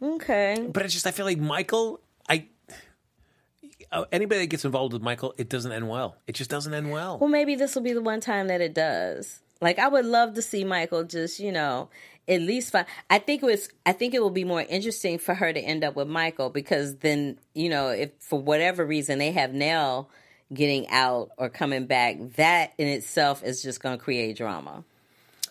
Okay. 0.01 0.67
But 0.71 0.85
it's 0.85 0.93
just 0.95 1.05
I 1.05 1.11
feel 1.11 1.25
like 1.27 1.37
Michael, 1.37 2.01
I 2.27 2.47
Oh, 3.91 4.05
anybody 4.11 4.41
that 4.41 4.47
gets 4.47 4.65
involved 4.65 4.93
with 4.93 5.01
Michael, 5.01 5.33
it 5.37 5.49
doesn't 5.49 5.71
end 5.71 5.87
well. 5.87 6.17
It 6.27 6.35
just 6.35 6.49
doesn't 6.49 6.73
end 6.73 6.91
well. 6.91 7.17
Well, 7.19 7.29
maybe 7.29 7.55
this 7.55 7.75
will 7.75 7.83
be 7.83 7.93
the 7.93 8.01
one 8.01 8.19
time 8.19 8.47
that 8.47 8.59
it 8.59 8.73
does. 8.73 9.39
Like, 9.61 9.79
I 9.79 9.87
would 9.87 10.05
love 10.05 10.33
to 10.35 10.41
see 10.41 10.63
Michael 10.63 11.03
just, 11.03 11.39
you 11.39 11.51
know, 11.51 11.89
at 12.27 12.41
least 12.41 12.71
find. 12.71 12.85
I 13.09 13.19
think 13.19 13.41
it 13.41 13.45
was. 13.45 13.69
I 13.85 13.93
think 13.93 14.13
it 14.13 14.21
will 14.21 14.29
be 14.29 14.43
more 14.43 14.61
interesting 14.61 15.17
for 15.17 15.33
her 15.33 15.53
to 15.53 15.59
end 15.59 15.83
up 15.83 15.95
with 15.95 16.07
Michael 16.07 16.49
because 16.49 16.97
then, 16.97 17.39
you 17.53 17.69
know, 17.69 17.89
if 17.89 18.11
for 18.19 18.39
whatever 18.39 18.85
reason 18.85 19.19
they 19.19 19.31
have 19.31 19.53
Nell 19.53 20.09
getting 20.53 20.87
out 20.89 21.31
or 21.37 21.49
coming 21.49 21.85
back, 21.85 22.17
that 22.35 22.73
in 22.77 22.87
itself 22.87 23.43
is 23.43 23.63
just 23.63 23.81
going 23.81 23.97
to 23.97 24.03
create 24.03 24.37
drama. 24.37 24.83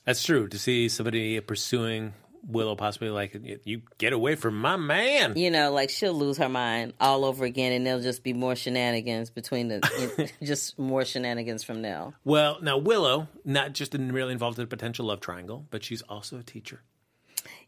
That's 0.05 0.23
true. 0.23 0.47
To 0.49 0.59
see 0.59 0.89
somebody 0.89 1.41
pursuing 1.41 2.13
Willow, 2.49 2.77
possibly 2.77 3.11
like 3.11 3.37
you 3.65 3.83
get 3.99 4.13
away 4.13 4.37
from 4.37 4.61
my 4.61 4.77
man. 4.77 5.37
You 5.37 5.51
know, 5.51 5.73
like 5.73 5.91
she'll 5.91 6.15
lose 6.15 6.39
her 6.39 6.49
mind 6.49 6.95
all 7.01 7.25
over 7.25 7.45
again, 7.45 7.73
and 7.73 7.87
there'll 7.87 8.01
just 8.01 8.23
be 8.23 8.33
more 8.33 8.55
shenanigans 8.55 9.31
between 9.31 9.69
the, 9.69 10.31
just 10.43 10.79
more 10.79 11.05
shenanigans 11.05 11.65
from 11.65 11.83
Nell. 11.83 12.15
Well, 12.25 12.59
now 12.63 12.79
Willow, 12.79 13.29
not 13.45 13.73
just 13.73 13.95
really 13.95 14.33
involved 14.33 14.59
in 14.59 14.65
a 14.65 14.69
potential 14.69 15.07
love 15.07 15.21
triangle, 15.21 15.67
but 15.71 15.83
she's 15.83 16.03
also 16.03 16.39
a 16.39 16.43
teacher, 16.43 16.83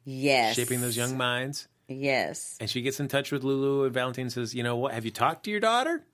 Yes, 0.04 0.56
shaping 0.56 0.80
those 0.80 0.96
young 0.96 1.16
minds. 1.16 1.68
Yes. 1.88 2.56
And 2.60 2.68
she 2.68 2.82
gets 2.82 3.00
in 3.00 3.08
touch 3.08 3.32
with 3.32 3.42
Lulu, 3.44 3.84
and 3.84 3.94
Valentine 3.94 4.30
says, 4.30 4.54
"You 4.54 4.62
know 4.62 4.76
what? 4.76 4.92
Have 4.92 5.04
you 5.04 5.10
talked 5.10 5.44
to 5.44 5.50
your 5.50 5.60
daughter? 5.60 6.04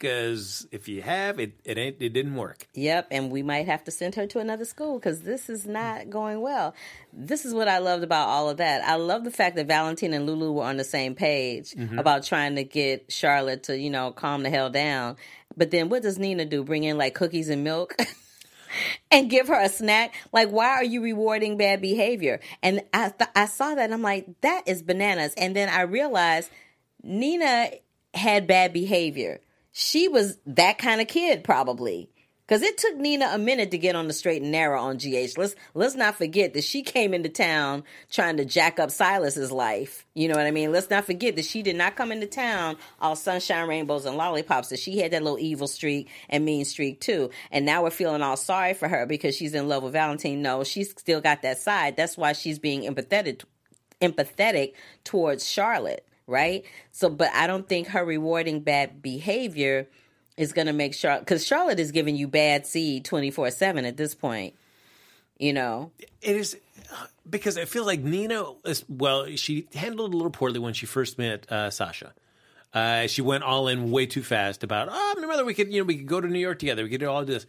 Because 0.00 0.66
if 0.72 0.88
you 0.88 1.02
have, 1.02 1.38
it 1.38 1.52
it 1.64 1.76
ain't 1.76 1.96
it 2.00 2.14
didn't 2.14 2.36
work." 2.36 2.66
Yep, 2.74 3.08
and 3.10 3.30
we 3.30 3.42
might 3.42 3.66
have 3.66 3.84
to 3.84 3.90
send 3.90 4.14
her 4.14 4.26
to 4.28 4.38
another 4.38 4.64
school 4.64 4.98
because 4.98 5.20
this 5.20 5.50
is 5.50 5.66
not 5.66 6.08
going 6.08 6.40
well. 6.40 6.74
This 7.12 7.44
is 7.44 7.52
what 7.52 7.68
I 7.68 7.78
loved 7.78 8.02
about 8.02 8.28
all 8.28 8.48
of 8.48 8.56
that. 8.56 8.82
I 8.82 8.94
love 8.94 9.24
the 9.24 9.30
fact 9.30 9.56
that 9.56 9.66
Valentine 9.66 10.14
and 10.14 10.26
Lulu 10.26 10.52
were 10.52 10.64
on 10.64 10.78
the 10.78 10.84
same 10.84 11.14
page 11.14 11.72
mm-hmm. 11.72 11.98
about 11.98 12.24
trying 12.24 12.56
to 12.56 12.64
get 12.64 13.12
Charlotte 13.12 13.64
to, 13.64 13.78
you 13.78 13.90
know, 13.90 14.10
calm 14.10 14.42
the 14.42 14.50
hell 14.50 14.70
down. 14.70 15.16
But 15.56 15.70
then 15.70 15.90
what 15.90 16.02
does 16.02 16.18
Nina 16.18 16.46
do? 16.46 16.64
Bring 16.64 16.84
in 16.84 16.96
like 16.96 17.14
cookies 17.14 17.50
and 17.50 17.62
milk? 17.62 17.94
and 19.10 19.28
give 19.28 19.48
her 19.48 19.60
a 19.60 19.68
snack. 19.68 20.14
Like, 20.32 20.48
why 20.50 20.68
are 20.68 20.84
you 20.84 21.02
rewarding 21.02 21.56
bad 21.56 21.80
behavior? 21.80 22.40
And 22.62 22.82
I 22.94 23.10
th- 23.10 23.30
I 23.34 23.46
saw 23.46 23.74
that 23.74 23.84
and 23.84 23.94
I'm 23.94 24.02
like, 24.02 24.40
that 24.40 24.62
is 24.66 24.82
bananas. 24.82 25.34
And 25.36 25.54
then 25.54 25.68
I 25.68 25.82
realized 25.82 26.50
Nina 27.02 27.70
had 28.14 28.46
bad 28.46 28.72
behavior. 28.72 29.40
She 29.80 30.08
was 30.08 30.36
that 30.44 30.76
kind 30.76 31.00
of 31.00 31.08
kid, 31.08 31.42
probably. 31.42 32.10
Because 32.46 32.62
it 32.62 32.76
took 32.76 32.96
Nina 32.96 33.30
a 33.32 33.38
minute 33.38 33.70
to 33.70 33.78
get 33.78 33.96
on 33.96 34.08
the 34.08 34.12
straight 34.12 34.42
and 34.42 34.52
narrow 34.52 34.78
on 34.78 34.98
GH. 34.98 35.38
Let's 35.38 35.54
let's 35.72 35.94
not 35.94 36.16
forget 36.16 36.52
that 36.52 36.64
she 36.64 36.82
came 36.82 37.14
into 37.14 37.30
town 37.30 37.84
trying 38.10 38.36
to 38.36 38.44
jack 38.44 38.78
up 38.78 38.90
Silas's 38.90 39.50
life. 39.50 40.04
You 40.12 40.28
know 40.28 40.34
what 40.34 40.44
I 40.44 40.50
mean? 40.50 40.70
Let's 40.70 40.90
not 40.90 41.06
forget 41.06 41.34
that 41.36 41.46
she 41.46 41.62
did 41.62 41.76
not 41.76 41.96
come 41.96 42.12
into 42.12 42.26
town 42.26 42.76
all 43.00 43.16
sunshine, 43.16 43.68
rainbows, 43.68 44.04
and 44.04 44.18
lollipops. 44.18 44.68
That 44.68 44.80
she 44.80 44.98
had 44.98 45.12
that 45.12 45.22
little 45.22 45.38
evil 45.38 45.66
streak 45.68 46.10
and 46.28 46.44
mean 46.44 46.66
streak 46.66 47.00
too. 47.00 47.30
And 47.50 47.64
now 47.64 47.84
we're 47.84 47.90
feeling 47.90 48.20
all 48.20 48.36
sorry 48.36 48.74
for 48.74 48.88
her 48.88 49.06
because 49.06 49.34
she's 49.34 49.54
in 49.54 49.66
love 49.66 49.82
with 49.82 49.94
Valentine. 49.94 50.42
No, 50.42 50.62
she's 50.62 50.90
still 50.90 51.22
got 51.22 51.40
that 51.40 51.58
side. 51.58 51.96
That's 51.96 52.18
why 52.18 52.32
she's 52.32 52.58
being 52.58 52.82
empathetic 52.82 53.44
empathetic 54.02 54.74
towards 55.04 55.48
Charlotte, 55.48 56.06
right? 56.26 56.64
So, 56.92 57.08
but 57.08 57.30
I 57.34 57.46
don't 57.46 57.68
think 57.68 57.88
her 57.88 58.04
rewarding 58.04 58.60
bad 58.60 59.02
behavior 59.02 59.88
is 60.36 60.52
going 60.52 60.66
to 60.66 60.72
make 60.72 60.94
Charlotte 60.94 61.20
because 61.20 61.46
Charlotte 61.46 61.80
is 61.80 61.92
giving 61.92 62.16
you 62.16 62.28
bad 62.28 62.66
seed 62.66 63.04
twenty 63.04 63.30
four 63.30 63.50
seven 63.50 63.84
at 63.84 63.96
this 63.96 64.14
point. 64.14 64.54
You 65.38 65.52
know, 65.54 65.90
It 66.20 66.36
is 66.36 66.56
because 67.28 67.56
I 67.56 67.64
feel 67.64 67.86
like 67.86 68.00
Nina 68.00 68.44
is 68.64 68.84
well. 68.88 69.26
She 69.36 69.68
handled 69.74 70.12
a 70.12 70.16
little 70.16 70.30
poorly 70.30 70.58
when 70.58 70.74
she 70.74 70.86
first 70.86 71.18
met 71.18 71.50
uh, 71.50 71.70
Sasha. 71.70 72.12
Uh, 72.72 73.06
she 73.06 73.22
went 73.22 73.42
all 73.42 73.66
in 73.66 73.90
way 73.90 74.06
too 74.06 74.22
fast 74.22 74.62
about. 74.62 74.88
Oh, 74.90 75.14
mother, 75.26 75.44
we 75.44 75.54
could 75.54 75.72
you 75.72 75.80
know 75.80 75.84
we 75.84 75.96
could 75.96 76.06
go 76.06 76.20
to 76.20 76.28
New 76.28 76.38
York 76.38 76.58
together. 76.58 76.82
We 76.84 76.90
could 76.90 77.00
do 77.00 77.08
all 77.10 77.24
this, 77.24 77.46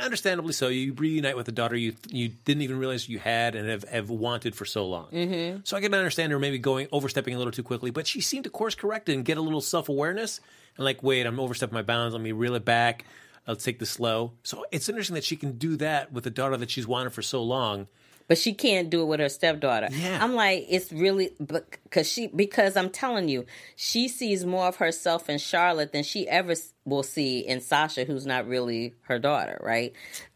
understandably 0.00 0.52
so. 0.52 0.68
You 0.68 0.92
reunite 0.94 1.36
with 1.36 1.48
a 1.48 1.52
daughter 1.52 1.76
you 1.76 1.94
you 2.08 2.28
didn't 2.28 2.62
even 2.62 2.78
realize 2.78 3.08
you 3.08 3.18
had 3.18 3.54
and 3.54 3.68
have, 3.68 3.84
have 3.84 4.10
wanted 4.10 4.54
for 4.54 4.64
so 4.64 4.86
long. 4.86 5.08
Mm-hmm. 5.10 5.60
So 5.64 5.76
I 5.76 5.80
can 5.80 5.92
understand 5.92 6.32
her 6.32 6.38
maybe 6.38 6.58
going 6.58 6.88
overstepping 6.92 7.34
a 7.34 7.38
little 7.38 7.52
too 7.52 7.62
quickly, 7.62 7.90
but 7.90 8.06
she 8.06 8.20
seemed 8.20 8.44
to 8.44 8.50
course 8.50 8.74
correct 8.74 9.08
and 9.08 9.24
get 9.24 9.38
a 9.38 9.42
little 9.42 9.60
self 9.60 9.88
awareness 9.88 10.40
and 10.76 10.84
like, 10.84 11.02
wait, 11.02 11.26
I'm 11.26 11.38
overstepping 11.38 11.74
my 11.74 11.82
bounds. 11.82 12.14
Let 12.14 12.22
me 12.22 12.32
reel 12.32 12.54
it 12.54 12.64
back. 12.64 13.04
I'll 13.46 13.56
take 13.56 13.78
the 13.78 13.86
slow. 13.86 14.32
So 14.42 14.64
it's 14.70 14.88
interesting 14.88 15.14
that 15.14 15.24
she 15.24 15.36
can 15.36 15.58
do 15.58 15.76
that 15.76 16.12
with 16.12 16.26
a 16.26 16.30
daughter 16.30 16.56
that 16.56 16.70
she's 16.70 16.86
wanted 16.86 17.12
for 17.12 17.22
so 17.22 17.42
long. 17.42 17.88
But 18.28 18.38
she 18.38 18.54
can't 18.54 18.90
do 18.90 19.02
it 19.02 19.06
with 19.06 19.20
her 19.20 19.28
stepdaughter. 19.28 19.88
Yeah. 19.90 20.18
I'm 20.22 20.34
like, 20.34 20.66
it's 20.68 20.92
really 20.92 21.30
because 21.38 22.08
she 22.08 22.28
because 22.28 22.76
I'm 22.76 22.90
telling 22.90 23.28
you, 23.28 23.46
she 23.76 24.08
sees 24.08 24.44
more 24.44 24.66
of 24.66 24.76
herself 24.76 25.28
in 25.28 25.38
Charlotte 25.38 25.92
than 25.92 26.02
she 26.02 26.28
ever 26.28 26.54
will 26.84 27.02
see 27.02 27.40
in 27.40 27.60
Sasha, 27.60 28.04
who's 28.04 28.26
not 28.26 28.46
really 28.46 28.94
her 29.02 29.18
daughter, 29.18 29.60
right? 29.62 29.92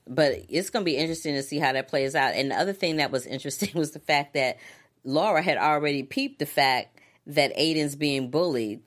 But 0.06 0.44
it's 0.48 0.70
going 0.70 0.84
to 0.84 0.90
be 0.90 0.96
interesting 0.96 1.34
to 1.34 1.42
see 1.42 1.58
how 1.58 1.72
that 1.72 1.88
plays 1.88 2.14
out. 2.14 2.34
And 2.34 2.50
the 2.50 2.56
other 2.56 2.72
thing 2.72 2.96
that 2.96 3.10
was 3.10 3.26
interesting 3.26 3.70
was 3.74 3.92
the 3.92 4.00
fact 4.00 4.34
that 4.34 4.58
Laura 5.04 5.42
had 5.42 5.58
already 5.58 6.02
peeped 6.02 6.38
the 6.38 6.46
fact 6.46 6.98
that 7.26 7.56
Aiden's 7.56 7.96
being 7.96 8.30
bullied. 8.30 8.82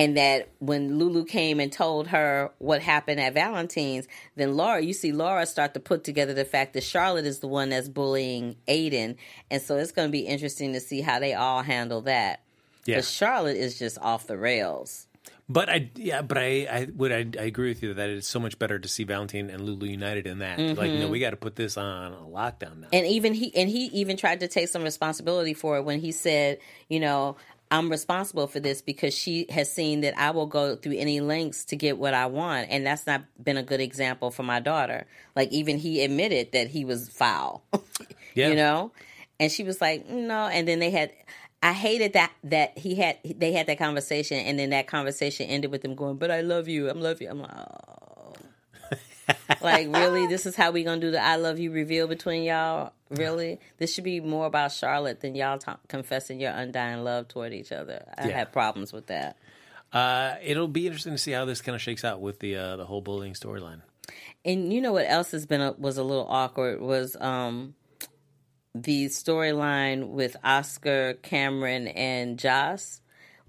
And 0.00 0.16
that 0.16 0.48
when 0.60 0.98
Lulu 0.98 1.26
came 1.26 1.60
and 1.60 1.70
told 1.70 2.06
her 2.06 2.50
what 2.56 2.80
happened 2.80 3.20
at 3.20 3.34
Valentine's, 3.34 4.08
then 4.34 4.56
Laura, 4.56 4.80
you 4.80 4.94
see 4.94 5.12
Laura 5.12 5.44
start 5.44 5.74
to 5.74 5.80
put 5.80 6.04
together 6.04 6.32
the 6.32 6.46
fact 6.46 6.72
that 6.72 6.84
Charlotte 6.84 7.26
is 7.26 7.40
the 7.40 7.48
one 7.48 7.68
that's 7.68 7.86
bullying 7.86 8.56
Aiden. 8.66 9.16
And 9.50 9.60
so 9.60 9.76
it's 9.76 9.92
going 9.92 10.08
to 10.08 10.12
be 10.12 10.20
interesting 10.20 10.72
to 10.72 10.80
see 10.80 11.02
how 11.02 11.18
they 11.18 11.34
all 11.34 11.60
handle 11.62 12.00
that. 12.02 12.40
Yeah. 12.86 12.94
Because 12.94 13.10
Charlotte 13.10 13.58
is 13.58 13.78
just 13.78 13.98
off 13.98 14.26
the 14.26 14.38
rails. 14.38 15.06
But 15.50 15.68
I, 15.68 15.90
yeah, 15.96 16.22
but 16.22 16.38
I, 16.38 16.68
I 16.70 16.88
would, 16.94 17.10
I, 17.10 17.26
I 17.38 17.44
agree 17.44 17.70
with 17.70 17.82
you 17.82 17.92
that 17.94 18.08
it's 18.08 18.28
so 18.28 18.38
much 18.38 18.56
better 18.56 18.78
to 18.78 18.88
see 18.88 19.02
Valentine 19.02 19.50
and 19.50 19.62
Lulu 19.62 19.88
united 19.88 20.28
in 20.28 20.38
that. 20.38 20.60
Like, 20.60 20.76
no, 20.76 20.84
mm-hmm. 20.84 21.10
we 21.10 21.18
got 21.18 21.30
to 21.30 21.36
put 21.36 21.56
this 21.56 21.76
on 21.76 22.12
a 22.12 22.18
lockdown 22.18 22.78
now. 22.78 22.86
and 22.92 23.04
even 23.04 23.34
he 23.34 23.52
and 23.56 23.68
he 23.68 23.86
even 23.86 24.16
tried 24.16 24.40
to 24.40 24.48
take 24.48 24.68
some 24.68 24.84
responsibility 24.84 25.52
for 25.52 25.76
it 25.76 25.82
when 25.82 25.98
he 25.98 26.12
said, 26.12 26.58
you 26.88 27.00
know, 27.00 27.36
I'm 27.70 27.88
responsible 27.88 28.48
for 28.48 28.58
this 28.58 28.82
because 28.82 29.14
she 29.14 29.46
has 29.50 29.72
seen 29.72 30.00
that 30.00 30.18
I 30.18 30.32
will 30.32 30.46
go 30.46 30.74
through 30.74 30.96
any 30.96 31.20
lengths 31.20 31.64
to 31.66 31.76
get 31.76 31.98
what 31.98 32.14
I 32.14 32.26
want, 32.26 32.68
and 32.70 32.84
that's 32.84 33.06
not 33.06 33.22
been 33.42 33.56
a 33.56 33.62
good 33.62 33.80
example 33.80 34.30
for 34.30 34.42
my 34.42 34.58
daughter. 34.58 35.06
Like 35.36 35.52
even 35.52 35.78
he 35.78 36.02
admitted 36.02 36.52
that 36.52 36.68
he 36.68 36.84
was 36.84 37.08
foul, 37.08 37.62
yeah, 38.34 38.48
you 38.48 38.56
know, 38.56 38.90
and 39.38 39.52
she 39.52 39.62
was 39.62 39.80
like, 39.80 40.08
no, 40.08 40.46
and 40.46 40.66
then 40.66 40.78
they 40.78 40.90
had. 40.90 41.12
I 41.62 41.74
hated 41.74 42.14
that 42.14 42.32
that 42.44 42.78
he 42.78 42.94
had 42.94 43.18
they 43.22 43.52
had 43.52 43.66
that 43.66 43.78
conversation 43.78 44.38
and 44.38 44.58
then 44.58 44.70
that 44.70 44.86
conversation 44.86 45.46
ended 45.46 45.70
with 45.70 45.82
them 45.82 45.94
going, 45.94 46.16
"But 46.16 46.30
I 46.30 46.40
love 46.40 46.68
you, 46.68 46.88
I'm 46.88 47.02
love 47.02 47.20
you." 47.20 47.28
I'm 47.28 47.40
like, 47.40 47.50
oh. 47.54 47.99
Like 49.62 49.88
really, 49.94 50.26
this 50.26 50.46
is 50.46 50.56
how 50.56 50.70
we 50.70 50.84
gonna 50.84 51.00
do 51.00 51.10
the 51.10 51.22
"I 51.22 51.36
love 51.36 51.58
you" 51.58 51.70
reveal 51.72 52.06
between 52.06 52.42
y'all? 52.44 52.92
Really, 53.10 53.58
this 53.78 53.92
should 53.94 54.04
be 54.04 54.20
more 54.20 54.46
about 54.46 54.72
Charlotte 54.72 55.20
than 55.20 55.34
y'all 55.34 55.58
ta- 55.58 55.78
confessing 55.88 56.40
your 56.40 56.52
undying 56.52 57.02
love 57.02 57.28
toward 57.28 57.52
each 57.52 57.72
other. 57.72 58.04
I 58.16 58.28
Yeah. 58.28 58.34
had 58.38 58.52
problems 58.52 58.92
with 58.92 59.06
that. 59.08 59.36
Uh, 59.92 60.34
it'll 60.42 60.68
be 60.68 60.86
interesting 60.86 61.12
to 61.12 61.18
see 61.18 61.32
how 61.32 61.44
this 61.44 61.60
kind 61.60 61.74
of 61.74 61.82
shakes 61.82 62.04
out 62.04 62.20
with 62.20 62.38
the 62.38 62.54
uh, 62.56 62.76
the 62.76 62.84
whole 62.86 63.00
bullying 63.00 63.34
storyline. 63.34 63.80
And 64.44 64.72
you 64.72 64.80
know 64.80 64.92
what 64.92 65.06
else 65.08 65.32
has 65.32 65.44
been 65.46 65.60
a, 65.60 65.72
was 65.72 65.98
a 65.98 66.04
little 66.04 66.26
awkward 66.28 66.80
was 66.80 67.16
um 67.20 67.74
the 68.74 69.06
storyline 69.06 70.10
with 70.10 70.36
Oscar, 70.44 71.14
Cameron, 71.22 71.88
and 71.88 72.38
Joss. 72.38 72.99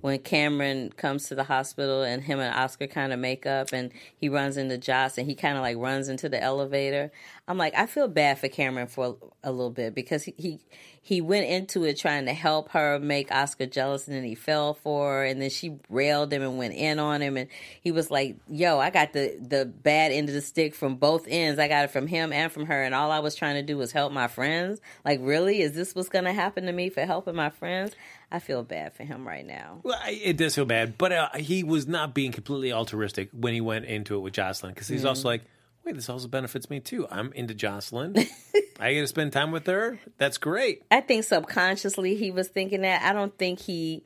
When 0.02 0.20
Cameron 0.20 0.92
comes 0.92 1.28
to 1.28 1.36
the 1.36 1.44
hospital 1.44 2.04
and 2.04 2.24
him 2.24 2.40
and 2.40 2.54
Oscar 2.54 2.88
kind 2.88 3.14
of 3.14 3.20
make 3.20 3.46
up, 3.46 3.72
and 3.72 3.92
he 4.18 4.30
runs 4.30 4.58
into 4.58 4.78
Joss 4.78 5.18
and 5.18 5.28
he 5.28 5.36
kind 5.36 5.58
of 5.58 5.62
like 5.62 5.78
runs 5.78 6.10
into 6.10 6.28
the 6.28 6.42
elevator. 6.42 7.12
I'm 7.48 7.58
like, 7.58 7.76
I 7.76 7.86
feel 7.86 8.08
bad 8.08 8.40
for 8.40 8.48
Cameron 8.48 8.88
for 8.88 9.18
a, 9.44 9.52
little 9.52 9.72
bit 9.72 9.94
because 9.94 10.24
he, 10.24 10.60
he 11.04 11.20
went 11.20 11.48
into 11.48 11.84
it 11.84 11.98
trying 11.98 12.26
to 12.26 12.34
help 12.34 12.70
her 12.70 13.00
make 13.00 13.32
Oscar 13.32 13.66
jealous, 13.66 14.08
and 14.08 14.16
then 14.16 14.24
he 14.24 14.36
fell 14.36 14.76
for 14.76 15.12
her, 15.12 15.26
and 15.26 15.42
then 15.42 15.50
she 15.50 15.78
railed 15.90 16.32
him 16.32 16.44
and 16.44 16.58
went 16.58 16.76
in 16.76 17.00
on 17.00 17.22
him, 17.22 17.38
and 17.38 17.50
he 17.82 17.92
was 17.92 18.12
like, 18.12 18.38
"Yo, 18.48 18.78
I 18.78 18.92
got 18.92 19.12
the 19.14 19.36
the 19.42 19.66
bad 19.66 20.12
end 20.12 20.30
of 20.30 20.36
the 20.36 20.42
stick 20.42 20.76
from 20.76 20.96
both 20.96 21.26
ends. 21.28 21.60
I 21.60 21.68
got 21.68 21.86
it 21.86 21.90
from 21.90 22.06
him 22.06 22.32
and 22.32 22.52
from 22.52 22.68
her, 22.68 22.84
and 22.84 22.94
all 22.94 23.12
I 23.12 23.20
was 23.20 23.36
trying 23.36 23.56
to 23.56 23.64
do 23.64 23.78
was 23.78 23.92
help 23.92 24.14
my 24.14 24.28
friends. 24.28 24.80
Like, 25.04 25.20
really, 25.24 25.62
is 25.62 25.74
this 25.74 25.96
what's 25.96 26.10
gonna 26.10 26.34
happen 26.34 26.66
to 26.68 26.72
me 26.72 26.90
for 26.90 27.04
helping 27.04 27.36
my 27.36 27.50
friends? 27.50 27.94
I 28.32 28.39
feel 28.39 28.63
bad 28.63 28.94
for 28.94 29.04
him 29.04 29.28
right 29.28 29.46
now. 29.46 29.82
Well, 29.84 30.00
it 30.06 30.38
does 30.38 30.56
feel 30.56 30.65
bad, 30.65 30.98
but 30.98 31.12
uh, 31.12 31.30
he 31.36 31.63
was 31.63 31.86
not 31.86 32.13
being 32.13 32.32
completely 32.32 32.72
altruistic 32.72 33.30
when 33.34 33.54
he 33.54 33.60
went 33.62 33.86
into 33.86 34.15
it 34.15 34.20
with 34.20 34.34
Jocelyn 34.34 34.74
because 34.74 34.88
he's 34.88 35.04
also 35.04 35.28
like, 35.28 35.41
wait, 35.84 35.96
this 35.96 36.10
also 36.10 36.30
benefits 36.30 36.70
me 36.70 36.80
too. 36.80 37.08
I'm 37.12 37.34
into 37.34 37.54
Jocelyn. 37.54 38.15
I 38.80 38.94
get 38.94 39.02
to 39.02 39.08
spend 39.08 39.34
time 39.34 39.52
with 39.52 39.67
her. 39.67 40.00
That's 40.17 40.38
great. 40.38 40.84
I 40.89 41.02
think 41.02 41.26
subconsciously 41.26 42.15
he 42.15 42.32
was 42.32 42.48
thinking 42.48 42.82
that. 42.82 43.04
I 43.04 43.13
don't 43.13 43.38
think 43.38 43.60
he. 43.60 44.06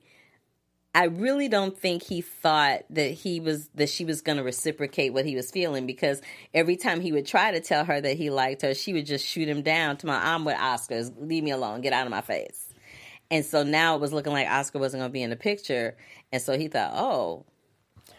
I 0.93 1.05
really 1.05 1.49
don't 1.49 1.77
think 1.77 2.03
he 2.03 2.21
thought 2.21 2.83
that 2.89 3.11
he 3.11 3.41
was 3.41 3.67
that 3.75 3.89
she 3.89 4.05
was 4.05 4.21
going 4.21 4.37
to 4.37 4.43
reciprocate 4.43 5.13
what 5.13 5.25
he 5.25 5.35
was 5.35 5.51
feeling 5.51 5.85
because 5.85 6.21
every 6.53 6.77
time 6.77 7.01
he 7.01 7.11
would 7.11 7.25
try 7.25 7.51
to 7.51 7.59
tell 7.59 7.85
her 7.85 7.99
that 7.99 8.17
he 8.17 8.29
liked 8.29 8.61
her, 8.63 8.73
she 8.73 8.93
would 8.93 9.05
just 9.05 9.25
shoot 9.25 9.47
him 9.47 9.61
down 9.61 9.97
to 9.97 10.07
my 10.07 10.33
I'm 10.33 10.45
with 10.45 10.55
Oscars, 10.55 11.13
leave 11.17 11.43
me 11.43 11.51
alone, 11.51 11.81
get 11.81 11.93
out 11.93 12.07
of 12.07 12.11
my 12.11 12.21
face. 12.21 12.69
And 13.31 13.43
so 13.45 13.63
now 13.63 13.95
it 13.95 14.01
was 14.01 14.13
looking 14.13 14.33
like 14.33 14.47
Oscar 14.47 14.79
wasn't 14.79 15.01
going 15.01 15.09
to 15.09 15.13
be 15.13 15.23
in 15.23 15.29
the 15.29 15.35
picture, 15.35 15.95
and 16.31 16.41
so 16.41 16.57
he 16.57 16.67
thought, 16.67 16.91
"Oh, 16.93 17.45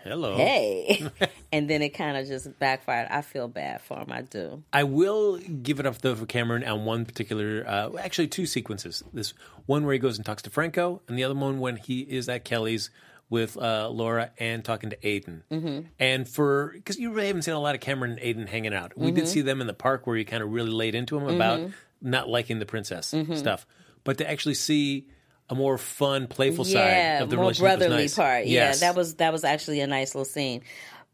Hello. 0.03 0.37
hey," 0.37 1.09
and 1.53 1.71
then 1.71 1.83
it 1.83 1.90
kind 1.90 2.16
of 2.16 2.27
just 2.27 2.59
backfired. 2.59 3.09
I 3.11 3.23
feel 3.23 3.49
bad 3.49 3.81
for 3.83 3.99
him. 3.99 4.11
I 4.11 4.23
do. 4.23 4.62
I 4.73 4.85
will 4.85 5.38
give 5.38 5.81
it 5.81 5.87
up 5.87 5.99
though 5.99 6.14
for 6.14 6.27
Cameron 6.27 6.64
on 6.64 6.85
one 6.85 7.05
particular, 7.05 7.64
uh, 7.66 7.90
actually 7.99 8.29
two 8.29 8.47
sequences. 8.47 9.05
This 9.12 9.35
one 9.66 9.85
where 9.85 9.92
he 9.92 9.99
goes 9.99 10.16
and 10.16 10.27
talks 10.27 10.42
to 10.42 10.51
Franco, 10.51 11.03
and 11.09 11.16
the 11.16 11.25
other 11.25 11.35
one 11.35 11.61
when 11.61 11.77
he 11.77 12.01
is 12.01 12.29
at 12.29 12.45
Kelly's 12.45 12.90
with 13.29 13.57
uh, 13.57 13.88
Laura 13.88 14.31
and 14.38 14.64
talking 14.64 14.90
to 14.90 14.97
Aiden. 14.99 15.42
Mm-hmm. 15.51 15.81
And 15.99 16.29
for 16.29 16.73
because 16.75 16.99
you 16.99 17.12
really 17.12 17.27
haven't 17.27 17.42
seen 17.42 17.55
a 17.55 17.61
lot 17.61 17.75
of 17.75 17.81
Cameron 17.81 18.19
and 18.19 18.21
Aiden 18.21 18.49
hanging 18.49 18.75
out. 18.75 18.97
We 18.97 19.11
did 19.11 19.29
see 19.29 19.40
them 19.40 19.61
in 19.61 19.66
the 19.66 19.75
park 19.75 20.07
where 20.07 20.16
he 20.16 20.25
kind 20.25 20.42
of 20.42 20.51
really 20.53 20.71
laid 20.71 20.95
into 20.95 21.16
him 21.19 21.29
about 21.29 21.71
not 22.01 22.29
liking 22.29 22.59
the 22.59 22.66
princess 22.66 23.14
stuff, 23.35 23.66
but 24.07 24.19
to 24.19 24.31
actually 24.31 24.55
see 24.55 25.07
a 25.51 25.55
more 25.55 25.77
fun, 25.79 26.27
playful 26.27 26.66
yeah, 26.66 27.19
side 27.19 27.23
of 27.23 27.31
the 27.31 27.37
more 27.37 27.45
relationship 27.45 27.79
brotherly 27.79 28.03
nice. 28.05 28.14
part. 28.16 28.47
Yes. 28.47 28.81
Yeah, 28.81 28.88
that 28.88 28.97
was 28.97 29.16
that 29.16 29.33
was 29.33 29.45
actually 29.45 29.81
a 29.81 29.87
nice 29.87 30.14
little 30.14 30.25
scene. 30.25 30.62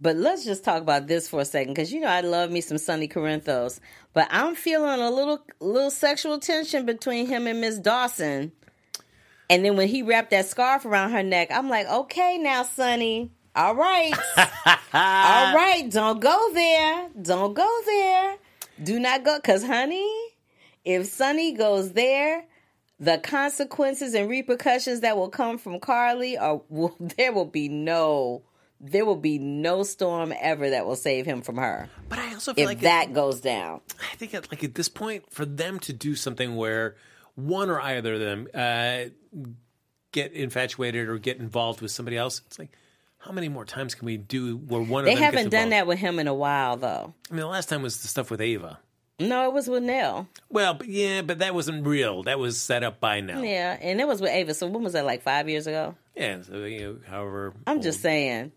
But 0.01 0.17
let's 0.17 0.45
just 0.45 0.65
talk 0.65 0.83
about 0.83 1.07
this 1.07 1.29
for 1.29 1.41
a 1.41 1.45
second, 1.45 1.75
because 1.75 1.93
you 1.93 2.01
know 2.01 2.09
I 2.09 2.23
love 2.23 2.51
me 2.51 2.61
some 2.61 2.79
Sonny 2.79 3.09
Corinthos, 3.09 3.79
but 4.13 4.27
I'm 4.31 4.55
feeling 4.55 5.01
a 5.01 5.11
little 5.11 5.45
little 5.61 5.91
sexual 5.91 6.39
tension 6.39 6.87
between 6.87 7.27
him 7.27 7.47
and 7.47 7.61
Miss 7.61 7.79
Dawson. 7.79 8.53
And 9.51 9.65
then 9.65 9.77
when 9.77 9.89
he 9.89 10.03
wrapped 10.03 10.31
that 10.31 10.47
scarf 10.47 10.87
around 10.87 11.11
her 11.11 11.23
neck, 11.23 11.49
I'm 11.53 11.69
like, 11.69 11.87
okay, 11.87 12.39
now, 12.39 12.63
Sonny, 12.63 13.31
all 13.55 13.75
right, 13.75 14.13
all 14.37 15.55
right, 15.55 15.85
don't 15.91 16.21
go 16.21 16.51
there, 16.55 17.09
don't 17.21 17.53
go 17.53 17.81
there, 17.85 18.37
do 18.83 18.99
not 18.99 19.25
go, 19.25 19.37
because 19.37 19.63
honey, 19.63 20.11
if 20.87 21.07
Sonny 21.07 21.53
goes 21.53 21.93
there, 21.93 22.45
the 23.03 23.19
consequences 23.19 24.15
and 24.15 24.31
repercussions 24.31 25.01
that 25.01 25.17
will 25.17 25.29
come 25.29 25.59
from 25.59 25.81
Carly 25.81 26.39
are 26.39 26.63
will, 26.69 26.97
there 27.17 27.33
will 27.33 27.45
be 27.45 27.69
no 27.69 28.43
there 28.85 29.05
will 29.05 29.17
be 29.17 29.39
no 29.39 29.83
storm 29.85 30.33
ever 30.41 30.71
that 30.71 30.85
will 30.87 30.97
save 30.97 31.25
him 31.25 31.41
from 31.43 31.57
her 31.57 31.89
But 32.09 32.19
I 32.19 32.33
also 32.35 32.53
feel 32.55 32.63
if 32.65 32.67
like 32.69 32.79
it- 32.79 32.83
that 32.83 33.13
goes 33.13 33.41
down. 33.41 33.81
I 34.13 34.17
think 34.17 34.35
at, 34.35 34.51
like 34.51 34.65
at 34.65 34.75
this 34.75 34.89
point, 34.89 35.25
for 35.31 35.45
them 35.45 35.79
to 35.81 35.93
do 35.93 36.15
something 36.17 36.57
where 36.57 36.97
one 37.37 37.71
or 37.71 37.81
either 37.81 38.15
of 38.15 38.21
them 38.21 38.49
uh, 38.53 39.05
get 40.13 40.33
infatuated 40.33 41.09
or 41.09 41.19
get 41.19 41.39
involved 41.39 41.81
with 41.81 41.91
somebody 41.91 42.17
else, 42.17 42.43
it's 42.47 42.59
like 42.59 42.71
how 43.19 43.31
many 43.33 43.49
more 43.49 43.65
times 43.65 43.95
can 43.95 44.05
we 44.07 44.17
do 44.17 44.57
where 44.57 44.81
one 44.83 45.05
They 45.05 45.13
of 45.13 45.19
them 45.19 45.21
They 45.21 45.25
haven't 45.37 45.51
done 45.51 45.71
that 45.71 45.87
with 45.87 45.99
him 46.01 46.19
in 46.19 46.27
a 46.29 46.35
while 46.35 46.77
though. 46.77 47.15
I 47.31 47.35
mean, 47.35 47.41
the 47.43 47.47
last 47.47 47.69
time 47.69 47.83
was 47.83 48.03
the 48.03 48.09
stuff 48.09 48.31
with 48.31 48.41
Ava. 48.41 48.79
No, 49.29 49.49
it 49.49 49.53
was 49.53 49.69
with 49.69 49.83
Nell. 49.83 50.29
Well, 50.51 50.75
but 50.75 50.89
yeah, 50.89 51.23
but 51.23 51.39
that 51.39 51.55
wasn't 51.55 51.87
real. 51.87 52.23
That 52.25 52.39
was 52.39 52.61
set 52.61 52.83
up 52.83 53.01
by 53.01 53.21
Nell. 53.21 53.45
Yeah, 53.45 53.79
and 53.81 54.01
it 54.01 54.07
was 54.07 54.21
with 54.21 54.31
Ava. 54.31 54.55
So 54.55 54.67
when 54.67 54.83
was 54.83 54.93
that? 54.95 55.05
Like 55.05 55.23
five 55.23 55.49
years 55.49 55.67
ago? 55.67 55.95
Yeah, 56.17 56.43
so 56.43 56.65
you 56.65 56.81
know, 56.81 56.97
however. 57.09 57.55
I'm 57.67 57.77
old. 57.77 57.83
just 57.83 58.01
saying. 58.01 58.53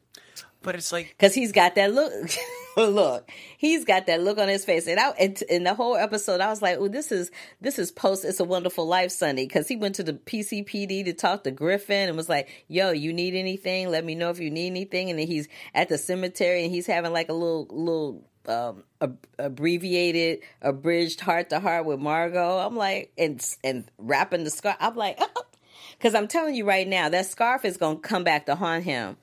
But 0.62 0.74
it's 0.74 0.92
like 0.92 1.16
Cause 1.20 1.36
he's 1.36 1.52
got 1.52 1.76
that 1.76 1.94
look. 1.94 2.12
look, 2.78 3.30
he's 3.58 3.86
got 3.86 4.08
that 4.08 4.22
look 4.22 4.40
on 4.40 4.48
his 4.48 4.66
face, 4.66 4.88
and 4.88 5.00
I 5.00 5.10
and 5.12 5.40
in 5.44 5.64
the 5.64 5.76
whole 5.76 5.96
episode, 5.96 6.42
I 6.42 6.50
was 6.50 6.60
like, 6.60 6.78
"Oh, 6.80 6.88
this 6.88 7.12
is 7.12 7.30
this 7.62 7.78
is 7.78 7.92
post. 7.92 8.26
It's 8.26 8.40
a 8.40 8.44
Wonderful 8.44 8.88
Life 8.88 9.12
Sunday." 9.12 9.46
Because 9.46 9.68
he 9.68 9.76
went 9.76 9.96
to 9.96 10.04
the 10.04 10.14
PCPD 10.14 11.06
to 11.06 11.14
talk 11.14 11.44
to 11.44 11.52
Griffin 11.52 12.08
and 12.10 12.18
was 12.18 12.30
like, 12.30 12.50
"Yo, 12.68 12.92
you 12.92 13.14
need 13.14 13.36
anything? 13.36 13.90
Let 13.92 14.04
me 14.04 14.16
know 14.16 14.32
if 14.32 14.40
you 14.40 14.50
need 14.50 14.68
anything." 14.68 15.12
And 15.12 15.20
then 15.20 15.28
he's 15.28 15.48
at 15.76 15.88
the 15.88 16.00
cemetery 16.00 16.64
and 16.64 16.74
he's 16.74 16.88
having 16.88 17.14
like 17.14 17.30
a 17.30 17.34
little 17.34 17.68
little 17.70 18.28
um 18.50 18.84
ab- 19.02 19.28
abbreviated 19.38 20.40
abridged 20.62 21.22
heart 21.22 21.50
to 21.50 21.60
heart 21.60 21.86
with 21.86 22.00
Margaux. 22.00 22.60
I'm 22.60 22.76
like, 22.76 23.12
and 23.18 23.44
and 23.64 23.86
wrapping 23.98 24.44
the 24.44 24.50
scarf. 24.50 24.78
I'm 24.80 24.96
like, 24.96 25.20
because 25.98 26.16
I'm 26.16 26.28
telling 26.28 26.56
you 26.56 26.66
right 26.66 26.88
now, 26.88 27.10
that 27.10 27.26
scarf 27.26 27.66
is 27.66 27.78
gonna 27.78 28.00
come 28.00 28.24
back 28.24 28.46
to 28.48 28.56
haunt 28.56 28.84
him. 28.84 29.18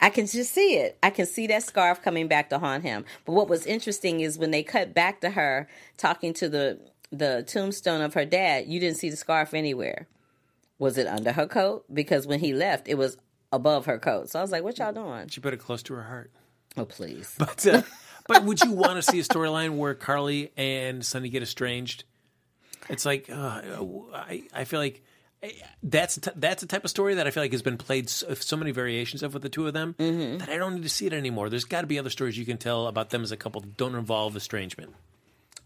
I 0.00 0.10
can 0.10 0.26
just 0.26 0.52
see 0.52 0.74
it. 0.76 0.98
I 1.02 1.10
can 1.10 1.26
see 1.26 1.46
that 1.46 1.62
scarf 1.62 2.02
coming 2.02 2.26
back 2.26 2.50
to 2.50 2.58
haunt 2.58 2.82
him. 2.82 3.04
But 3.24 3.34
what 3.34 3.48
was 3.48 3.66
interesting 3.66 4.20
is 4.20 4.36
when 4.36 4.50
they 4.50 4.64
cut 4.64 4.94
back 4.94 5.20
to 5.20 5.30
her 5.30 5.68
talking 5.96 6.34
to 6.34 6.48
the 6.48 6.80
the 7.12 7.44
tombstone 7.46 8.00
of 8.00 8.14
her 8.14 8.24
dad, 8.24 8.66
you 8.66 8.80
didn't 8.80 8.96
see 8.96 9.10
the 9.10 9.16
scarf 9.16 9.54
anywhere. 9.54 10.08
Was 10.78 10.98
it 10.98 11.06
under 11.06 11.32
her 11.32 11.46
coat? 11.46 11.84
Because 11.92 12.26
when 12.26 12.40
he 12.40 12.52
left, 12.52 12.88
it 12.88 12.94
was 12.96 13.16
above 13.52 13.86
her 13.86 13.98
coat. 13.98 14.30
So 14.30 14.38
I 14.38 14.42
was 14.42 14.50
like, 14.50 14.64
"What 14.64 14.78
y'all 14.78 14.92
doing?" 14.92 15.28
She 15.28 15.40
put 15.40 15.54
it 15.54 15.58
close 15.58 15.82
to 15.84 15.94
her 15.94 16.02
heart. 16.02 16.32
Oh, 16.76 16.84
please. 16.84 17.34
But 17.38 17.66
uh, 17.66 17.82
but 18.32 18.44
would 18.44 18.60
you 18.60 18.72
want 18.72 18.96
to 18.96 19.02
see 19.02 19.20
a 19.20 19.22
storyline 19.22 19.76
where 19.76 19.94
Carly 19.94 20.52
and 20.56 21.04
Sonny 21.04 21.28
get 21.28 21.42
estranged? 21.42 22.04
It's 22.88 23.06
like 23.06 23.30
uh, 23.30 23.62
I 24.14 24.42
I 24.52 24.64
feel 24.64 24.80
like 24.80 25.02
eh, 25.42 25.50
that's 25.82 26.16
t- 26.16 26.30
that's 26.34 26.62
a 26.62 26.66
type 26.66 26.84
of 26.84 26.90
story 26.90 27.14
that 27.14 27.26
I 27.26 27.30
feel 27.30 27.42
like 27.42 27.52
has 27.52 27.62
been 27.62 27.78
played 27.78 28.08
so, 28.08 28.34
so 28.34 28.56
many 28.56 28.70
variations 28.70 29.22
of 29.22 29.34
with 29.34 29.42
the 29.42 29.48
two 29.48 29.66
of 29.66 29.72
them 29.72 29.94
that 29.98 30.48
I 30.48 30.56
don't 30.56 30.74
need 30.74 30.82
to 30.82 30.88
see 30.88 31.06
it 31.06 31.12
anymore. 31.12 31.48
There's 31.48 31.64
got 31.64 31.82
to 31.82 31.86
be 31.86 31.98
other 31.98 32.10
stories 32.10 32.36
you 32.36 32.46
can 32.46 32.58
tell 32.58 32.86
about 32.86 33.10
them 33.10 33.22
as 33.22 33.32
a 33.32 33.36
couple 33.36 33.60
that 33.60 33.76
don't 33.76 33.94
involve 33.94 34.34
estrangement. 34.36 34.94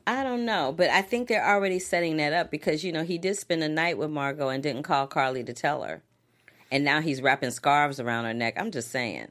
I 0.07 0.23
don't 0.23 0.45
know, 0.45 0.73
but 0.77 0.89
I 0.91 1.03
think 1.03 1.27
they're 1.27 1.45
already 1.45 1.81
setting 1.81 2.19
that 2.19 2.33
up 2.33 2.51
because 2.51 2.85
you 2.85 2.93
know 2.93 3.03
he 3.03 3.19
did 3.19 3.37
spend 3.39 3.63
a 3.63 3.69
night 3.69 3.99
with 3.99 4.11
Margaux 4.11 4.49
and 4.49 4.63
didn't 4.63 4.83
call 4.83 5.07
Carly 5.07 5.43
to 5.45 5.53
tell 5.53 5.83
her, 5.83 6.03
and 6.71 6.85
now 6.85 7.01
he's 7.01 7.23
wrapping 7.23 7.51
scarves 7.51 7.99
around 7.99 8.25
her 8.25 8.35
neck. 8.35 8.55
I'm 8.57 8.71
just 8.71 8.91
saying. 8.91 9.29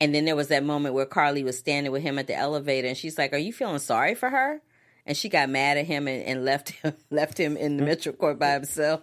And 0.00 0.14
then 0.14 0.24
there 0.24 0.36
was 0.36 0.48
that 0.48 0.64
moment 0.64 0.94
where 0.94 1.06
Carly 1.06 1.42
was 1.42 1.58
standing 1.58 1.90
with 1.90 2.02
him 2.02 2.18
at 2.18 2.26
the 2.26 2.34
elevator, 2.34 2.88
and 2.88 2.96
she's 2.96 3.18
like, 3.18 3.32
"Are 3.32 3.38
you 3.38 3.52
feeling 3.52 3.78
sorry 3.78 4.14
for 4.14 4.30
her?" 4.30 4.60
And 5.06 5.16
she 5.16 5.28
got 5.28 5.48
mad 5.48 5.78
at 5.78 5.86
him 5.86 6.06
and, 6.06 6.22
and 6.22 6.44
left 6.44 6.70
him 6.70 6.94
left 7.10 7.38
him 7.38 7.56
in 7.56 7.76
the 7.76 7.84
Metro 7.84 8.12
Court 8.12 8.38
by 8.38 8.52
himself. 8.52 9.02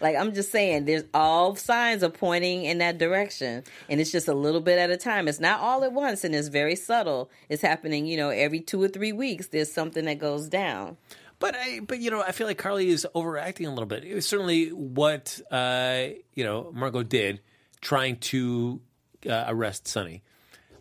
Like 0.00 0.16
I'm 0.16 0.32
just 0.34 0.50
saying, 0.50 0.86
there's 0.86 1.04
all 1.12 1.54
signs 1.56 2.02
are 2.02 2.08
pointing 2.08 2.64
in 2.64 2.78
that 2.78 2.96
direction, 2.96 3.64
and 3.88 4.00
it's 4.00 4.10
just 4.10 4.28
a 4.28 4.34
little 4.34 4.62
bit 4.62 4.78
at 4.78 4.90
a 4.90 4.96
time. 4.96 5.28
It's 5.28 5.40
not 5.40 5.60
all 5.60 5.84
at 5.84 5.92
once, 5.92 6.24
and 6.24 6.34
it's 6.34 6.48
very 6.48 6.76
subtle. 6.76 7.30
It's 7.50 7.62
happening, 7.62 8.06
you 8.06 8.16
know, 8.16 8.30
every 8.30 8.60
two 8.60 8.82
or 8.82 8.88
three 8.88 9.12
weeks. 9.12 9.48
There's 9.48 9.70
something 9.70 10.06
that 10.06 10.18
goes 10.18 10.48
down. 10.48 10.96
But 11.38 11.54
I, 11.54 11.80
but 11.80 12.00
you 12.00 12.10
know, 12.10 12.22
I 12.22 12.32
feel 12.32 12.46
like 12.46 12.58
Carly 12.58 12.88
is 12.88 13.06
overacting 13.14 13.66
a 13.66 13.70
little 13.70 13.86
bit. 13.86 14.04
It 14.04 14.14
was 14.14 14.26
certainly 14.26 14.70
what 14.70 15.40
uh, 15.50 16.06
you 16.34 16.44
know 16.44 16.70
Margot 16.74 17.02
did, 17.02 17.40
trying 17.80 18.16
to 18.16 18.80
uh, 19.28 19.44
arrest 19.48 19.88
Sonny. 19.88 20.22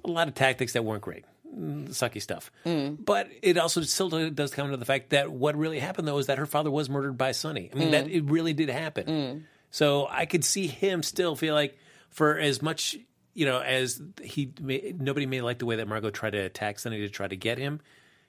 A 0.05 0.09
lot 0.09 0.27
of 0.27 0.35
tactics 0.35 0.73
that 0.73 0.83
weren't 0.85 1.01
great, 1.01 1.25
Mm, 1.47 1.89
sucky 1.89 2.21
stuff. 2.21 2.51
But 2.65 3.29
it 3.41 3.57
also 3.57 3.81
still 3.81 4.29
does 4.29 4.51
come 4.53 4.69
to 4.71 4.77
the 4.77 4.85
fact 4.85 5.11
that 5.11 5.31
what 5.31 5.55
really 5.55 5.79
happened 5.79 6.07
though 6.07 6.17
is 6.17 6.27
that 6.27 6.37
her 6.37 6.45
father 6.45 6.69
was 6.69 6.89
murdered 6.89 7.17
by 7.17 7.31
Sonny. 7.31 7.69
I 7.73 7.75
mean, 7.77 7.91
that 7.91 8.07
it 8.09 8.25
really 8.25 8.53
did 8.53 8.69
happen. 8.69 9.45
So 9.71 10.07
I 10.09 10.25
could 10.25 10.43
see 10.45 10.67
him 10.67 11.03
still 11.03 11.35
feel 11.35 11.53
like, 11.53 11.77
for 12.09 12.37
as 12.37 12.61
much 12.61 12.97
you 13.33 13.45
know 13.45 13.59
as 13.59 14.01
he 14.21 14.51
may, 14.61 14.93
nobody 14.97 15.25
may 15.25 15.41
like 15.41 15.59
the 15.59 15.65
way 15.65 15.75
that 15.77 15.87
Margaux 15.87 16.09
tried 16.09 16.31
to 16.31 16.39
attack 16.39 16.79
Sonny 16.79 16.99
to 16.99 17.09
try 17.09 17.27
to 17.27 17.35
get 17.35 17.57
him. 17.57 17.81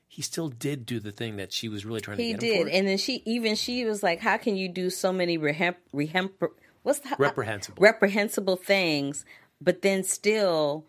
He 0.07 0.23
still 0.23 0.49
did 0.49 0.87
do 0.87 1.01
the 1.01 1.13
thing 1.13 1.37
that 1.37 1.53
she 1.53 1.69
was 1.69 1.85
really 1.85 2.01
trying 2.01 2.19
He 2.19 2.33
to 2.33 2.39
get 2.39 2.43
him 2.43 2.67
did, 2.67 2.75
and 2.75 2.89
then 2.89 2.99
she 2.99 3.23
even 3.27 3.57
she 3.57 3.85
was 3.85 4.03
like, 4.03 4.21
"How 4.21 4.37
can 4.37 4.57
you 4.57 4.69
do 4.69 4.91
so 4.91 5.13
many 5.13 5.39
rehem, 5.39 5.75
rehem, 5.95 6.31
what's 6.83 7.01
the 7.01 7.15
Reprehensible. 7.19 7.83
reprehensible 7.83 8.57
things, 8.57 9.25
but 9.61 9.83
then 9.83 10.05
still 10.05 10.85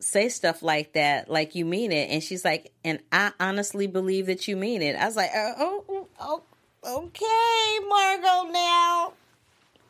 say 0.00 0.28
stuff 0.28 0.62
like 0.62 0.92
that, 0.92 1.30
like 1.30 1.54
you 1.54 1.64
mean 1.64 1.92
it?" 1.92 2.10
And 2.10 2.22
she's 2.22 2.44
like, 2.44 2.72
"And 2.84 3.00
I 3.12 3.32
honestly 3.40 3.86
believe 3.86 4.26
that 4.26 4.48
you 4.48 4.56
mean 4.56 4.82
it." 4.82 4.96
I 4.96 5.06
was 5.06 5.16
like, 5.16 5.30
"Oh, 5.34 5.54
oh, 5.58 6.08
oh, 6.20 6.42
oh 6.82 7.04
okay, 7.04 7.86
Margaux, 7.88 8.50
now." 8.52 9.12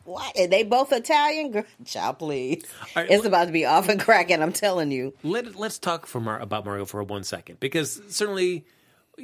What? 0.08 0.38
And 0.38 0.50
they 0.50 0.62
both 0.62 0.90
Italian? 0.90 1.50
Girl, 1.52 1.64
Child, 1.84 2.18
please. 2.18 2.64
Right, 2.96 3.10
it's 3.10 3.24
let- 3.24 3.28
about 3.28 3.46
to 3.46 3.52
be 3.52 3.66
off 3.66 3.90
and 3.90 4.00
cracking, 4.00 4.42
I'm 4.42 4.52
telling 4.52 4.90
you. 4.90 5.12
Let, 5.22 5.54
let's 5.54 5.78
talk 5.78 6.06
for 6.06 6.18
Mar- 6.18 6.40
about 6.40 6.64
Margaux 6.64 6.86
for 6.86 7.02
one 7.02 7.24
second 7.24 7.60
because 7.60 8.00
certainly 8.08 8.64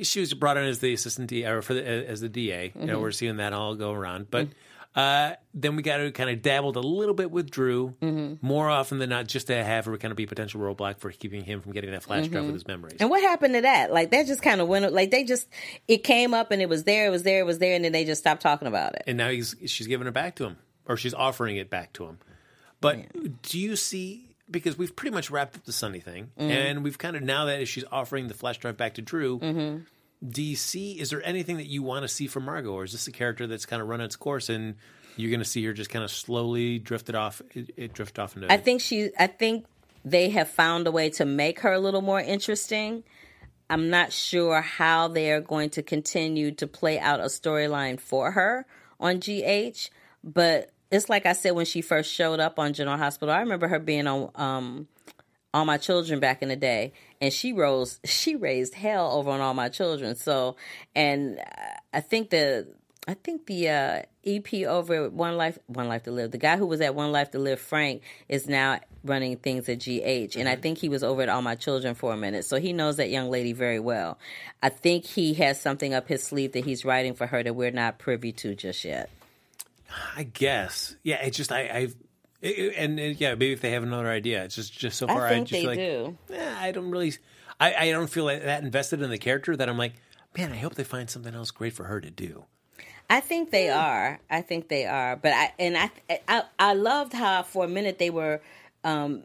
she 0.02 0.20
was 0.20 0.34
brought 0.34 0.58
in 0.58 0.64
as 0.64 0.80
the 0.80 0.92
assistant 0.92 1.30
DA 1.30 1.46
or 1.46 1.62
for 1.62 1.72
the, 1.72 1.86
as 1.86 2.20
the 2.20 2.28
DA. 2.28 2.72
You 2.74 2.84
know, 2.84 2.94
mm-hmm. 2.94 3.02
we're 3.02 3.12
seeing 3.12 3.38
that 3.38 3.52
all 3.52 3.74
go 3.74 3.92
around, 3.92 4.30
but. 4.30 4.46
Mm-hmm. 4.46 4.58
Uh, 4.94 5.34
then 5.52 5.74
we 5.74 5.82
got 5.82 5.96
to 5.96 6.12
kind 6.12 6.30
of 6.30 6.40
dabbled 6.40 6.76
a 6.76 6.80
little 6.80 7.14
bit 7.14 7.30
with 7.30 7.50
Drew, 7.50 7.94
mm-hmm. 8.00 8.46
more 8.46 8.70
often 8.70 8.98
than 8.98 9.10
not, 9.10 9.26
just 9.26 9.48
to 9.48 9.64
have 9.64 9.86
her 9.86 9.96
kind 9.98 10.12
of 10.12 10.16
be 10.16 10.26
potential 10.26 10.60
roadblock 10.60 10.98
for 10.98 11.10
keeping 11.10 11.42
him 11.42 11.62
from 11.62 11.72
getting 11.72 11.90
that 11.90 12.04
flash 12.04 12.28
drive 12.28 12.42
with 12.42 12.50
mm-hmm. 12.50 12.54
his 12.54 12.66
memories. 12.68 12.96
And 13.00 13.10
what 13.10 13.20
happened 13.20 13.54
to 13.54 13.62
that? 13.62 13.92
Like 13.92 14.10
that 14.12 14.26
just 14.26 14.40
kind 14.40 14.60
of 14.60 14.68
went. 14.68 14.92
Like 14.92 15.10
they 15.10 15.24
just, 15.24 15.48
it 15.88 16.04
came 16.04 16.32
up 16.32 16.52
and 16.52 16.62
it 16.62 16.68
was 16.68 16.84
there, 16.84 17.06
it 17.06 17.10
was 17.10 17.24
there, 17.24 17.40
it 17.40 17.46
was 17.46 17.58
there, 17.58 17.74
and 17.74 17.84
then 17.84 17.90
they 17.90 18.04
just 18.04 18.20
stopped 18.20 18.42
talking 18.42 18.68
about 18.68 18.94
it. 18.94 19.02
and 19.06 19.18
now 19.18 19.30
he's 19.30 19.56
she's 19.66 19.86
giving 19.86 20.06
it 20.06 20.14
back 20.14 20.36
to 20.36 20.44
him, 20.44 20.58
or 20.86 20.96
she's 20.96 21.14
offering 21.14 21.56
it 21.56 21.70
back 21.70 21.92
to 21.94 22.04
him. 22.04 22.18
But 22.80 23.42
do 23.42 23.58
you 23.58 23.76
see? 23.76 24.36
Because 24.50 24.76
we've 24.76 24.94
pretty 24.94 25.14
much 25.14 25.30
wrapped 25.30 25.56
up 25.56 25.64
the 25.64 25.72
Sonny 25.72 26.00
thing, 26.00 26.30
mm-hmm. 26.38 26.50
and 26.50 26.84
we've 26.84 26.98
kind 26.98 27.16
of 27.16 27.22
now 27.22 27.46
that 27.46 27.66
she's 27.66 27.84
offering 27.90 28.28
the 28.28 28.34
flash 28.34 28.58
drive 28.58 28.76
back 28.76 28.94
to 28.94 29.02
Drew. 29.02 29.38
See? 30.32 30.92
Is 30.98 31.10
there 31.10 31.22
anything 31.24 31.56
that 31.58 31.66
you 31.66 31.82
want 31.82 32.02
to 32.02 32.08
see 32.08 32.26
from 32.26 32.44
Margaux, 32.44 32.72
or 32.72 32.84
is 32.84 32.92
this 32.92 33.06
a 33.06 33.12
character 33.12 33.46
that's 33.46 33.66
kind 33.66 33.82
of 33.82 33.88
run 33.88 34.00
its 34.00 34.16
course, 34.16 34.48
and 34.48 34.76
you're 35.16 35.30
going 35.30 35.40
to 35.40 35.46
see 35.46 35.64
her 35.64 35.72
just 35.72 35.90
kind 35.90 36.04
of 36.04 36.10
slowly 36.10 36.78
drifted 36.78 37.14
off? 37.14 37.42
It, 37.52 37.70
it 37.76 37.92
drift 37.92 38.18
off 38.18 38.36
into. 38.36 38.52
I 38.52 38.56
think 38.56 38.80
she. 38.80 39.10
I 39.18 39.26
think 39.26 39.66
they 40.04 40.30
have 40.30 40.48
found 40.48 40.86
a 40.86 40.92
way 40.92 41.10
to 41.10 41.24
make 41.24 41.60
her 41.60 41.72
a 41.72 41.78
little 41.78 42.02
more 42.02 42.20
interesting. 42.20 43.04
I'm 43.70 43.90
not 43.90 44.12
sure 44.12 44.60
how 44.60 45.08
they 45.08 45.30
are 45.32 45.40
going 45.40 45.70
to 45.70 45.82
continue 45.82 46.52
to 46.52 46.66
play 46.66 46.98
out 46.98 47.20
a 47.20 47.24
storyline 47.24 47.98
for 47.98 48.32
her 48.32 48.66
on 49.00 49.18
GH, 49.20 49.88
but 50.22 50.70
it's 50.90 51.08
like 51.08 51.26
I 51.26 51.32
said 51.32 51.52
when 51.52 51.66
she 51.66 51.80
first 51.80 52.12
showed 52.12 52.40
up 52.40 52.58
on 52.58 52.72
General 52.74 52.98
Hospital. 52.98 53.34
I 53.34 53.40
remember 53.40 53.68
her 53.68 53.78
being 53.78 54.06
on 54.06 54.30
um, 54.34 54.88
all 55.54 55.64
my 55.64 55.78
children 55.78 56.18
back 56.18 56.42
in 56.42 56.48
the 56.48 56.56
day, 56.56 56.92
and 57.20 57.32
she 57.32 57.52
rose, 57.52 58.00
she 58.04 58.34
raised 58.34 58.74
hell 58.74 59.12
over 59.12 59.30
on 59.30 59.40
all 59.40 59.54
my 59.54 59.68
children. 59.68 60.16
So, 60.16 60.56
and 60.96 61.40
I 61.92 62.00
think 62.00 62.30
the, 62.30 62.66
I 63.06 63.14
think 63.14 63.46
the 63.46 63.68
uh, 63.68 64.02
EP 64.26 64.52
over 64.64 65.04
at 65.04 65.12
One 65.12 65.36
Life, 65.36 65.58
One 65.66 65.86
Life 65.86 66.02
to 66.02 66.10
Live, 66.10 66.32
the 66.32 66.38
guy 66.38 66.56
who 66.56 66.66
was 66.66 66.80
at 66.80 66.96
One 66.96 67.12
Life 67.12 67.30
to 67.30 67.38
Live, 67.38 67.60
Frank, 67.60 68.02
is 68.28 68.48
now 68.48 68.80
running 69.04 69.36
things 69.36 69.68
at 69.68 69.78
GH, 69.78 70.36
and 70.36 70.48
I 70.48 70.56
think 70.56 70.78
he 70.78 70.88
was 70.88 71.04
over 71.04 71.22
at 71.22 71.28
All 71.28 71.42
My 71.42 71.54
Children 71.54 71.94
for 71.94 72.12
a 72.12 72.16
minute, 72.16 72.44
so 72.44 72.58
he 72.58 72.72
knows 72.72 72.96
that 72.96 73.10
young 73.10 73.30
lady 73.30 73.52
very 73.52 73.78
well. 73.78 74.18
I 74.60 74.70
think 74.70 75.04
he 75.04 75.34
has 75.34 75.60
something 75.60 75.94
up 75.94 76.08
his 76.08 76.24
sleeve 76.24 76.52
that 76.52 76.64
he's 76.64 76.84
writing 76.84 77.14
for 77.14 77.28
her 77.28 77.44
that 77.44 77.54
we're 77.54 77.70
not 77.70 77.98
privy 77.98 78.32
to 78.32 78.56
just 78.56 78.84
yet. 78.84 79.08
I 80.16 80.24
guess. 80.24 80.96
Yeah, 81.02 81.22
it's 81.22 81.36
just 81.36 81.52
I, 81.52 81.68
I've. 81.68 81.96
And, 82.44 83.00
and 83.00 83.20
yeah, 83.20 83.30
maybe 83.30 83.52
if 83.52 83.60
they 83.60 83.70
have 83.70 83.82
another 83.82 84.08
idea, 84.08 84.44
it's 84.44 84.54
just 84.54 84.72
just 84.76 84.98
so 84.98 85.06
far. 85.06 85.26
I 85.26 85.30
think 85.30 85.48
just 85.48 85.62
they 85.62 85.66
like, 85.66 85.78
do. 85.78 86.16
eh, 86.32 86.54
I 86.58 86.72
don't 86.72 86.90
really. 86.90 87.14
I, 87.60 87.74
I 87.74 87.90
don't 87.92 88.08
feel 88.08 88.24
like 88.24 88.42
that 88.42 88.62
invested 88.62 89.00
in 89.00 89.10
the 89.10 89.18
character 89.18 89.56
that 89.56 89.68
I'm 89.68 89.78
like, 89.78 89.94
man, 90.36 90.52
I 90.52 90.56
hope 90.56 90.74
they 90.74 90.84
find 90.84 91.08
something 91.08 91.34
else 91.34 91.50
great 91.50 91.72
for 91.72 91.84
her 91.84 92.00
to 92.00 92.10
do. 92.10 92.44
I 93.08 93.20
think 93.20 93.50
they 93.50 93.70
are. 93.70 94.18
I 94.30 94.40
think 94.42 94.68
they 94.68 94.86
are. 94.86 95.16
But 95.16 95.32
I 95.32 95.52
and 95.58 95.76
I 95.76 95.90
I, 96.28 96.42
I 96.58 96.74
loved 96.74 97.12
how 97.12 97.42
for 97.42 97.64
a 97.64 97.68
minute 97.68 97.98
they 97.98 98.10
were 98.10 98.40
um, 98.82 99.22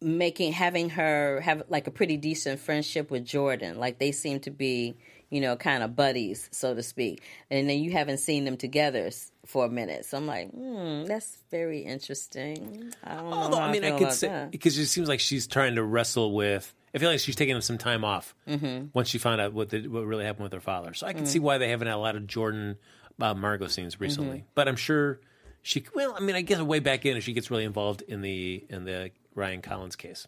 making 0.00 0.52
having 0.52 0.90
her 0.90 1.40
have 1.40 1.64
like 1.68 1.86
a 1.86 1.90
pretty 1.90 2.16
decent 2.16 2.60
friendship 2.60 3.10
with 3.10 3.24
Jordan. 3.24 3.78
Like 3.78 3.98
they 3.98 4.12
seem 4.12 4.40
to 4.40 4.50
be, 4.50 4.96
you 5.30 5.40
know, 5.40 5.56
kind 5.56 5.82
of 5.82 5.94
buddies, 5.94 6.48
so 6.52 6.74
to 6.74 6.82
speak. 6.82 7.22
And 7.50 7.68
then 7.68 7.78
you 7.80 7.92
haven't 7.92 8.18
seen 8.18 8.44
them 8.44 8.56
together 8.56 9.10
for 9.46 9.66
a 9.66 9.68
minute. 9.68 10.04
So 10.06 10.16
I'm 10.16 10.26
like, 10.26 10.50
hmm, 10.50 11.04
that's 11.04 11.38
very 11.50 11.80
interesting. 11.80 12.92
I 13.04 13.14
don't 13.14 13.30
know. 13.30 13.36
Although 13.36 13.56
how 13.58 13.64
I 13.66 13.72
mean, 13.72 13.84
I 13.84 13.90
feel 13.90 13.98
could 13.98 14.12
say 14.12 14.28
that. 14.28 14.50
because 14.50 14.76
it 14.78 14.86
seems 14.86 15.08
like 15.08 15.20
she's 15.20 15.46
trying 15.46 15.74
to 15.76 15.82
wrestle 15.82 16.32
with. 16.34 16.74
I 16.94 16.98
feel 16.98 17.10
like 17.10 17.20
she's 17.20 17.36
taking 17.36 17.60
some 17.60 17.76
time 17.78 18.04
off 18.04 18.34
Mm-hmm. 18.48 18.86
once 18.94 19.08
she 19.08 19.18
found 19.18 19.40
out 19.40 19.52
what 19.52 19.68
the, 19.70 19.86
what 19.88 20.06
really 20.06 20.24
happened 20.24 20.44
with 20.44 20.52
her 20.54 20.60
father. 20.60 20.94
So 20.94 21.06
I 21.06 21.12
can 21.12 21.26
see 21.26 21.38
why 21.38 21.58
they 21.58 21.68
haven't 21.68 21.86
had 21.88 21.94
a 21.94 21.98
lot 21.98 22.16
of 22.16 22.26
Jordan 22.26 22.78
uh, 23.20 23.34
Margaux 23.34 23.66
scenes 23.68 24.00
recently. 24.00 24.38
Mm-hmm. 24.38 24.46
But 24.54 24.68
I'm 24.68 24.76
sure 24.76 25.20
she. 25.62 25.84
Well, 25.94 26.14
I 26.16 26.20
mean, 26.20 26.34
I 26.34 26.40
guess 26.40 26.60
way 26.60 26.78
back 26.80 27.04
in 27.04 27.16
if 27.18 27.24
she 27.24 27.34
gets 27.34 27.50
really 27.50 27.64
involved 27.64 28.02
in 28.08 28.22
the 28.22 28.64
in 28.70 28.84
the 28.84 29.10
Ryan 29.34 29.60
Collins 29.60 29.96
case. 29.96 30.26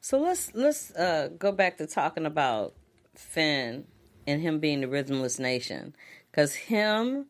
So 0.00 0.18
let's 0.18 0.54
let's 0.54 0.90
uh, 0.92 1.28
go 1.38 1.52
back 1.52 1.76
to 1.78 1.86
talking 1.86 2.24
about 2.24 2.72
Finn 3.14 3.84
and 4.26 4.40
him 4.42 4.58
being 4.58 4.80
the 4.80 4.86
rhythmless 4.86 5.38
nation, 5.38 5.94
because 6.30 6.54
him 6.54 7.26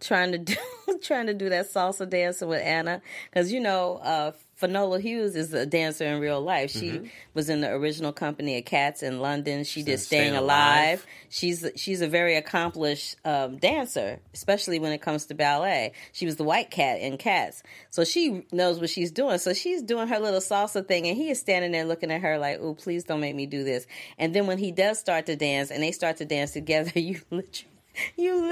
trying 0.00 0.32
to 0.32 0.38
do 0.38 0.54
trying 1.02 1.26
to 1.26 1.34
do 1.34 1.48
that 1.48 1.70
salsa 1.70 2.08
dancing 2.08 2.48
with 2.48 2.62
Anna, 2.62 3.02
because 3.30 3.52
you 3.52 3.60
know 3.60 3.96
uh, 4.02 4.32
Finola 4.58 4.98
Hughes 4.98 5.36
is 5.36 5.54
a 5.54 5.64
dancer 5.64 6.04
in 6.04 6.18
real 6.18 6.40
life. 6.40 6.72
She 6.72 7.12
was 7.32 7.48
in 7.48 7.60
the 7.60 7.70
original 7.70 8.12
company 8.12 8.58
of 8.58 8.64
Cats 8.64 9.04
in 9.04 9.20
London. 9.20 9.62
She 9.62 9.84
did 9.84 10.00
Staying, 10.00 10.30
Staying 10.30 10.36
Alive. 10.36 10.78
Alive. 10.78 11.06
She's 11.28 11.70
she's 11.76 12.00
a 12.00 12.08
very 12.08 12.34
accomplished 12.34 13.14
um, 13.24 13.58
dancer, 13.58 14.18
especially 14.34 14.80
when 14.80 14.90
it 14.90 15.00
comes 15.00 15.26
to 15.26 15.34
ballet. 15.36 15.92
She 16.10 16.26
was 16.26 16.36
the 16.36 16.42
white 16.42 16.72
cat 16.72 17.00
in 17.00 17.18
Cats, 17.18 17.62
so 17.90 18.02
she 18.02 18.46
knows 18.50 18.80
what 18.80 18.90
she's 18.90 19.12
doing. 19.12 19.38
So 19.38 19.54
she's 19.54 19.80
doing 19.80 20.08
her 20.08 20.18
little 20.18 20.40
salsa 20.40 20.84
thing, 20.84 21.06
and 21.06 21.16
he 21.16 21.30
is 21.30 21.38
standing 21.38 21.70
there 21.70 21.84
looking 21.84 22.10
at 22.10 22.20
her 22.22 22.36
like, 22.36 22.58
"Oh, 22.60 22.74
please 22.74 23.04
don't 23.04 23.20
make 23.20 23.36
me 23.36 23.46
do 23.46 23.62
this." 23.62 23.86
And 24.18 24.34
then 24.34 24.48
when 24.48 24.58
he 24.58 24.72
does 24.72 24.98
start 24.98 25.26
to 25.26 25.36
dance, 25.36 25.70
and 25.70 25.84
they 25.84 25.92
start 25.92 26.16
to 26.16 26.24
dance 26.24 26.50
together, 26.50 26.90
you 26.98 27.20
literally, 27.30 27.70
you 28.16 28.42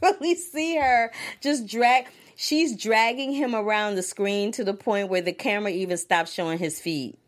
literally 0.00 0.36
see 0.36 0.76
her 0.76 1.12
just 1.42 1.66
drag. 1.66 2.06
She's 2.42 2.74
dragging 2.74 3.32
him 3.32 3.54
around 3.54 3.96
the 3.96 4.02
screen 4.02 4.50
to 4.52 4.64
the 4.64 4.72
point 4.72 5.10
where 5.10 5.20
the 5.20 5.34
camera 5.34 5.70
even 5.72 5.98
stopped 5.98 6.30
showing 6.30 6.56
his 6.58 6.80
feet. 6.80 7.18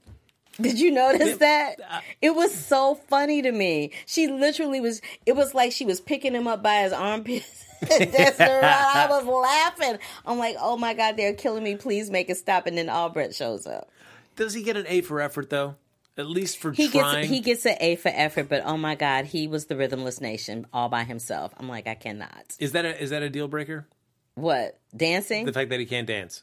Did 0.59 0.81
you 0.81 0.90
notice 0.90 1.37
that? 1.37 1.77
It 2.22 2.35
was 2.35 2.55
so 2.55 2.94
funny 2.94 3.42
to 3.42 3.53
me. 3.53 3.90
She 4.07 4.27
literally 4.29 4.81
was. 4.81 5.03
It 5.27 5.33
was 5.37 5.53
like 5.55 5.72
she 5.72 5.85
was 5.85 6.01
picking 6.01 6.35
him 6.35 6.46
up 6.46 6.62
by 6.62 6.77
his 6.85 6.94
armpits. 6.94 7.62
and 7.90 8.11
dancing 8.11 8.46
around. 8.46 8.62
I 8.64 9.07
was 9.11 9.25
laughing. 9.79 9.98
I'm 10.25 10.38
like, 10.38 10.57
oh 10.59 10.79
my 10.79 10.94
god, 10.94 11.18
they're 11.18 11.35
killing 11.35 11.62
me. 11.62 11.77
Please 11.77 12.11
make 12.11 12.31
it 12.31 12.38
stop. 12.38 12.66
And 12.66 12.79
then 12.79 12.87
Obrecht 12.87 13.35
shows 13.37 13.66
up. 13.66 13.90
Does 14.37 14.55
he 14.55 14.62
get 14.62 14.79
an 14.79 14.87
A 14.88 15.03
for 15.03 15.20
effort 15.20 15.51
though? 15.51 15.75
At 16.16 16.27
least 16.27 16.57
for 16.57 16.72
He 16.72 16.88
trying. 16.88 17.20
gets 17.22 17.29
he 17.31 17.40
gets 17.40 17.66
an 17.66 17.77
A 17.81 17.96
for 17.96 18.11
effort, 18.14 18.48
but 18.48 18.62
oh 18.64 18.79
my 18.79 18.94
god, 18.94 19.27
he 19.27 19.46
was 19.46 19.66
the 19.66 19.75
rhythmless 19.75 20.22
nation 20.22 20.66
all 20.72 20.88
by 20.88 21.05
himself. 21.05 21.53
I'm 21.59 21.68
like, 21.68 21.87
I 21.87 21.96
cannot. 21.96 22.55
is 22.59 22.72
that 22.72 22.87
a 22.87 22.98
is 23.03 23.11
that 23.11 23.22
a 23.22 23.29
deal 23.29 23.46
breaker? 23.48 23.87
What 24.35 24.79
dancing 24.97 25.45
The 25.47 25.53
fact 25.53 25.71
that 25.71 25.81
he 25.81 25.87
can't 25.87 26.07
dance. 26.07 26.42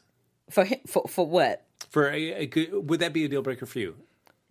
for 0.50 0.64
him, 0.64 0.78
for 0.86 1.06
for 1.08 1.26
what? 1.26 1.64
For 1.88 2.08
a, 2.10 2.46
a 2.54 2.66
would 2.78 3.00
that 3.00 3.12
be 3.12 3.24
a 3.24 3.28
deal 3.28 3.42
breaker 3.42 3.66
for 3.66 3.78
you? 3.78 3.96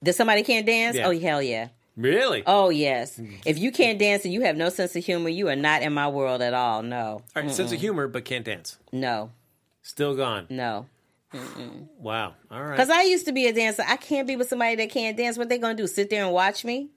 That 0.02 0.16
somebody 0.16 0.44
can't 0.44 0.66
dance? 0.66 0.96
Yeah. 0.96 1.08
Oh 1.08 1.18
hell 1.20 1.42
yeah. 1.42 1.70
Really? 1.96 2.44
Oh 2.46 2.70
yes. 2.70 3.20
If 3.46 3.58
you 3.60 3.72
can't 3.72 4.00
dance 4.00 4.24
and 4.26 4.34
you 4.34 4.42
have 4.42 4.56
no 4.56 4.70
sense 4.70 4.96
of 4.96 5.04
humor, 5.04 5.30
you 5.30 5.50
are 5.50 5.56
not 5.56 5.82
in 5.82 5.94
my 5.94 6.08
world 6.08 6.42
at 6.42 6.54
all. 6.54 6.82
No, 6.84 7.22
All 7.36 7.42
right, 7.44 7.52
sense 7.52 7.72
of 7.74 7.80
humor, 7.80 8.08
but 8.08 8.24
can't 8.26 8.46
dance. 8.46 8.78
no, 8.94 9.32
Still 9.82 10.16
gone. 10.16 10.46
no. 10.50 10.86
Wow. 12.00 12.34
All 12.50 12.64
right. 12.64 12.72
Because 12.72 12.90
I 12.90 13.04
used 13.04 13.26
to 13.28 13.32
be 13.32 13.46
a 13.48 13.54
dancer. 13.54 13.84
I 13.88 13.98
can't 13.98 14.28
be 14.28 14.36
with 14.36 14.48
somebody 14.50 14.76
that 14.78 14.90
can't 14.90 15.16
dance. 15.18 15.38
What 15.38 15.48
they 15.50 15.58
gonna 15.60 15.76
do? 15.76 15.88
Sit 15.88 16.10
there 16.10 16.24
and 16.24 16.34
watch 16.34 16.64
me? 16.66 16.90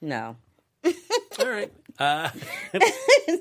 No. 0.00 0.36
All 0.84 1.48
right. 1.48 1.72
Uh, 1.98 2.30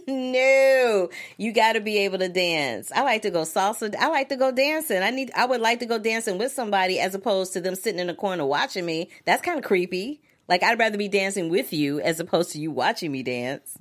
No, 0.08 1.10
you 1.38 1.52
got 1.54 1.74
to 1.74 1.82
be 1.82 2.00
able 2.00 2.18
to 2.20 2.30
dance. 2.30 2.92
I 2.92 3.04
like 3.04 3.22
to 3.24 3.30
go 3.30 3.42
salsa. 3.42 3.94
I 3.96 4.08
like 4.08 4.30
to 4.30 4.36
go 4.36 4.52
dancing. 4.52 5.02
I 5.02 5.12
need. 5.12 5.32
I 5.36 5.46
would 5.46 5.62
like 5.62 5.80
to 5.80 5.86
go 5.86 5.98
dancing 6.00 6.38
with 6.38 6.52
somebody 6.52 7.00
as 7.00 7.14
opposed 7.16 7.54
to 7.54 7.62
them 7.62 7.76
sitting 7.76 8.00
in 8.00 8.08
the 8.08 8.14
corner 8.14 8.46
watching 8.46 8.86
me. 8.86 9.10
That's 9.26 9.42
kind 9.42 9.58
of 9.58 9.64
creepy. 9.66 10.22
Like 10.48 10.64
I'd 10.64 10.80
rather 10.80 10.98
be 10.98 11.08
dancing 11.08 11.50
with 11.50 11.74
you 11.74 12.00
as 12.00 12.20
opposed 12.20 12.52
to 12.52 12.60
you 12.60 12.72
watching 12.72 13.12
me 13.12 13.22
dance. 13.24 13.78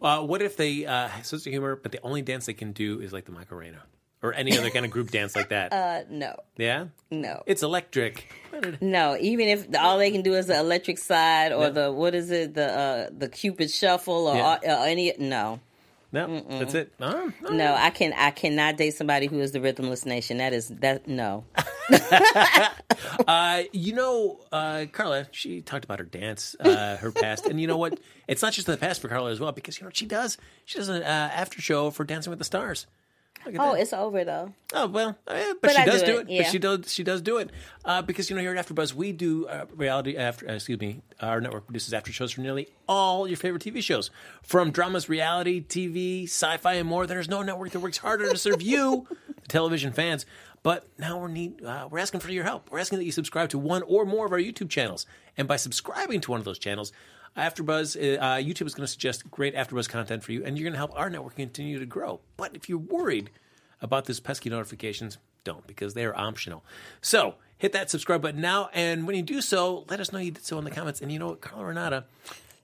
uh, 0.00 0.22
what 0.22 0.42
if 0.42 0.56
they 0.56 0.86
uh, 0.86 1.08
sense 1.22 1.46
of 1.46 1.52
humor, 1.52 1.76
but 1.76 1.92
the 1.92 2.00
only 2.02 2.22
dance 2.22 2.46
they 2.46 2.54
can 2.54 2.72
do 2.72 3.00
is 3.00 3.12
like 3.12 3.24
the 3.26 3.32
Macarena 3.32 3.82
or 4.22 4.32
any 4.34 4.56
other 4.58 4.70
kind 4.70 4.84
of 4.84 4.90
group 4.90 5.10
dance 5.10 5.34
like 5.36 5.50
that? 5.50 5.72
Uh, 5.72 6.02
no, 6.10 6.36
yeah. 6.56 6.86
no, 7.10 7.42
It's 7.46 7.62
electric. 7.62 8.32
no. 8.80 9.16
Even 9.20 9.48
if 9.48 9.66
all 9.78 9.98
they 9.98 10.10
can 10.10 10.22
do 10.22 10.34
is 10.34 10.46
the 10.46 10.58
electric 10.58 10.98
slide 10.98 11.52
or 11.52 11.64
Yeah. 11.64 11.70
the 11.70 11.92
what 11.92 12.14
is 12.14 12.30
it, 12.30 12.54
the 12.54 12.66
uh, 12.66 13.08
the 13.16 13.28
Cupid 13.28 13.70
shuffle 13.70 14.28
or 14.28 14.36
Yeah. 14.36 14.58
uh, 14.80 14.84
any. 14.84 15.12
No, 15.18 15.60
No, 16.12 16.40
that's 16.58 16.74
it. 16.74 16.92
Oh, 17.00 17.30
oh. 17.44 17.52
no. 17.52 17.74
I 17.74 17.90
can. 17.90 18.12
I 18.14 18.30
cannot 18.30 18.76
date 18.78 18.94
somebody 18.94 19.26
who 19.26 19.38
is 19.40 19.52
the 19.52 19.60
rhythmless 19.60 20.06
nation. 20.06 20.38
That 20.38 20.52
is 20.52 20.68
that. 20.80 21.06
No. 21.06 21.44
Uh, 23.26 23.62
you 23.72 23.92
know, 23.94 24.40
uh, 24.52 24.86
Carla, 24.92 25.26
she 25.32 25.60
talked 25.60 25.84
about 25.84 25.98
her 25.98 26.04
dance, 26.04 26.54
uh, 26.60 26.96
her 26.98 27.10
past, 27.12 27.46
and 27.46 27.60
you 27.60 27.66
know 27.66 27.76
what? 27.76 27.98
It's 28.28 28.42
not 28.42 28.52
just 28.52 28.66
the 28.66 28.76
past 28.76 29.00
for 29.00 29.08
Carla 29.08 29.30
as 29.30 29.40
well, 29.40 29.52
because 29.52 29.78
you 29.78 29.84
know 29.84 29.88
what 29.88 29.96
she 29.96 30.06
does. 30.06 30.38
She 30.64 30.78
does 30.78 30.88
an 30.88 31.02
uh, 31.02 31.30
after 31.34 31.60
show 31.60 31.90
for 31.90 32.04
Dancing 32.04 32.30
with 32.30 32.38
the 32.38 32.44
Stars. 32.44 32.86
Oh, 33.58 33.74
it's 33.74 33.92
over 33.92 34.24
though. 34.24 34.52
Oh 34.74 34.86
well, 34.86 35.16
but, 35.24 35.60
But 35.60 35.70
she 35.72 35.76
I 35.78 35.84
does 35.84 36.00
do 36.02 36.06
do 36.06 36.18
it, 36.18 36.20
it. 36.22 36.28
yeah. 36.30 36.42
But 36.42 36.50
she 36.50 36.58
does. 36.58 36.92
She 36.92 37.02
does 37.02 37.22
do 37.22 37.38
it 37.38 37.50
uh, 37.84 38.02
because 38.02 38.28
you 38.28 38.36
know 38.36 38.42
here 38.42 38.54
at 38.54 38.66
AfterBuzz 38.66 38.92
we 38.94 39.12
do 39.12 39.46
uh, 39.46 39.66
reality 39.74 40.16
after. 40.16 40.48
Uh, 40.48 40.54
excuse 40.54 40.80
me, 40.80 41.02
our 41.20 41.40
network 41.40 41.66
produces 41.66 41.94
after 41.94 42.12
shows 42.12 42.32
for 42.32 42.40
nearly 42.40 42.68
all 42.88 43.26
your 43.28 43.36
favorite 43.36 43.62
TV 43.62 43.82
shows, 43.82 44.10
from 44.42 44.70
dramas, 44.70 45.08
reality 45.08 45.62
TV, 45.64 46.24
sci-fi, 46.24 46.74
and 46.74 46.88
more. 46.88 47.06
There's 47.06 47.28
no 47.28 47.42
network 47.42 47.70
that 47.70 47.80
works 47.80 47.98
harder 47.98 48.30
to 48.30 48.36
serve 48.38 48.62
you, 48.62 49.06
the 49.42 49.48
television 49.48 49.92
fans. 49.92 50.26
But 50.62 50.88
now 50.98 51.18
we're 51.18 51.28
need 51.28 51.62
uh, 51.64 51.88
we're 51.90 52.00
asking 52.00 52.20
for 52.20 52.32
your 52.32 52.44
help. 52.44 52.70
We're 52.70 52.80
asking 52.80 52.98
that 52.98 53.04
you 53.04 53.12
subscribe 53.12 53.50
to 53.50 53.58
one 53.58 53.82
or 53.82 54.04
more 54.04 54.26
of 54.26 54.32
our 54.32 54.38
YouTube 54.38 54.68
channels, 54.70 55.06
and 55.36 55.46
by 55.46 55.56
subscribing 55.56 56.20
to 56.22 56.30
one 56.32 56.40
of 56.40 56.44
those 56.44 56.58
channels. 56.58 56.92
AfterBuzz, 57.36 57.96
uh, 57.96 58.20
uh, 58.20 58.36
YouTube 58.36 58.66
is 58.66 58.74
going 58.74 58.86
to 58.86 58.90
suggest 58.90 59.30
great 59.30 59.54
AfterBuzz 59.54 59.88
content 59.88 60.24
for 60.24 60.32
you, 60.32 60.44
and 60.44 60.56
you're 60.56 60.64
going 60.64 60.72
to 60.72 60.78
help 60.78 60.92
our 60.98 61.10
network 61.10 61.36
continue 61.36 61.78
to 61.78 61.86
grow. 61.86 62.20
But 62.36 62.56
if 62.56 62.68
you're 62.68 62.78
worried 62.78 63.30
about 63.80 64.06
this 64.06 64.20
pesky 64.20 64.48
notifications, 64.48 65.18
don't 65.44 65.66
because 65.66 65.94
they 65.94 66.04
are 66.04 66.16
optional. 66.16 66.64
So 67.00 67.34
hit 67.58 67.72
that 67.72 67.90
subscribe 67.90 68.22
button 68.22 68.40
now, 68.40 68.70
and 68.72 69.06
when 69.06 69.16
you 69.16 69.22
do 69.22 69.40
so, 69.40 69.84
let 69.88 70.00
us 70.00 70.12
know 70.12 70.18
you 70.18 70.30
did 70.30 70.44
so 70.44 70.58
in 70.58 70.64
the 70.64 70.70
comments. 70.70 71.00
And 71.00 71.12
you 71.12 71.18
know 71.18 71.28
what, 71.28 71.40
Carla 71.40 71.66
Renata, 71.66 72.04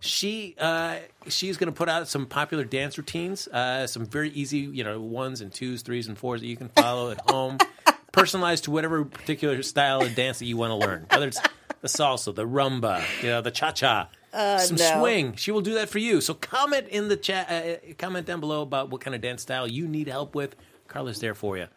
she 0.01 0.57
uh, 0.59 0.97
she's 1.29 1.57
going 1.57 1.73
to 1.73 1.77
put 1.77 1.89
out 1.89 2.09
some 2.09 2.27
popular 2.27 2.65
dance 2.65 2.99
routines, 2.99 3.47
uh, 3.49 3.87
some 3.87 4.07
very 4.07 4.31
easy, 4.31 4.59
you 4.59 4.85
know, 4.85 5.01
ones 5.01 5.41
and 5.41 5.53
twos, 5.53 5.83
threes 5.83 6.09
and 6.09 6.19
fours 6.19 6.41
that 6.41 6.49
you 6.49 6.57
can 6.57 6.69
follow 6.71 7.11
at 7.11 7.21
home, 7.31 7.59
personalized 8.13 8.65
to 8.65 8.71
whatever 8.71 9.05
particular 9.05 9.63
style 9.63 10.03
of 10.03 10.15
dance 10.15 10.41
that 10.41 10.47
you 10.47 10.57
want 10.57 10.71
to 10.71 10.77
learn, 10.77 11.07
whether 11.11 11.29
it's 11.29 11.41
the 11.83 11.89
salsa, 11.89 12.35
the 12.35 12.47
rumba, 12.47 13.03
you 13.23 13.29
know, 13.29 13.41
the 13.41 13.51
cha 13.51 13.71
cha. 13.71 14.09
Some 14.33 14.77
no. 14.77 15.01
swing. 15.01 15.35
She 15.37 15.51
will 15.51 15.61
do 15.61 15.75
that 15.75 15.89
for 15.89 15.99
you. 15.99 16.21
So 16.21 16.35
comment 16.35 16.89
in 16.89 17.09
the 17.09 17.17
chat, 17.17 17.51
uh, 17.51 17.93
comment 17.99 18.27
down 18.27 18.41
below 18.41 18.63
about 18.63 18.91
what 18.91 19.01
kind 19.01 19.15
of 19.15 19.21
dance 19.21 19.43
style 19.43 19.67
you 19.67 19.87
need 19.87 20.09
help 20.09 20.35
with. 20.35 20.57
Carla's 20.89 21.21
there 21.21 21.35
for 21.35 21.57
you. 21.57 21.69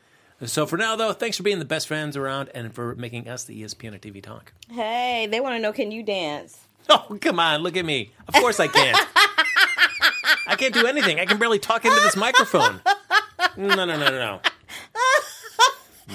So 0.44 0.66
for 0.66 0.78
now, 0.78 0.96
though, 0.96 1.14
thanks 1.14 1.38
for 1.38 1.44
being 1.44 1.60
the 1.60 1.66
best 1.66 1.88
friends 1.88 2.18
around 2.18 2.50
and 2.54 2.74
for 2.74 2.96
making 2.96 3.30
us 3.30 3.46
the 3.46 3.62
ESPN 3.62 3.96
of 3.96 4.02
TV 4.02 4.22
talk. 4.22 4.52
Hey, 4.70 5.28
they 5.32 5.40
want 5.40 5.56
to 5.56 5.60
know 5.60 5.72
can 5.72 5.92
you 5.92 6.04
dance? 6.04 6.60
Oh, 6.88 7.18
come 7.20 7.40
on, 7.40 7.62
look 7.62 7.78
at 7.78 7.84
me. 7.84 8.12
Of 8.28 8.36
course 8.36 8.60
I 8.60 8.68
can't. 8.68 8.96
I 10.48 10.56
can't 10.56 10.72
do 10.72 10.86
anything. 10.86 11.20
I 11.20 11.26
can 11.26 11.40
barely 11.40 11.58
talk 11.58 11.84
into 11.84 12.00
this 12.02 12.16
microphone. 12.16 12.80
No, 13.58 13.74
no, 13.74 13.86
no, 13.86 13.98
no, 13.98 14.10
no. 14.12 14.42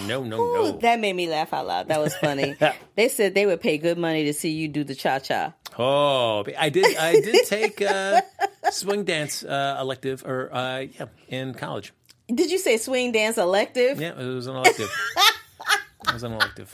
No, 0.06 0.22
no, 0.22 0.40
Ooh, 0.40 0.54
no. 0.54 0.72
that 0.78 1.00
made 1.00 1.14
me 1.14 1.28
laugh 1.28 1.52
out 1.52 1.66
loud. 1.66 1.88
That 1.88 2.00
was 2.00 2.14
funny. 2.16 2.56
they 2.94 3.08
said 3.08 3.34
they 3.34 3.46
would 3.46 3.60
pay 3.60 3.78
good 3.78 3.98
money 3.98 4.24
to 4.24 4.32
see 4.32 4.50
you 4.50 4.68
do 4.68 4.84
the 4.84 4.94
cha 4.94 5.18
cha. 5.18 5.54
Oh, 5.78 6.44
I 6.58 6.68
did. 6.68 6.96
I 6.96 7.12
did 7.20 7.46
take 7.46 7.80
uh, 7.82 8.20
swing 8.70 9.04
dance 9.04 9.44
uh, 9.44 9.78
elective, 9.80 10.24
or 10.24 10.52
uh, 10.54 10.80
yeah, 10.80 11.06
in 11.28 11.54
college. 11.54 11.92
Did 12.32 12.50
you 12.50 12.58
say 12.58 12.76
swing 12.76 13.12
dance 13.12 13.38
elective? 13.38 14.00
Yeah, 14.00 14.18
it 14.18 14.34
was 14.34 14.46
an 14.46 14.56
elective. 14.56 14.90
it 16.06 16.12
was 16.12 16.22
an 16.22 16.32
elective. 16.32 16.72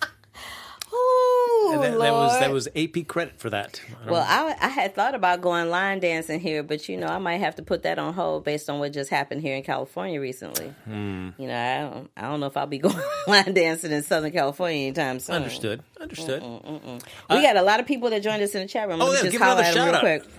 Ooh, 1.56 1.78
that, 1.80 1.98
that 1.98 2.12
was 2.12 2.40
that 2.40 2.50
was 2.50 2.68
AP 2.76 3.06
credit 3.06 3.38
for 3.38 3.50
that. 3.50 3.80
I 4.06 4.10
Well. 4.10 4.24
I, 4.26 4.54
I 4.60 4.68
had 4.68 4.94
thought 4.94 5.14
about 5.14 5.40
going 5.40 5.70
line 5.70 6.00
dancing 6.00 6.40
here, 6.40 6.62
but 6.62 6.88
you 6.88 6.96
know, 6.96 7.06
I 7.06 7.18
might 7.18 7.38
have 7.38 7.56
to 7.56 7.62
put 7.62 7.82
that 7.84 7.98
on 7.98 8.14
hold 8.14 8.44
based 8.44 8.68
on 8.68 8.78
what 8.78 8.92
just 8.92 9.10
happened 9.10 9.40
here 9.42 9.56
in 9.56 9.62
California 9.62 10.20
recently. 10.20 10.68
Hmm. 10.84 11.30
You 11.38 11.48
know, 11.48 11.56
I 11.56 11.90
don't, 11.90 12.10
I 12.16 12.22
don't 12.22 12.40
know 12.40 12.46
if 12.46 12.56
I'll 12.56 12.66
be 12.66 12.78
going 12.80 12.96
line 13.26 13.54
dancing 13.54 13.92
in 13.92 14.02
Southern 14.02 14.32
California 14.32 14.86
anytime 14.86 15.20
soon. 15.20 15.36
understood. 15.36 15.82
Understood. 16.00 16.42
We 16.42 17.42
got 17.42 17.56
a 17.56 17.62
lot 17.62 17.80
of 17.80 17.86
people 17.86 18.10
that 18.10 18.22
joined 18.22 18.42
us 18.42 18.54
in 18.54 18.62
the 18.62 18.68
chat 18.68 18.88
room. 18.88 19.00
Oh, 19.00 19.06
me 19.06 19.14
yeah, 19.14 19.22
just 19.22 19.32
give 19.32 19.40
another 19.40 19.62
holler 19.62 19.68
at 19.68 19.74
them 19.74 19.84
real 19.84 19.94
shout 19.94 20.04
out. 20.04 20.22
quick. 20.22 20.32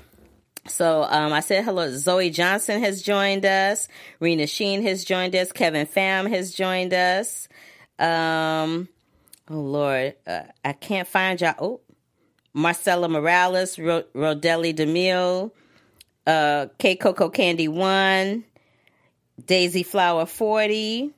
So 0.70 1.04
um, 1.04 1.34
I 1.34 1.40
said 1.40 1.64
hello. 1.64 1.90
Zoe 1.92 2.30
Johnson 2.30 2.82
has 2.82 3.02
joined 3.02 3.46
us. 3.46 3.88
Rena 4.20 4.48
Sheen 4.48 4.84
has 4.84 5.04
joined 5.04 5.36
us. 5.36 5.52
Kevin 5.52 5.88
Pham 5.88 6.30
has 6.30 6.54
joined 6.54 6.94
us. 6.94 7.48
Um, 8.00 8.90
oh 9.50 9.60
Lord, 9.60 10.16
uh, 10.26 10.44
I 10.64 10.74
can't 10.74 11.08
find 11.08 11.40
y'all. 11.40 11.56
Oh, 11.60 11.82
Marcella 12.54 13.08
Morales, 13.08 13.78
Ro- 13.78 14.06
Rodelli 14.16 14.76
Demille, 14.76 15.52
uh, 16.26 16.68
K 16.78 16.96
Coco 16.96 17.30
Candy 17.30 17.68
One, 17.68 18.44
Daisy 19.46 19.84
Flower 19.84 20.26
Forty. 20.26 21.14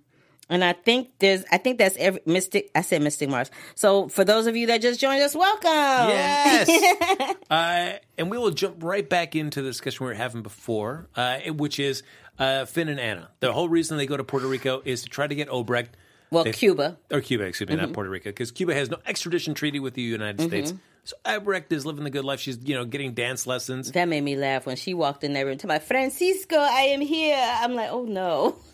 And 0.51 0.63
I 0.63 0.73
think 0.73 1.09
there's, 1.19 1.45
I 1.51 1.57
think 1.59 1.77
that's 1.77 1.95
every 1.97 2.21
Mystic. 2.25 2.71
I 2.73 2.81
said 2.81 3.03
Mystic 3.03 3.29
Mars. 3.29 3.51
So 3.75 4.09
for 4.09 4.25
those 4.25 4.47
of 4.47 4.55
you 4.55 4.65
that 4.67 4.81
just 4.81 4.99
joined 4.99 5.21
us, 5.21 5.35
welcome. 5.35 5.69
Yes. 6.09 7.35
uh, 7.51 7.99
and 8.17 8.31
we 8.31 8.37
will 8.37 8.49
jump 8.49 8.83
right 8.83 9.07
back 9.07 9.35
into 9.35 9.61
the 9.61 9.69
discussion 9.69 10.05
we 10.05 10.11
were 10.11 10.15
having 10.15 10.41
before, 10.41 11.07
uh, 11.15 11.37
which 11.51 11.79
is 11.79 12.01
uh, 12.39 12.65
Finn 12.65 12.89
and 12.89 12.99
Anna. 12.99 13.29
The 13.41 13.53
whole 13.53 13.69
reason 13.69 13.97
they 13.97 14.07
go 14.07 14.17
to 14.17 14.23
Puerto 14.23 14.47
Rico 14.47 14.81
is 14.83 15.03
to 15.03 15.09
try 15.09 15.27
to 15.27 15.35
get 15.35 15.49
Obrecht. 15.49 15.89
Well, 16.31 16.43
They- 16.43 16.51
Cuba. 16.51 16.97
Or 17.11 17.21
Cuba, 17.21 17.45
excuse 17.45 17.69
me, 17.69 17.75
Mm-hmm. 17.75 17.85
not 17.85 17.93
Puerto 17.93 18.09
Rico, 18.09 18.29
because 18.29 18.51
Cuba 18.51 18.73
has 18.75 18.89
no 18.89 18.97
extradition 19.05 19.53
treaty 19.55 19.79
with 19.79 19.93
the 19.95 20.01
United 20.01 20.41
States. 20.41 20.73
So 21.05 21.15
Obrecht 21.25 21.71
is 21.71 21.85
living 21.87 22.03
the 22.03 22.09
good 22.11 22.23
life. 22.25 22.39
She's, 22.39 22.59
you 22.63 22.75
know, 22.75 22.85
getting 22.85 23.13
dance 23.13 23.47
lessons. 23.47 23.91
That 23.93 24.07
made 24.07 24.21
me 24.21 24.35
laugh 24.35 24.65
when 24.67 24.75
she 24.75 24.93
walked 24.93 25.23
in 25.23 25.33
that 25.33 25.41
room 25.45 25.57
to 25.59 25.67
my 25.67 25.79
Francisco, 25.79 26.55
I 26.57 26.81
am 26.81 27.01
here. 27.01 27.39
I'm 27.41 27.73
like, 27.73 27.89
oh 27.91 28.03
no. 28.03 28.57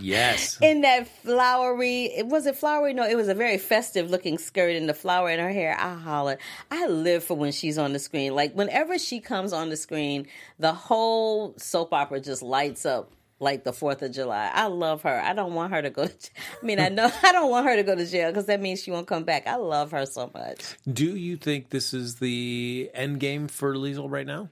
Yes. 0.00 0.58
In 0.60 0.80
that 0.80 1.06
flowery, 1.22 2.06
it 2.06 2.26
was 2.26 2.46
it 2.46 2.56
flowery? 2.56 2.94
No, 2.94 3.04
it 3.08 3.14
was 3.14 3.28
a 3.28 3.34
very 3.34 3.58
festive 3.58 4.10
looking 4.10 4.38
skirt 4.38 4.74
and 4.74 4.88
the 4.88 4.94
flower 4.94 5.30
in 5.30 5.38
her 5.38 5.52
hair. 5.52 5.76
I 5.78 5.94
hollered. 5.94 6.38
I 6.68 6.88
live 6.88 7.22
for 7.22 7.36
when 7.36 7.52
she's 7.52 7.78
on 7.78 7.92
the 7.92 8.00
screen. 8.00 8.34
Like 8.34 8.54
whenever 8.54 8.98
she 8.98 9.20
comes 9.20 9.52
on 9.52 9.68
the 9.70 9.76
screen, 9.76 10.26
the 10.58 10.72
whole 10.72 11.54
soap 11.58 11.92
opera 11.92 12.20
just 12.20 12.42
lights 12.42 12.84
up 12.84 13.12
like 13.40 13.64
the 13.64 13.72
Fourth 13.72 14.02
of 14.02 14.12
July. 14.12 14.50
I 14.52 14.66
love 14.66 15.02
her. 15.02 15.20
I 15.20 15.32
don't 15.32 15.54
want 15.54 15.72
her 15.72 15.82
to 15.82 15.90
go. 15.90 16.06
To, 16.06 16.30
I 16.62 16.64
mean, 16.64 16.80
I 16.80 16.88
know 16.88 17.10
I 17.22 17.32
don't 17.32 17.50
want 17.50 17.66
her 17.66 17.76
to 17.76 17.82
go 17.82 17.94
to 17.94 18.06
jail 18.06 18.30
because 18.30 18.46
that 18.46 18.60
means 18.60 18.82
she 18.82 18.90
won't 18.90 19.06
come 19.06 19.24
back. 19.24 19.46
I 19.46 19.56
love 19.56 19.90
her 19.92 20.06
so 20.06 20.30
much. 20.32 20.76
Do 20.90 21.16
you 21.16 21.36
think 21.36 21.70
this 21.70 21.92
is 21.94 22.16
the 22.16 22.90
end 22.94 23.20
game 23.20 23.48
for 23.48 23.74
Liesl 23.74 24.10
right 24.10 24.26
now? 24.26 24.48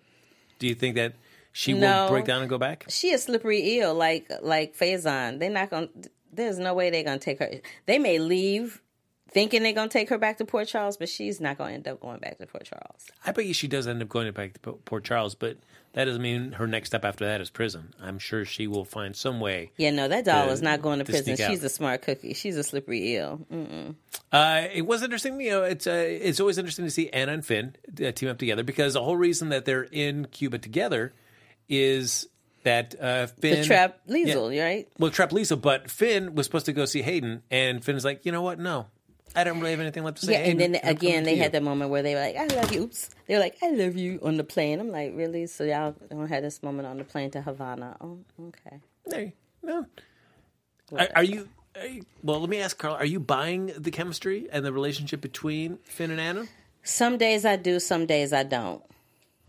Do 0.58 0.66
you 0.66 0.74
think 0.74 0.96
that 0.96 1.14
She 1.54 1.74
No. 1.74 2.04
will 2.04 2.08
break 2.08 2.24
down 2.24 2.40
and 2.40 2.48
go 2.48 2.56
back. 2.58 2.86
She 2.88 3.12
a 3.12 3.18
slippery 3.18 3.62
eel, 3.76 3.94
like 3.94 4.30
like 4.40 4.74
Faison. 4.76 5.38
They're 5.38 5.50
not 5.50 5.68
gonna. 5.70 5.88
There's 6.32 6.58
no 6.58 6.72
way 6.72 6.88
they're 6.88 7.04
gonna 7.04 7.18
take 7.18 7.40
her. 7.40 7.50
They 7.84 7.98
may 7.98 8.18
leave 8.18 8.80
thinking 9.32 9.62
they're 9.62 9.72
gonna 9.72 9.88
take 9.88 10.08
her 10.10 10.18
back 10.18 10.38
to 10.38 10.44
Port 10.44 10.68
Charles, 10.68 10.96
but 10.96 11.08
she's 11.08 11.40
not 11.40 11.58
gonna 11.58 11.72
end 11.72 11.88
up 11.88 12.00
going 12.00 12.18
back 12.20 12.38
to 12.38 12.46
Port 12.46 12.64
Charles. 12.64 13.06
I 13.24 13.32
bet 13.32 13.46
you 13.46 13.54
she 13.54 13.68
does 13.68 13.86
end 13.86 14.02
up 14.02 14.08
going 14.08 14.30
back 14.32 14.54
to 14.60 14.72
Port 14.72 15.04
Charles, 15.04 15.34
but 15.34 15.58
that 15.94 16.06
doesn't 16.06 16.22
mean 16.22 16.52
her 16.52 16.66
next 16.66 16.88
step 16.88 17.04
after 17.04 17.26
that 17.26 17.40
is 17.40 17.50
prison. 17.50 17.92
I'm 18.00 18.18
sure 18.18 18.44
she 18.46 18.66
will 18.66 18.84
find 18.86 19.14
some 19.14 19.40
way. 19.40 19.72
Yeah, 19.76 19.90
no, 19.90 20.08
that 20.08 20.24
doll 20.24 20.46
To- 20.46 20.52
is 20.52 20.62
not 20.62 20.80
going 20.80 20.98
to 21.00 21.04
to 21.04 21.12
prison. 21.12 21.36
She's 21.36 21.62
a 21.62 21.68
smart 21.68 22.00
cookie. 22.02 22.32
She's 22.34 22.56
a 22.56 22.64
slippery 22.64 23.12
eel. 23.14 23.46
Uh, 24.32 24.66
it 24.72 24.86
was 24.86 25.02
interesting, 25.02 25.38
you 25.40 25.50
know. 25.50 25.62
It's 25.64 25.86
uh, 25.86 26.04
it's 26.08 26.40
always 26.40 26.56
interesting 26.58 26.86
to 26.86 26.90
see 26.90 27.10
Anna 27.10 27.32
and 27.32 27.44
Finn 27.44 27.76
uh, 28.04 28.12
team 28.12 28.30
up 28.30 28.38
together 28.38 28.62
because 28.62 28.94
the 28.94 29.02
whole 29.02 29.16
reason 29.16 29.50
that 29.50 29.64
they're 29.66 29.82
in 29.82 30.26
Cuba 30.26 30.58
together 30.58 31.12
is 31.68 32.26
that 32.64 32.94
uh, 33.00 33.26
Finn 33.26 33.60
The 33.60 33.64
trap 33.64 34.00
Yeah. 34.06 34.64
Right? 34.64 34.88
Well, 34.98 35.10
trap 35.10 35.32
Lisa, 35.32 35.56
but 35.56 35.90
Finn 35.90 36.34
was 36.34 36.46
supposed 36.46 36.66
to 36.66 36.72
go 36.72 36.84
see 36.86 37.02
Hayden, 37.02 37.42
and 37.50 37.84
Finn's 37.84 38.04
like, 38.04 38.24
you 38.24 38.32
know 38.32 38.42
what? 38.42 38.58
No, 38.58 38.86
I 39.34 39.44
don't 39.44 39.58
really 39.60 39.70
have 39.72 39.80
anything 39.80 40.04
left 40.04 40.18
to 40.18 40.26
say. 40.26 40.32
Yeah, 40.32 40.50
and 40.50 40.60
then 40.60 40.74
Hayden, 40.74 40.88
I'm 40.88 40.96
coming 40.96 41.10
again, 41.10 41.22
to 41.22 41.24
they 41.26 41.36
you." 41.36 41.42
had 41.42 41.52
that 41.52 41.62
moment 41.62 41.90
where 41.90 42.02
they 42.02 42.14
were 42.14 42.20
like, 42.20 42.36
"I 42.36 42.46
love 42.46 42.72
you." 42.72 42.82
Oops, 42.82 43.10
they 43.26 43.34
were 43.34 43.40
like, 43.40 43.56
"I 43.62 43.70
love 43.70 43.96
you" 43.96 44.20
on 44.22 44.36
the 44.36 44.44
plane. 44.44 44.80
I'm 44.80 44.90
like, 44.90 45.12
really? 45.14 45.46
So 45.46 45.64
y'all 45.64 45.94
don't 46.10 46.28
have 46.28 46.42
this 46.42 46.62
moment 46.62 46.86
on 46.88 46.98
the 46.98 47.04
plane 47.04 47.30
to 47.32 47.42
Havana? 47.42 47.96
Oh, 48.00 48.18
okay. 48.48 48.80
Hey, 49.10 49.34
no. 49.62 49.86
Are, 50.96 51.08
are 51.16 51.24
you? 51.24 51.48
Are 51.80 51.86
you? 51.86 52.04
Well, 52.22 52.40
let 52.40 52.50
me 52.50 52.60
ask 52.60 52.76
Carl. 52.76 52.94
Are 52.94 53.04
you 53.06 53.20
buying 53.20 53.72
the 53.78 53.90
chemistry 53.90 54.48
and 54.52 54.64
the 54.64 54.72
relationship 54.72 55.20
between 55.20 55.78
Finn 55.84 56.10
and 56.10 56.20
Anna? 56.20 56.46
Some 56.82 57.16
days 57.16 57.44
I 57.44 57.56
do, 57.56 57.80
some 57.80 58.06
days 58.06 58.32
I 58.32 58.42
don't. 58.42 58.82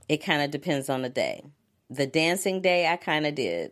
It 0.07 0.17
kind 0.17 0.41
of 0.41 0.51
depends 0.51 0.89
on 0.89 1.01
the 1.01 1.09
day. 1.09 1.43
The 1.89 2.07
dancing 2.07 2.61
day, 2.61 2.87
I 2.87 2.95
kind 2.95 3.25
of 3.25 3.35
did. 3.35 3.71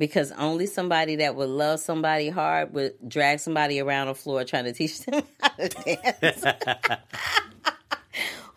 Because 0.00 0.32
only 0.32 0.64
somebody 0.64 1.16
that 1.16 1.36
would 1.36 1.50
love 1.50 1.78
somebody 1.78 2.30
hard 2.30 2.72
would 2.72 2.94
drag 3.06 3.38
somebody 3.38 3.80
around 3.80 4.06
the 4.06 4.14
floor 4.14 4.44
trying 4.44 4.64
to 4.64 4.72
teach 4.72 5.00
them 5.04 5.22
how 5.42 5.48
to 5.50 5.68
dance. 5.68 6.42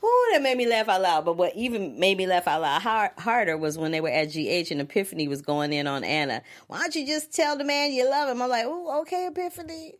Ooh, 0.05 0.27
that 0.31 0.41
made 0.41 0.57
me 0.57 0.65
laugh 0.65 0.87
out 0.87 1.01
loud. 1.01 1.25
But 1.25 1.35
what 1.35 1.53
even 1.53 1.99
made 1.99 2.17
me 2.17 2.27
laugh 2.27 2.47
out 2.47 2.61
loud 2.61 2.81
hard, 2.81 3.11
harder 3.17 3.57
was 3.57 3.77
when 3.77 3.91
they 3.91 3.99
were 3.99 4.07
at 4.07 4.31
GH 4.31 4.71
and 4.71 4.79
Epiphany 4.79 5.27
was 5.27 5.41
going 5.41 5.73
in 5.73 5.85
on 5.85 6.05
Anna. 6.05 6.41
Why 6.67 6.79
don't 6.79 6.95
you 6.95 7.05
just 7.05 7.33
tell 7.33 7.57
the 7.57 7.65
man 7.65 7.91
you 7.91 8.09
love 8.09 8.29
him? 8.29 8.41
I'm 8.41 8.49
like, 8.49 8.65
ooh, 8.65 9.01
okay, 9.01 9.27
Epiphany. 9.27 9.95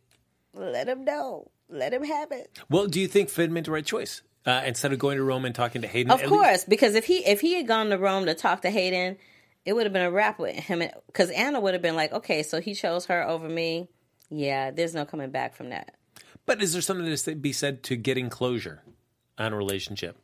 Let 0.53 0.87
him 0.87 1.03
know. 1.03 1.51
Let 1.67 1.93
him 1.93 2.05
have 2.05 2.31
it. 2.31 2.57
Well, 2.69 2.87
do 2.87 3.01
you 3.01 3.09
think 3.09 3.29
Finn 3.29 3.51
made 3.51 3.65
the 3.65 3.71
right 3.71 3.85
choice 3.85 4.21
uh, 4.45 4.61
instead 4.65 4.93
of 4.93 4.99
going 4.99 5.17
to 5.17 5.23
Rome 5.25 5.43
and 5.43 5.53
talking 5.53 5.81
to 5.81 5.89
Hayden? 5.89 6.09
Of 6.13 6.23
course, 6.23 6.47
least- 6.51 6.69
because 6.69 6.95
if 6.95 7.03
he 7.05 7.25
if 7.25 7.41
he 7.41 7.55
had 7.55 7.67
gone 7.67 7.89
to 7.89 7.97
Rome 7.97 8.27
to 8.27 8.33
talk 8.33 8.61
to 8.61 8.69
Hayden, 8.69 9.17
it 9.65 9.73
would 9.73 9.85
have 9.85 9.93
been 9.93 10.01
a 10.05 10.11
wrap 10.11 10.39
with 10.39 10.55
him. 10.55 10.83
Because 11.07 11.29
Anna 11.31 11.59
would 11.59 11.73
have 11.73 11.81
been 11.81 11.95
like, 11.95 12.11
okay, 12.13 12.43
so 12.43 12.59
he 12.61 12.73
chose 12.73 13.05
her 13.05 13.27
over 13.27 13.47
me. 13.47 13.87
Yeah, 14.29 14.71
there's 14.71 14.93
no 14.95 15.05
coming 15.05 15.29
back 15.29 15.55
from 15.55 15.69
that. 15.69 15.95
But 16.45 16.61
is 16.61 16.73
there 16.73 16.81
something 16.81 17.15
to 17.15 17.35
be 17.35 17.53
said 17.53 17.83
to 17.83 17.95
getting 17.95 18.29
closure 18.29 18.81
on 19.37 19.53
a 19.53 19.55
relationship? 19.55 20.17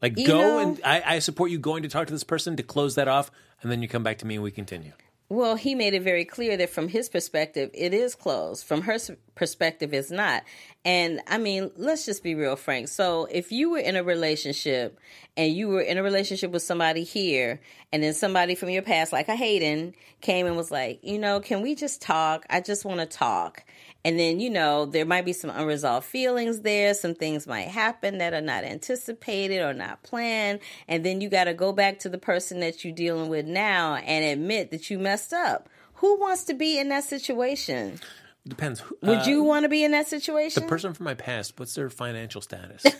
Like 0.00 0.16
You 0.18 0.26
go 0.26 0.38
know- 0.40 0.58
and 0.60 0.80
I, 0.84 1.02
I 1.04 1.18
support 1.18 1.50
you 1.50 1.58
going 1.58 1.82
to 1.82 1.88
talk 1.88 2.06
to 2.06 2.12
this 2.12 2.24
person 2.24 2.56
to 2.56 2.62
close 2.62 2.94
that 2.94 3.08
off, 3.08 3.30
and 3.62 3.70
then 3.72 3.82
you 3.82 3.88
come 3.88 4.02
back 4.04 4.18
to 4.18 4.26
me 4.26 4.36
and 4.36 4.44
we 4.44 4.50
continue. 4.50 4.92
Well, 5.30 5.56
he 5.56 5.74
made 5.74 5.92
it 5.92 6.02
very 6.02 6.24
clear 6.24 6.56
that 6.56 6.70
from 6.70 6.88
his 6.88 7.10
perspective, 7.10 7.70
it 7.74 7.92
is 7.92 8.14
closed. 8.14 8.64
From 8.64 8.82
her 8.82 8.96
perspective, 9.34 9.92
it's 9.92 10.10
not. 10.10 10.42
And 10.88 11.20
I 11.26 11.36
mean, 11.36 11.70
let's 11.76 12.06
just 12.06 12.22
be 12.22 12.34
real 12.34 12.56
frank. 12.56 12.88
So, 12.88 13.28
if 13.30 13.52
you 13.52 13.68
were 13.68 13.78
in 13.78 13.94
a 13.94 14.02
relationship 14.02 14.98
and 15.36 15.52
you 15.52 15.68
were 15.68 15.82
in 15.82 15.98
a 15.98 16.02
relationship 16.02 16.50
with 16.50 16.62
somebody 16.62 17.04
here, 17.04 17.60
and 17.92 18.02
then 18.02 18.14
somebody 18.14 18.54
from 18.54 18.70
your 18.70 18.80
past, 18.80 19.12
like 19.12 19.28
a 19.28 19.36
Hayden, 19.36 19.92
came 20.22 20.46
and 20.46 20.56
was 20.56 20.70
like, 20.70 21.00
you 21.02 21.18
know, 21.18 21.40
can 21.40 21.60
we 21.60 21.74
just 21.74 22.00
talk? 22.00 22.46
I 22.48 22.62
just 22.62 22.86
want 22.86 23.00
to 23.00 23.06
talk. 23.06 23.64
And 24.02 24.18
then, 24.18 24.40
you 24.40 24.48
know, 24.48 24.86
there 24.86 25.04
might 25.04 25.26
be 25.26 25.34
some 25.34 25.50
unresolved 25.50 26.06
feelings 26.06 26.62
there. 26.62 26.94
Some 26.94 27.14
things 27.14 27.46
might 27.46 27.68
happen 27.68 28.16
that 28.16 28.32
are 28.32 28.40
not 28.40 28.64
anticipated 28.64 29.60
or 29.60 29.74
not 29.74 30.02
planned. 30.02 30.60
And 30.88 31.04
then 31.04 31.20
you 31.20 31.28
got 31.28 31.44
to 31.44 31.54
go 31.54 31.70
back 31.70 31.98
to 31.98 32.08
the 32.08 32.16
person 32.16 32.60
that 32.60 32.82
you're 32.82 32.94
dealing 32.94 33.28
with 33.28 33.44
now 33.44 33.96
and 33.96 34.24
admit 34.24 34.70
that 34.70 34.88
you 34.88 34.98
messed 34.98 35.34
up. 35.34 35.68
Who 35.96 36.18
wants 36.18 36.44
to 36.44 36.54
be 36.54 36.78
in 36.78 36.88
that 36.88 37.04
situation? 37.04 38.00
Depends. 38.48 38.82
Would 39.02 39.18
Uh, 39.20 39.24
you 39.26 39.42
want 39.42 39.64
to 39.64 39.68
be 39.68 39.84
in 39.84 39.90
that 39.92 40.06
situation? 40.08 40.62
the 40.62 40.68
person 40.68 40.94
from 40.94 41.04
my 41.04 41.14
past? 41.14 41.52
What's 41.60 41.74
their 41.74 41.90
financial 41.90 42.40
status? 42.40 42.82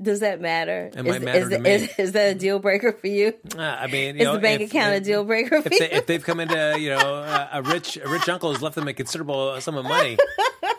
Does 0.00 0.20
that 0.20 0.40
matter? 0.40 0.90
It 0.94 1.04
might 1.04 1.16
is, 1.16 1.22
matter 1.22 1.38
is, 1.38 1.48
to 1.50 1.58
me. 1.58 1.70
is- 1.70 1.98
is 1.98 2.12
that 2.12 2.30
a 2.36 2.38
deal 2.38 2.58
breaker 2.60 2.92
for 2.92 3.06
you? 3.08 3.34
Uh, 3.54 3.60
I 3.60 3.86
mean, 3.88 4.14
you 4.14 4.20
Is 4.22 4.24
know, 4.24 4.34
the 4.34 4.38
bank 4.38 4.60
if- 4.62 4.70
account 4.70 4.94
a 4.94 5.00
deal 5.00 5.24
breaker 5.24 5.60
for 5.60 5.66
If, 5.68 5.72
you? 5.72 5.78
they, 5.80 5.90
if 5.90 6.06
they've 6.06 6.24
come 6.24 6.38
into 6.40 6.76
you 6.78 6.90
know 6.90 7.16
a, 7.16 7.48
a 7.54 7.62
rich 7.62 7.96
a 7.98 8.08
rich 8.08 8.28
uncle 8.28 8.52
has 8.52 8.62
left 8.62 8.76
them 8.76 8.86
a 8.88 8.94
considerable 8.94 9.60
sum 9.60 9.76
of 9.76 9.84
money, 9.84 10.16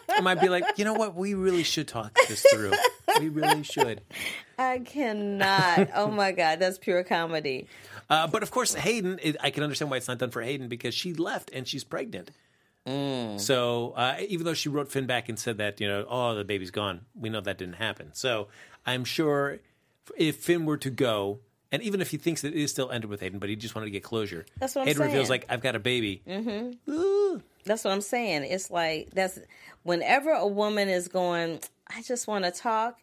I 0.09 0.21
might 0.21 0.39
be 0.41 0.49
like, 0.49 0.63
you 0.77 0.85
know 0.85 0.93
what, 0.93 1.13
we 1.13 1.33
really 1.35 1.63
should 1.63 1.87
talk 1.87 2.15
this 2.29 2.43
through. 2.53 2.71
We 3.21 3.29
really 3.29 3.61
should. 3.63 4.01
I 4.57 4.79
cannot. 4.79 5.89
oh 5.95 6.09
my 6.09 6.31
God, 6.31 6.59
that's 6.59 6.79
pure 6.79 7.03
comedy. 7.03 7.67
Uh, 8.09 8.27
but 8.27 8.41
of 8.41 8.49
course, 8.49 8.73
Hayden, 8.73 9.19
it, 9.21 9.37
I 9.39 9.51
can 9.51 9.63
understand 9.63 9.91
why 9.91 9.97
it's 9.97 10.07
not 10.07 10.17
done 10.17 10.31
for 10.31 10.41
Hayden 10.41 10.67
because 10.67 10.95
she 10.95 11.13
left 11.13 11.51
and 11.53 11.67
she's 11.67 11.83
pregnant. 11.83 12.31
Mm. 12.87 13.39
So 13.39 13.93
uh, 13.95 14.15
even 14.27 14.45
though 14.45 14.55
she 14.55 14.69
wrote 14.69 14.91
Finn 14.91 15.05
back 15.05 15.29
and 15.29 15.37
said 15.37 15.59
that 15.59 15.79
you 15.79 15.87
know, 15.87 16.05
oh, 16.09 16.33
the 16.33 16.43
baby's 16.43 16.71
gone, 16.71 17.01
we 17.13 17.29
know 17.29 17.41
that 17.41 17.57
didn't 17.57 17.75
happen. 17.75 18.09
So 18.13 18.47
I'm 18.85 19.05
sure 19.05 19.59
if 20.17 20.37
Finn 20.37 20.65
were 20.65 20.77
to 20.77 20.89
go, 20.89 21.41
and 21.71 21.81
even 21.83 22.01
if 22.01 22.09
he 22.09 22.17
thinks 22.17 22.41
that 22.41 22.53
it 22.53 22.61
is 22.61 22.71
still 22.71 22.89
ended 22.89 23.09
with 23.09 23.21
Hayden, 23.21 23.37
but 23.37 23.49
he 23.49 23.55
just 23.55 23.75
wanted 23.75 23.85
to 23.85 23.91
get 23.91 24.03
closure, 24.03 24.45
That's 24.57 24.75
what 24.75 24.81
I'm 24.81 24.87
Hayden 24.87 25.03
reveals 25.03 25.29
like, 25.29 25.45
I've 25.47 25.61
got 25.61 25.75
a 25.75 25.79
baby. 25.79 26.23
That's 27.63 27.83
what 27.83 27.91
I'm 27.91 28.01
saying. 28.01 28.43
It's 28.45 28.71
like 28.71 29.11
that's 29.11 29.39
whenever 29.83 30.31
a 30.31 30.47
woman 30.47 30.89
is 30.89 31.07
going, 31.07 31.59
I 31.87 32.01
just 32.01 32.27
want 32.27 32.45
to 32.45 32.51
talk. 32.51 32.97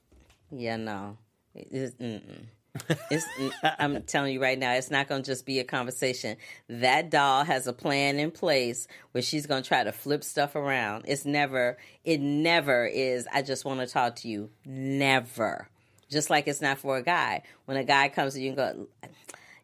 Yeah, 0.51 0.77
no, 0.77 1.19
it's, 1.55 1.95
it's 3.11 3.25
mm, 3.39 3.53
I'm 3.79 4.03
telling 4.03 4.33
you 4.33 4.43
right 4.43 4.59
now, 4.59 4.75
it's 4.75 4.91
not 4.91 5.09
going 5.09 5.23
to 5.23 5.31
just 5.31 5.47
be 5.47 5.59
a 5.59 5.65
conversation. 5.65 6.37
That 6.69 7.11
doll 7.11 7.45
has 7.45 7.67
a 7.67 7.73
plan 7.73 8.19
in 8.19 8.31
place 8.31 8.87
where 9.13 9.23
she's 9.23 9.47
going 9.47 9.63
to 9.63 9.69
try 9.69 9.85
to 9.85 9.93
flip 9.93 10.25
stuff 10.25 10.55
around. 10.55 11.05
It's 11.07 11.25
never, 11.25 11.79
it 12.05 12.21
never 12.21 12.87
is. 12.87 13.27
I 13.33 13.43
just 13.43 13.65
want 13.65 13.81
to 13.81 13.87
talk 13.87 14.17
to 14.17 14.29
you. 14.29 14.51
Never. 14.65 15.69
Just 16.11 16.31
like 16.31 16.49
it's 16.49 16.63
not 16.63 16.79
for 16.79 16.97
a 16.97 17.03
guy. 17.03 17.43
When 17.67 17.77
a 17.77 17.85
guy 17.85 18.09
comes 18.09 18.35
to 18.35 18.41
you 18.41 18.49
and 18.49 18.57
go, 18.57 18.89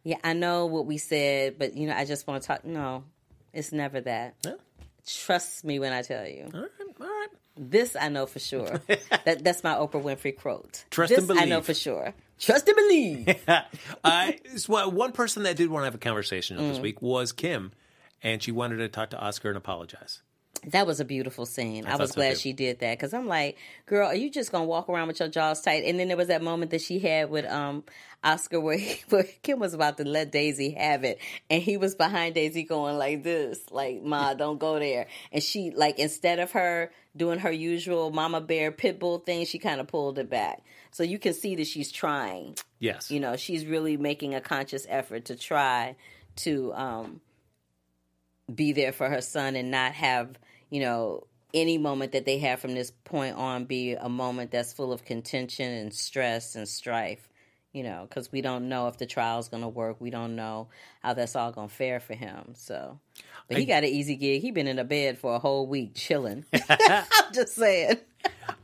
yeah, 0.03 0.19
I 0.23 0.35
know 0.35 0.67
what 0.67 0.87
we 0.87 0.99
said, 0.99 1.59
but 1.59 1.75
you 1.75 1.87
know, 1.87 1.95
I 1.95 2.05
just 2.05 2.27
want 2.27 2.43
to 2.43 2.47
talk. 2.47 2.65
No, 2.65 3.05
it's 3.53 3.73
never 3.73 4.01
that. 4.03 4.35
Yeah. 4.45 4.53
Trust 5.07 5.65
me 5.65 5.79
when 5.79 5.93
I 5.93 6.03
tell 6.03 6.27
you. 6.27 6.51
All 6.53 6.61
right, 6.61 6.71
all 7.01 7.07
right. 7.07 7.29
This 7.57 7.95
I 7.95 8.09
know 8.09 8.27
for 8.27 8.41
sure. 8.41 8.83
that 9.25 9.45
that's 9.45 9.63
my 9.63 9.75
Oprah 9.75 10.03
Winfrey 10.03 10.37
quote. 10.37 10.85
Trust 10.91 11.15
this 11.15 11.29
and 11.31 11.39
I 11.39 11.45
know 11.45 11.63
for 11.63 11.75
sure. 11.75 12.13
Trust 12.41 12.67
and 12.69 12.77
believe. 12.77 13.37
uh, 14.05 14.33
so, 14.57 14.89
one 14.89 15.13
person 15.13 15.45
that 15.45 15.57
did 15.57 15.69
want 15.71 15.83
to 15.83 15.85
have 15.87 15.95
a 15.95 15.99
conversation 15.99 16.59
Mm. 16.59 16.69
this 16.71 16.81
week 16.81 17.01
was 17.01 17.31
Kim, 17.33 17.73
and 18.23 18.43
she 18.43 18.51
wanted 18.51 18.79
to 18.79 18.89
talk 18.89 19.11
to 19.11 19.19
Oscar 19.21 19.49
and 19.51 19.57
apologize. 19.57 20.21
That 20.69 20.87
was 20.87 21.01
a 21.01 21.05
beautiful 21.05 21.47
scene. 21.47 21.87
I, 21.87 21.93
thought 21.93 22.01
was 22.01 22.13
glad 22.13 22.39
she 22.39 22.53
did 22.53 22.81
that 22.81 22.99
because 22.99 23.15
I'm 23.15 23.27
like, 23.27 23.57
girl, 23.87 24.09
are 24.09 24.15
you 24.15 24.31
just 24.31 24.53
gonna 24.53 24.65
walk 24.65 24.89
around 24.89 25.09
with 25.09 25.21
your 25.21 25.29
jaws 25.29 25.61
tight? 25.61 25.85
And 25.85 25.99
then 25.99 26.09
there 26.09 26.17
was 26.17 26.29
that 26.29 26.43
moment 26.43 26.71
that 26.71 26.81
she 26.81 26.99
had 26.99 27.31
with 27.31 27.45
um 27.47 27.85
Oscar 28.23 28.61
where, 28.61 28.79
he, 28.79 29.03
where 29.09 29.27
Kim 29.43 29.59
was 29.59 29.75
about 29.75 29.99
to 29.99 30.05
let 30.05 30.33
Daisy 30.33 30.71
have 30.71 31.05
it, 31.05 31.19
and 31.51 31.63
he 31.63 31.77
was 31.77 31.95
behind 31.95 32.35
Daisy 32.35 32.63
going 32.63 32.97
like 32.99 33.23
this, 33.23 33.61
like 33.71 34.03
Ma, 34.03 34.35
don't 34.35 34.59
go 34.59 34.79
there. 34.79 35.07
And 35.33 35.43
she 35.43 35.71
like 35.71 35.99
instead 35.99 36.39
of 36.39 36.53
her 36.53 36.91
doing 37.17 37.39
her 37.41 37.53
usual 37.53 38.11
Mama 38.11 38.41
Bear 38.41 38.73
pit 38.73 38.99
bull 38.99 39.19
thing, 39.19 39.47
she 39.47 39.59
kind 39.59 39.81
of 39.81 39.87
pulled 39.87 40.19
it 40.19 40.31
back. 40.31 40.63
So 40.91 41.03
you 41.03 41.19
can 41.19 41.35
see 41.35 41.57
that 41.57 41.67
she's 41.67 41.91
trying. 41.91 42.57
Yes. 42.79 43.11
you 43.11 43.19
know 43.19 43.37
she's 43.37 43.65
really 43.65 43.97
making 43.97 44.35
a 44.35 44.43
conscious 44.43 44.87
effort 44.91 45.27
to 45.27 45.37
try 45.37 45.97
to 46.37 46.73
um 46.75 47.21
be 48.53 48.73
there 48.73 48.93
for 48.93 49.09
her 49.09 49.21
son 49.21 49.57
and 49.57 49.71
not 49.71 49.93
have 49.93 50.37
you 50.71 50.81
know 50.81 51.27
any 51.53 51.79
moment 51.79 52.13
that 52.13 52.25
they 52.25 52.39
have 52.39 52.59
from 52.61 52.75
this 52.75 52.91
point 53.05 53.37
on 53.37 53.65
be 53.65 53.93
a 53.93 54.09
moment 54.09 54.51
that's 54.51 54.73
full 54.73 54.93
of 54.93 55.05
contention 55.05 55.71
and 55.73 55.95
stress 55.95 56.57
and 56.57 56.69
strife 56.69 57.29
you 57.73 57.83
know 57.83 58.07
because 58.09 58.33
we 58.33 58.41
don't 58.41 58.69
know 58.69 58.89
if 58.89 58.97
the 58.99 59.07
trial's 59.07 59.49
going 59.49 59.63
to 59.63 59.69
work 59.69 60.01
we 60.01 60.11
don't 60.11 60.35
know 60.35 60.69
how 61.03 61.15
that's 61.15 61.37
all 61.37 61.53
going 61.53 61.69
to 61.69 61.75
fare 61.75 62.01
for 62.01 62.15
him 62.15 62.55
so 62.55 62.99
but 63.49 63.57
he 63.57 63.65
got 63.65 63.85
an 63.85 63.91
easy 63.91 64.17
gig 64.17 64.43
he 64.43 64.51
been 64.51 64.67
in 64.67 64.79
a 64.79 64.85
bed 64.85 65.17
for 65.19 65.35
a 65.35 65.39
whole 65.39 65.67
week 65.67 65.93
chilling 65.95 66.45
i'm 66.71 67.05
just 67.33 67.55
saying 67.55 67.97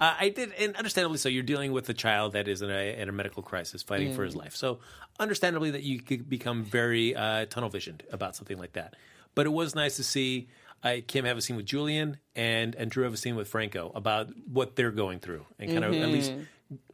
Uh, 0.01 0.15
I 0.19 0.31
did, 0.31 0.53
and 0.59 0.75
understandably 0.77 1.19
so. 1.19 1.29
You're 1.29 1.43
dealing 1.43 1.73
with 1.73 1.87
a 1.91 1.95
child 1.95 2.33
that 2.33 2.49
is 2.49 2.63
in 2.63 2.71
a, 2.71 2.99
in 2.99 3.11
a 3.11 3.13
medical 3.13 3.43
crisis, 3.43 3.83
fighting 3.83 4.13
for 4.13 4.25
his 4.25 4.35
Mm. 4.35 4.39
life. 4.39 4.57
So, 4.57 4.79
understandably, 5.19 5.71
that 5.73 5.83
you 5.83 6.01
could 6.01 6.27
become 6.31 6.65
very 6.65 7.15
uh, 7.15 7.45
tunnel 7.47 7.69
visioned 7.69 8.03
about 8.11 8.35
something 8.35 8.57
like 8.57 8.73
that. 8.73 8.97
But 9.35 9.45
it 9.45 9.51
was 9.51 9.75
nice 9.75 9.97
to 9.97 10.03
see 10.03 10.49
uh, 10.83 10.97
Kim 11.07 11.25
have 11.25 11.37
a 11.37 11.43
scene 11.43 11.57
with 11.57 11.67
Julian 11.67 12.19
and 12.35 12.75
and 12.75 12.91
Drew 12.91 13.05
have 13.05 13.15
a 13.15 13.17
scene 13.17 13.37
with 13.37 13.49
Franco 13.49 13.93
about 13.95 14.31
what 14.51 14.77
they're 14.77 14.91
going 14.91 15.19
through, 15.21 15.47
and 15.59 15.71
kind 15.71 15.85
of 15.85 15.93
at 15.95 16.09
least 16.09 16.33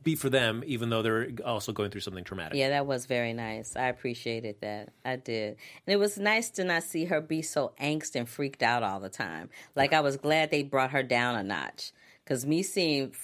be 0.03 0.15
for 0.15 0.31
them, 0.31 0.63
even 0.67 0.89
though 0.89 1.03
they're 1.03 1.29
also 1.45 1.73
going 1.73 1.91
through 1.91 2.01
something 2.01 2.25
traumatic. 2.25 2.57
Yeah, 2.57 2.71
that 2.71 2.87
was 2.87 3.07
very 3.07 3.33
nice. 3.33 3.77
I 3.77 3.89
appreciated 3.89 4.57
that. 4.61 4.91
I 5.05 5.17
did. 5.17 5.57
And 5.87 5.93
it 5.93 5.99
was 5.99 6.17
nice 6.17 6.49
to 6.53 6.65
not 6.65 6.85
see 6.85 7.05
her 7.07 7.21
be 7.21 7.43
so 7.43 7.73
angst 7.81 8.15
and 8.15 8.29
freaked 8.29 8.63
out 8.63 8.83
all 8.83 9.01
the 9.01 9.11
time. 9.11 9.51
Like, 9.75 9.93
I 9.93 10.01
was 10.01 10.17
glad 10.17 10.51
they 10.51 10.63
brought 10.63 10.93
her 10.93 11.03
down 11.03 11.35
a 11.35 11.43
notch. 11.43 11.93
Because 12.25 12.47
me 12.47 12.63
seeing 12.63 13.15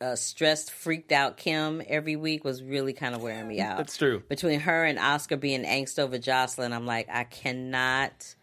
uh, 0.00 0.16
stressed, 0.16 0.70
freaked 0.70 1.12
out 1.12 1.36
Kim 1.36 1.82
every 1.86 2.16
week 2.16 2.44
was 2.44 2.62
really 2.62 2.92
kind 2.92 3.14
of 3.14 3.20
wearing 3.22 3.46
me 3.46 3.60
out. 3.60 3.76
That's 3.76 3.96
true. 3.96 4.22
Between 4.28 4.60
her 4.60 4.84
and 4.84 4.98
Oscar 4.98 5.36
being 5.36 5.64
angst 5.64 5.98
over 5.98 6.16
Jocelyn, 6.16 6.72
I'm 6.72 6.86
like, 6.86 7.08
I 7.10 7.24
cannot, 7.24 8.34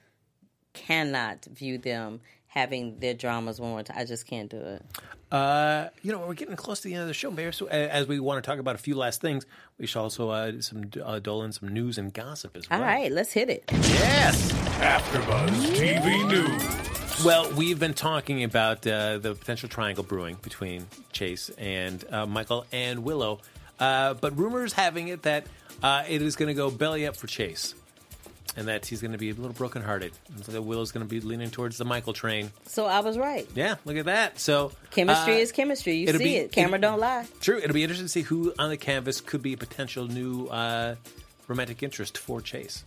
cannot 0.74 1.46
view 1.46 1.78
them 1.78 2.22
having 2.48 3.00
their 3.00 3.14
dramas 3.14 3.60
one 3.60 3.72
more 3.72 3.84
time. 3.84 3.98
I 3.98 4.06
just 4.06 4.28
can't 4.28 4.50
do 4.50 4.58
it. 4.58 4.84
Uh, 5.32 5.88
you 6.02 6.12
know, 6.12 6.20
we're 6.20 6.34
getting 6.34 6.58
close 6.58 6.82
to 6.82 6.90
the 6.90 6.94
end 6.94 7.04
of 7.04 7.08
the 7.08 7.14
show, 7.14 7.32
Mayor. 7.32 7.54
So, 7.54 7.68
uh, 7.68 7.70
as 7.70 8.08
we 8.08 8.20
want 8.20 8.44
to 8.44 8.50
talk 8.50 8.60
about 8.60 8.76
a 8.76 8.80
few 8.80 8.96
last 8.96 9.22
things, 9.22 9.46
we 9.78 9.88
should 9.88 10.00
also 10.00 10.30
uh, 10.30 10.60
some 10.60 10.90
uh, 11.02 11.20
dole 11.20 11.44
in 11.44 11.54
some 11.54 11.70
news 11.70 11.98
and 11.98 12.14
gossip 12.14 12.58
as 12.58 12.70
well. 12.70 12.80
All 12.80 12.86
right, 12.86 13.10
let's 13.10 13.32
hit 13.32 13.50
it. 13.50 13.64
Yes. 13.72 14.52
AfterBuzz 14.52 15.50
TV 15.78 16.28
News. 16.28 17.24
Well, 17.24 17.54
we've 17.54 17.80
been 17.80 17.94
talking 17.94 18.44
about 18.44 18.86
uh, 18.86 19.20
the 19.20 19.36
potential 19.36 19.70
triangle 19.70 20.04
brewing 20.04 20.38
between 20.42 20.88
Chase 21.14 21.50
and 21.58 22.04
uh, 22.12 22.26
Michael 22.26 22.66
and 22.72 23.04
Willow, 23.04 23.40
uh, 23.80 24.16
but 24.16 24.38
rumors 24.38 24.74
having 24.74 25.08
it 25.10 25.22
that 25.22 25.46
uh, 25.84 26.04
it 26.10 26.22
is 26.22 26.36
going 26.36 26.48
to 26.48 26.56
go 26.56 26.72
belly 26.72 27.06
up 27.06 27.16
for 27.16 27.28
Chase, 27.28 27.76
and 28.58 28.68
that 28.68 28.86
he's 28.86 29.02
going 29.02 29.12
to 29.14 29.18
be 29.18 29.30
a 29.30 29.34
little 29.34 29.54
brokenhearted. 29.54 30.12
So 30.44 30.52
that 30.52 30.62
Willow's 30.62 30.92
going 30.92 31.06
to 31.06 31.10
be 31.10 31.22
leaning 31.22 31.50
towards 31.52 31.78
the 31.78 31.86
Michael 31.86 32.14
train. 32.14 32.52
So 32.68 32.86
I 32.86 33.00
was 33.00 33.18
right. 33.18 33.48
Yeah, 33.56 33.76
look 33.86 33.96
at 33.98 34.06
that. 34.06 34.40
So 34.40 34.72
Chemistry 34.92 35.36
uh, 35.36 35.38
is 35.38 35.52
chemistry. 35.52 35.96
You 35.96 36.08
see 36.12 36.18
be- 36.18 36.36
it. 36.38 36.52
Camera 36.52 36.80
don't 36.80 37.00
lie. 37.00 37.26
True. 37.40 37.58
It'll 37.58 37.74
be 37.74 37.84
interesting 37.84 38.06
to 38.08 38.12
see 38.12 38.22
who 38.24 38.54
on 38.60 38.70
the 38.70 38.78
canvas 38.78 39.22
could 39.22 39.42
be 39.42 39.54
a 39.54 39.58
potential 39.58 40.08
new 40.08 40.48
uh, 40.48 40.96
romantic 41.48 41.82
interest 41.84 42.18
for 42.18 42.42
Chase. 42.42 42.84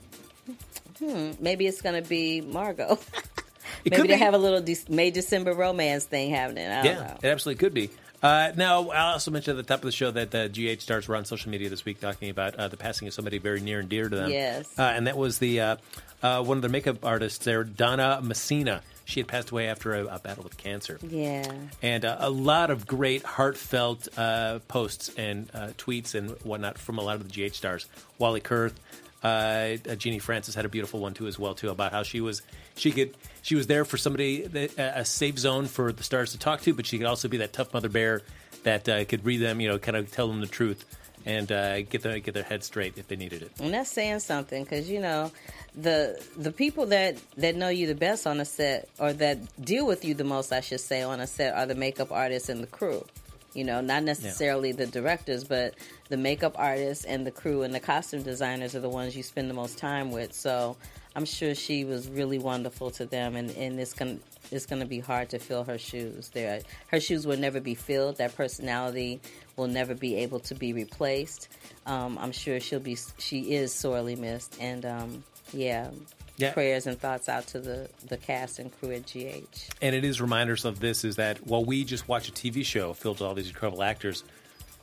Maybe 1.00 1.66
it's 1.66 1.82
gonna 1.82 2.02
be 2.02 2.40
Margaux. 2.40 2.98
Maybe 3.84 3.96
could 3.96 4.04
they 4.08 4.14
be. 4.14 4.20
have 4.20 4.34
a 4.34 4.38
little 4.38 4.60
de- 4.60 4.76
May 4.88 5.10
December 5.10 5.52
romance 5.52 6.04
thing 6.04 6.30
happening. 6.30 6.66
I 6.68 6.82
don't 6.82 6.84
Yeah, 6.86 6.98
know. 7.06 7.16
it 7.22 7.26
absolutely 7.28 7.60
could 7.60 7.74
be. 7.74 7.90
Uh, 8.24 8.52
now, 8.56 8.88
I 8.88 9.12
also 9.12 9.30
mentioned 9.30 9.58
at 9.58 9.66
the 9.66 9.70
top 9.70 9.80
of 9.80 9.84
the 9.84 9.92
show 9.92 10.10
that 10.10 10.34
uh, 10.34 10.48
GH 10.48 10.80
stars 10.80 11.06
were 11.06 11.14
on 11.14 11.26
social 11.26 11.50
media 11.50 11.68
this 11.68 11.84
week 11.84 12.00
talking 12.00 12.30
about 12.30 12.54
uh, 12.54 12.68
the 12.68 12.78
passing 12.78 13.06
of 13.06 13.12
somebody 13.12 13.36
very 13.36 13.60
near 13.60 13.80
and 13.80 13.88
dear 13.90 14.08
to 14.08 14.16
them. 14.16 14.30
Yes. 14.30 14.78
Uh, 14.78 14.82
and 14.82 15.06
that 15.06 15.18
was 15.18 15.40
the 15.40 15.60
uh, 15.60 15.76
uh, 16.22 16.42
one 16.42 16.56
of 16.56 16.62
the 16.62 16.70
makeup 16.70 17.04
artists 17.04 17.44
there, 17.44 17.64
Donna 17.64 18.20
Messina. 18.22 18.80
She 19.04 19.20
had 19.20 19.28
passed 19.28 19.50
away 19.50 19.68
after 19.68 19.94
a, 19.94 20.06
a 20.06 20.18
battle 20.18 20.42
with 20.42 20.56
cancer. 20.56 20.98
Yeah. 21.06 21.52
And 21.82 22.06
uh, 22.06 22.16
a 22.20 22.30
lot 22.30 22.70
of 22.70 22.86
great, 22.86 23.22
heartfelt 23.24 24.08
uh, 24.16 24.60
posts 24.68 25.10
and 25.18 25.50
uh, 25.52 25.68
tweets 25.76 26.14
and 26.14 26.30
whatnot 26.44 26.78
from 26.78 26.96
a 26.96 27.02
lot 27.02 27.16
of 27.16 27.30
the 27.30 27.48
GH 27.48 27.52
stars. 27.52 27.86
Wally 28.18 28.40
Kurth, 28.40 28.72
uh, 29.24 29.78
uh, 29.88 29.94
Genie 29.94 30.18
Francis 30.18 30.54
had 30.54 30.64
a 30.64 30.68
beautiful 30.68 31.00
one 31.00 31.14
too, 31.14 31.26
as 31.26 31.38
well 31.38 31.54
too, 31.54 31.70
about 31.70 31.92
how 31.92 32.02
she 32.02 32.20
was 32.20 32.42
she 32.76 32.92
could 32.92 33.16
she 33.42 33.54
was 33.54 33.66
there 33.66 33.84
for 33.84 33.96
somebody 33.96 34.42
that, 34.42 34.78
a 34.78 35.04
safe 35.04 35.38
zone 35.38 35.66
for 35.66 35.92
the 35.92 36.02
stars 36.02 36.32
to 36.32 36.38
talk 36.38 36.60
to, 36.62 36.74
but 36.74 36.86
she 36.86 36.98
could 36.98 37.06
also 37.06 37.26
be 37.28 37.38
that 37.38 37.52
tough 37.52 37.72
mother 37.72 37.88
bear 37.88 38.22
that 38.64 38.88
uh, 38.88 39.04
could 39.04 39.24
read 39.24 39.40
them, 39.40 39.60
you 39.60 39.68
know, 39.68 39.78
kind 39.78 39.96
of 39.96 40.10
tell 40.12 40.28
them 40.28 40.40
the 40.40 40.46
truth 40.46 40.84
and 41.26 41.50
uh, 41.50 41.82
get 41.82 42.02
them 42.02 42.20
get 42.20 42.34
their 42.34 42.42
head 42.42 42.62
straight 42.62 42.98
if 42.98 43.08
they 43.08 43.16
needed 43.16 43.42
it. 43.42 43.52
And 43.60 43.72
that's 43.72 43.90
saying 43.90 44.20
something 44.20 44.62
because 44.62 44.90
you 44.90 45.00
know 45.00 45.32
the 45.74 46.22
the 46.36 46.52
people 46.52 46.86
that 46.86 47.16
that 47.38 47.56
know 47.56 47.68
you 47.68 47.86
the 47.86 47.94
best 47.94 48.26
on 48.26 48.40
a 48.40 48.44
set 48.44 48.88
or 48.98 49.12
that 49.14 49.64
deal 49.64 49.86
with 49.86 50.04
you 50.04 50.14
the 50.14 50.24
most, 50.24 50.52
I 50.52 50.60
should 50.60 50.80
say, 50.80 51.02
on 51.02 51.20
a 51.20 51.26
set 51.26 51.54
are 51.54 51.66
the 51.66 51.74
makeup 51.74 52.12
artists 52.12 52.48
and 52.48 52.62
the 52.62 52.66
crew. 52.66 53.04
You 53.54 53.64
know, 53.64 53.80
not 53.80 54.02
necessarily 54.02 54.72
the 54.72 54.86
directors, 54.86 55.44
but 55.44 55.74
the 56.08 56.16
makeup 56.16 56.56
artists 56.58 57.04
and 57.04 57.26
the 57.26 57.30
crew 57.30 57.62
and 57.62 57.74
the 57.74 57.80
costume 57.80 58.22
designers 58.22 58.74
are 58.74 58.80
the 58.80 58.88
ones 58.88 59.16
you 59.16 59.22
spend 59.22 59.48
the 59.48 59.54
most 59.54 59.78
time 59.78 60.10
with. 60.10 60.32
So 60.32 60.76
I'm 61.16 61.24
sure 61.24 61.54
she 61.54 61.84
was 61.84 62.08
really 62.08 62.38
wonderful 62.38 62.90
to 62.92 63.06
them, 63.06 63.36
and, 63.36 63.50
and 63.50 63.78
it's 63.78 63.94
gonna 63.94 64.18
it's 64.50 64.66
gonna 64.66 64.86
be 64.86 64.98
hard 64.98 65.30
to 65.30 65.38
fill 65.38 65.64
her 65.64 65.78
shoes. 65.78 66.30
There, 66.30 66.60
her 66.88 67.00
shoes 67.00 67.26
will 67.26 67.38
never 67.38 67.60
be 67.60 67.74
filled. 67.74 68.18
That 68.18 68.36
personality 68.36 69.20
will 69.56 69.68
never 69.68 69.94
be 69.94 70.16
able 70.16 70.40
to 70.40 70.54
be 70.54 70.72
replaced. 70.72 71.48
Um, 71.86 72.18
I'm 72.18 72.32
sure 72.32 72.58
she'll 72.58 72.80
be 72.80 72.98
she 73.18 73.54
is 73.54 73.72
sorely 73.72 74.16
missed, 74.16 74.56
and 74.60 74.84
um, 74.84 75.24
yeah, 75.52 75.90
Yeah. 76.36 76.52
prayers 76.52 76.86
and 76.88 76.98
thoughts 76.98 77.28
out 77.28 77.46
to 77.48 77.60
the 77.60 77.88
the 78.08 78.16
cast 78.16 78.58
and 78.58 78.76
crew 78.78 78.90
at 78.92 79.06
GH. 79.06 79.70
and 79.80 79.94
it 79.94 80.04
is 80.04 80.20
reminders 80.20 80.64
of 80.64 80.80
this 80.80 81.04
is 81.04 81.16
that 81.16 81.46
while 81.46 81.64
we 81.64 81.84
just 81.84 82.08
watch 82.08 82.28
a 82.28 82.32
TV 82.32 82.64
show 82.64 82.92
filled 82.92 83.20
with 83.20 83.28
all 83.28 83.34
these 83.34 83.48
incredible 83.48 83.82
actors, 83.84 84.24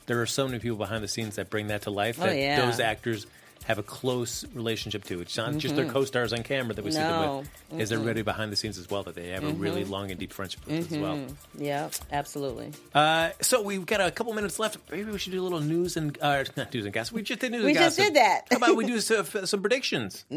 there 0.06 0.22
are 0.22 0.26
so 0.26 0.48
many 0.48 0.60
people 0.60 0.78
behind 0.78 1.04
the 1.04 1.08
scenes 1.10 1.36
that 1.36 1.50
bring 1.50 1.68
that 1.68 1.82
to 1.84 1.90
life 1.90 2.18
Oh, 2.22 2.26
that 2.26 2.38
yeah. 2.38 2.66
those 2.66 2.80
actors 2.80 3.28
have 3.66 3.78
a 3.80 3.84
close 3.84 4.44
relationship 4.54 5.04
to. 5.06 5.22
It's 5.22 5.38
not 5.38 5.56
just 5.58 5.76
their 5.76 5.86
co-stars 5.88 6.34
on 6.34 6.44
camera 6.44 6.74
that 6.74 6.84
we 6.84 6.92
see 6.92 6.98
them 6.98 7.12
Mm-hmm. 7.12 7.22
No. 7.22 7.44
with. 7.72 7.82
Is 7.82 7.92
everybody 7.92 8.22
behind 8.22 8.52
the 8.52 8.56
scenes 8.56 8.78
as 8.78 8.90
well 8.90 9.04
that 9.04 9.16
they 9.16 9.30
have 9.30 9.44
a 9.44 9.50
really 9.54 9.82
Mm-hmm. 9.84 9.92
long 9.92 10.12
and 10.12 10.20
deep 10.20 10.34
friendship 10.34 10.66
with 10.68 10.92
as 10.92 10.98
well. 10.98 11.20
Yeah, 11.58 11.90
absolutely. 12.12 12.72
Uh, 12.94 13.30
so 13.42 13.62
we've 13.62 13.86
got 13.86 14.02
a 14.02 14.12
couple 14.12 14.34
minutes 14.34 14.60
left. 14.60 14.78
Maybe 14.92 15.12
we 15.12 15.18
should 15.18 15.32
do 15.32 15.42
a 15.42 15.44
little 15.44 15.60
news 15.62 15.96
and 15.98 16.18
uh, 16.22 16.44
not 16.58 16.74
news 16.74 16.86
and 16.86 16.94
gossip. 16.94 17.16
We 17.16 17.22
just 17.22 17.40
did 17.42 17.52
news 17.52 17.64
We 17.64 17.70
and 17.72 17.80
just 17.80 17.98
gossip. 17.98 18.14
did 18.14 18.22
that. 18.22 18.42
How 18.52 18.58
about 18.58 18.76
we 18.76 18.86
do 18.86 19.00
some, 19.00 19.26
some 19.46 19.62
predictions? 19.62 20.26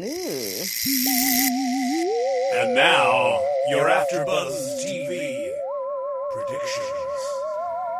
And 2.55 2.73
now, 2.73 3.39
your 3.69 3.89
AfterBuzz 3.89 4.79
TV 4.85 5.51
predictions. 6.31 7.21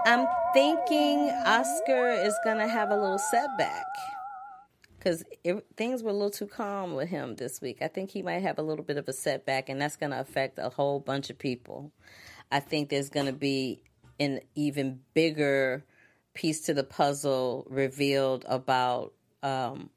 I'm 0.05 0.25
thinking 0.53 1.29
Oscar 1.45 2.09
is 2.11 2.33
gonna 2.45 2.67
have 2.67 2.89
a 2.91 2.95
little 2.95 3.17
setback 3.17 3.85
because 5.05 5.23
things 5.77 6.01
were 6.01 6.09
a 6.09 6.13
little 6.13 6.31
too 6.31 6.47
calm 6.47 6.95
with 6.95 7.09
him 7.09 7.35
this 7.35 7.61
week. 7.61 7.77
I 7.79 7.87
think 7.87 8.09
he 8.09 8.23
might 8.23 8.41
have 8.41 8.57
a 8.57 8.63
little 8.63 8.83
bit 8.83 8.97
of 8.97 9.07
a 9.07 9.13
setback, 9.13 9.69
and 9.69 9.79
that's 9.79 9.97
gonna 9.97 10.19
affect 10.19 10.57
a 10.57 10.69
whole 10.69 10.99
bunch 10.99 11.29
of 11.29 11.37
people. 11.37 11.91
I 12.51 12.59
think 12.59 12.89
there's 12.89 13.09
gonna 13.09 13.31
be 13.31 13.83
an 14.19 14.39
even 14.55 15.01
bigger 15.13 15.85
piece 16.33 16.61
to 16.61 16.73
the 16.73 16.83
puzzle 16.83 17.67
revealed 17.69 18.45
about 18.47 19.13
um, 19.43 19.91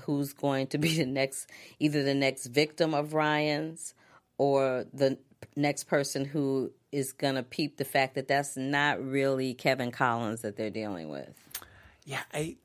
who's 0.00 0.32
going 0.32 0.68
to 0.68 0.78
be 0.78 0.96
the 0.96 1.04
next, 1.06 1.50
either 1.78 2.02
the 2.02 2.14
next 2.14 2.46
victim 2.46 2.94
of 2.94 3.12
Ryan's 3.12 3.92
or 4.38 4.86
the 4.94 5.18
next 5.56 5.84
person 5.84 6.24
who 6.24 6.72
is 6.90 7.12
going 7.12 7.34
to 7.34 7.42
peep 7.42 7.76
the 7.76 7.84
fact 7.84 8.14
that 8.14 8.28
that's 8.28 8.56
not 8.56 9.04
really 9.04 9.52
Kevin 9.54 9.90
Collins 9.90 10.40
that 10.42 10.56
they're 10.56 10.70
dealing 10.70 11.10
with. 11.10 11.34
Yeah, 12.04 12.22
I. 12.32 12.56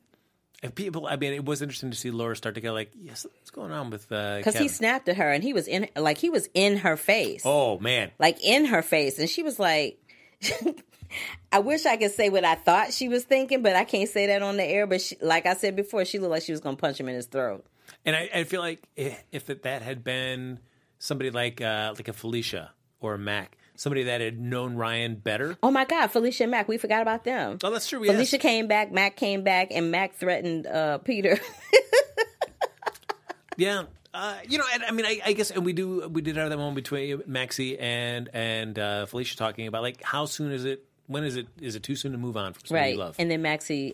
And 0.63 0.73
people, 0.75 1.07
I 1.07 1.15
mean, 1.15 1.33
it 1.33 1.43
was 1.43 1.61
interesting 1.63 1.89
to 1.89 1.97
see 1.97 2.11
Laura 2.11 2.35
start 2.35 2.55
to 2.55 2.61
go 2.61 2.71
like, 2.71 2.91
"Yes, 2.95 3.25
what's 3.25 3.49
going 3.49 3.71
on 3.71 3.89
with?" 3.89 4.07
Because 4.09 4.37
Because 4.45 4.57
he 4.59 4.67
snapped 4.67 5.09
at 5.09 5.17
her 5.17 5.31
and 5.31 5.43
he 5.43 5.53
was 5.53 5.67
in, 5.67 5.87
like, 5.95 6.19
he 6.19 6.29
was 6.29 6.49
in 6.53 6.77
her 6.77 6.97
face. 6.97 7.41
Oh 7.45 7.79
man, 7.79 8.11
Like, 8.19 8.43
in 8.43 8.65
her 8.65 8.81
face. 8.83 9.17
And 9.17 9.27
she 9.27 9.41
was 9.41 9.57
like, 9.57 9.97
I 11.51 11.59
wish 11.59 11.85
I 11.85 11.97
could 11.97 12.11
say 12.11 12.29
what 12.29 12.45
I 12.45 12.55
thought 12.55 12.93
she 12.93 13.09
was 13.09 13.23
thinking, 13.23 13.61
but 13.61 13.75
I 13.75 13.83
can't 13.83 14.07
say 14.09 14.27
that 14.27 14.41
on 14.41 14.57
the 14.57 14.63
air. 14.63 14.87
But 14.87 15.01
she, 15.01 15.17
like 15.21 15.45
I 15.45 15.55
said 15.55 15.75
before, 15.75 16.05
she 16.05 16.19
looked 16.19 16.31
like 16.31 16.43
she 16.43 16.51
was 16.51 16.61
going 16.61 16.75
to 16.75 16.79
punch 16.81 16.99
him 16.99 17.09
in 17.09 17.15
his 17.15 17.25
throat. 17.25 17.65
and 18.05 18.15
I, 18.15 18.29
I 18.33 18.43
feel 18.45 18.61
like 18.61 18.87
if, 18.95 19.21
if 19.31 19.47
that 19.63 19.81
had 19.81 20.03
been 20.03 20.59
somebody 20.99 21.31
like 21.31 21.59
uh, 21.59 21.93
like 21.97 22.07
a 22.07 22.13
Felicia 22.13 22.71
or 22.99 23.15
a 23.15 23.17
Mac, 23.17 23.57
somebody 23.81 24.03
that 24.03 24.21
had 24.21 24.39
known 24.39 24.75
Ryan 24.75 25.15
better. 25.15 25.57
Oh 25.63 25.71
my 25.71 25.85
God, 25.85 26.07
Felicia 26.07 26.43
and 26.43 26.51
Mac, 26.51 26.67
we 26.67 26.77
forgot 26.77 27.01
about 27.01 27.23
them. 27.23 27.57
Oh, 27.63 27.71
that's 27.71 27.89
true. 27.89 28.03
Yes. 28.03 28.13
Felicia 28.13 28.37
came 28.37 28.67
back, 28.67 28.91
Mac 28.91 29.15
came 29.15 29.43
back, 29.43 29.69
and 29.71 29.89
Mac 29.91 30.15
threatened 30.15 30.67
uh, 30.67 30.99
Peter. 30.99 31.39
Yeah. 33.57 33.83
Uh, 34.13 34.37
you 34.47 34.57
know, 34.57 34.65
and 34.73 34.83
I 34.83 34.91
mean, 34.91 35.05
I, 35.05 35.21
I 35.23 35.33
guess, 35.33 35.51
and 35.51 35.63
we 35.63 35.71
do, 35.71 36.07
we 36.09 36.21
did 36.21 36.35
have 36.35 36.49
that 36.49 36.57
moment 36.57 36.75
between 36.75 37.21
Maxie 37.27 37.77
and 37.79 38.29
and 38.33 38.77
uh, 38.77 39.05
Felicia 39.05 39.37
talking 39.37 39.67
about 39.67 39.83
like 39.83 40.01
how 40.03 40.25
soon 40.25 40.51
is 40.51 40.65
it? 40.65 40.83
When 41.07 41.23
is 41.23 41.35
it? 41.35 41.47
Is 41.61 41.75
it 41.75 41.83
too 41.83 41.95
soon 41.95 42.11
to 42.13 42.17
move 42.17 42.35
on 42.35 42.53
from 42.53 42.75
right. 42.75 42.93
you 42.93 42.99
love? 42.99 43.15
And 43.19 43.29
then 43.29 43.41
Maxie, 43.41 43.93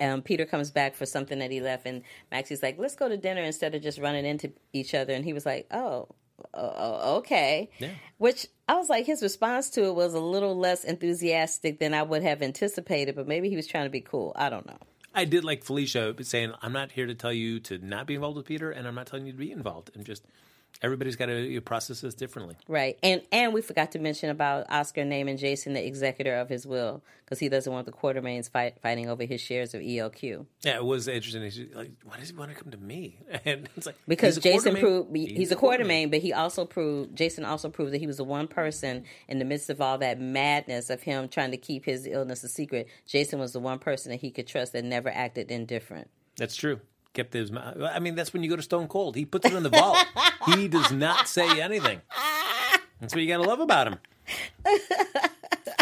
um, 0.00 0.22
Peter 0.22 0.44
comes 0.44 0.70
back 0.70 0.94
for 0.94 1.06
something 1.06 1.38
that 1.38 1.50
he 1.50 1.60
left, 1.60 1.86
and 1.86 2.02
Maxie's 2.32 2.62
like, 2.62 2.78
let's 2.78 2.96
go 2.96 3.08
to 3.08 3.16
dinner 3.16 3.42
instead 3.42 3.74
of 3.74 3.82
just 3.82 3.98
running 3.98 4.24
into 4.24 4.52
each 4.72 4.94
other. 4.94 5.12
And 5.12 5.24
he 5.24 5.32
was 5.32 5.44
like, 5.46 5.66
oh, 5.70 6.08
Oh, 6.54 6.74
oh 6.76 7.16
okay. 7.18 7.70
Yeah. 7.78 7.90
Which 8.18 8.46
I 8.68 8.74
was 8.74 8.88
like, 8.88 9.06
his 9.06 9.22
response 9.22 9.70
to 9.70 9.84
it 9.84 9.94
was 9.94 10.14
a 10.14 10.20
little 10.20 10.56
less 10.56 10.84
enthusiastic 10.84 11.78
than 11.78 11.94
I 11.94 12.02
would 12.02 12.22
have 12.22 12.42
anticipated, 12.42 13.14
but 13.14 13.28
maybe 13.28 13.50
he 13.50 13.56
was 13.56 13.66
trying 13.66 13.84
to 13.84 13.90
be 13.90 14.00
cool. 14.00 14.32
I 14.36 14.50
don't 14.50 14.66
know. 14.66 14.78
I 15.14 15.24
did 15.24 15.44
like 15.44 15.62
Felicia 15.62 16.14
saying, 16.24 16.52
"I'm 16.60 16.72
not 16.72 16.92
here 16.92 17.06
to 17.06 17.14
tell 17.14 17.32
you 17.32 17.60
to 17.60 17.78
not 17.78 18.06
be 18.06 18.14
involved 18.14 18.36
with 18.36 18.46
Peter, 18.46 18.70
and 18.70 18.88
I'm 18.88 18.96
not 18.96 19.06
telling 19.06 19.26
you 19.26 19.32
to 19.32 19.38
be 19.38 19.52
involved." 19.52 19.90
And 19.94 20.04
just 20.04 20.24
Everybody's 20.82 21.16
got 21.16 21.26
to 21.26 21.60
process 21.60 22.00
this 22.00 22.14
differently. 22.14 22.56
Right, 22.68 22.98
and 23.02 23.22
and 23.32 23.54
we 23.54 23.62
forgot 23.62 23.92
to 23.92 23.98
mention 23.98 24.30
about 24.30 24.66
Oscar 24.70 25.04
naming 25.04 25.36
Jason 25.36 25.72
the 25.72 25.84
executor 25.84 26.34
of 26.36 26.48
his 26.48 26.66
will 26.66 27.02
because 27.24 27.38
he 27.38 27.48
doesn't 27.48 27.72
want 27.72 27.86
the 27.86 27.92
Quartermaines 27.92 28.50
fight, 28.50 28.78
fighting 28.82 29.08
over 29.08 29.24
his 29.24 29.40
shares 29.40 29.74
of 29.74 29.80
ELQ. 29.80 30.46
Yeah, 30.62 30.76
it 30.76 30.84
was 30.84 31.08
interesting. 31.08 31.42
He's 31.42 31.58
like, 31.74 31.92
why 32.04 32.18
does 32.18 32.30
he 32.30 32.36
want 32.36 32.50
to 32.50 32.56
come 32.56 32.70
to 32.70 32.78
me? 32.78 33.18
And 33.44 33.68
it's 33.76 33.86
like 33.86 33.96
Because 34.08 34.38
Jason 34.38 34.76
proved 34.76 35.14
he's, 35.14 35.50
a 35.50 35.56
Quartermaine, 35.56 36.10
but 36.10 36.20
he 36.20 36.32
also 36.32 36.64
proved 36.64 37.16
Jason 37.16 37.44
also 37.44 37.68
proved 37.68 37.92
that 37.92 37.98
he 37.98 38.06
was 38.06 38.16
the 38.16 38.24
one 38.24 38.48
person 38.48 39.04
in 39.28 39.38
the 39.38 39.44
midst 39.44 39.70
of 39.70 39.80
all 39.80 39.98
that 39.98 40.20
madness 40.20 40.88
of 40.88 41.02
him 41.02 41.28
trying 41.28 41.50
to 41.50 41.56
keep 41.56 41.84
his 41.84 42.06
illness 42.06 42.42
a 42.44 42.48
secret. 42.48 42.88
Jason 43.06 43.38
was 43.38 43.52
the 43.52 43.60
one 43.60 43.78
person 43.78 44.12
that 44.12 44.20
he 44.20 44.30
could 44.30 44.46
trust 44.46 44.72
that 44.72 44.84
never 44.84 45.08
acted 45.08 45.50
indifferent. 45.50 46.08
That's 46.36 46.56
true. 46.56 46.80
Kept 47.14 47.32
his 47.32 47.50
mouth. 47.50 47.76
I 47.80 48.00
mean, 48.00 48.14
that's 48.16 48.32
when 48.32 48.42
you 48.42 48.50
go 48.50 48.56
to 48.56 48.62
Stone 48.62 48.88
Cold. 48.88 49.16
He 49.16 49.24
puts 49.24 49.46
it 49.46 49.54
in 49.54 49.62
the 49.62 49.70
vault. 49.70 49.96
he 50.46 50.68
does 50.68 50.92
not 50.92 51.28
say 51.28 51.60
anything. 51.60 52.02
That's 53.00 53.14
what 53.14 53.22
you 53.22 53.28
got 53.28 53.42
to 53.42 53.48
love 53.48 53.60
about 53.60 53.88
him. 53.88 53.98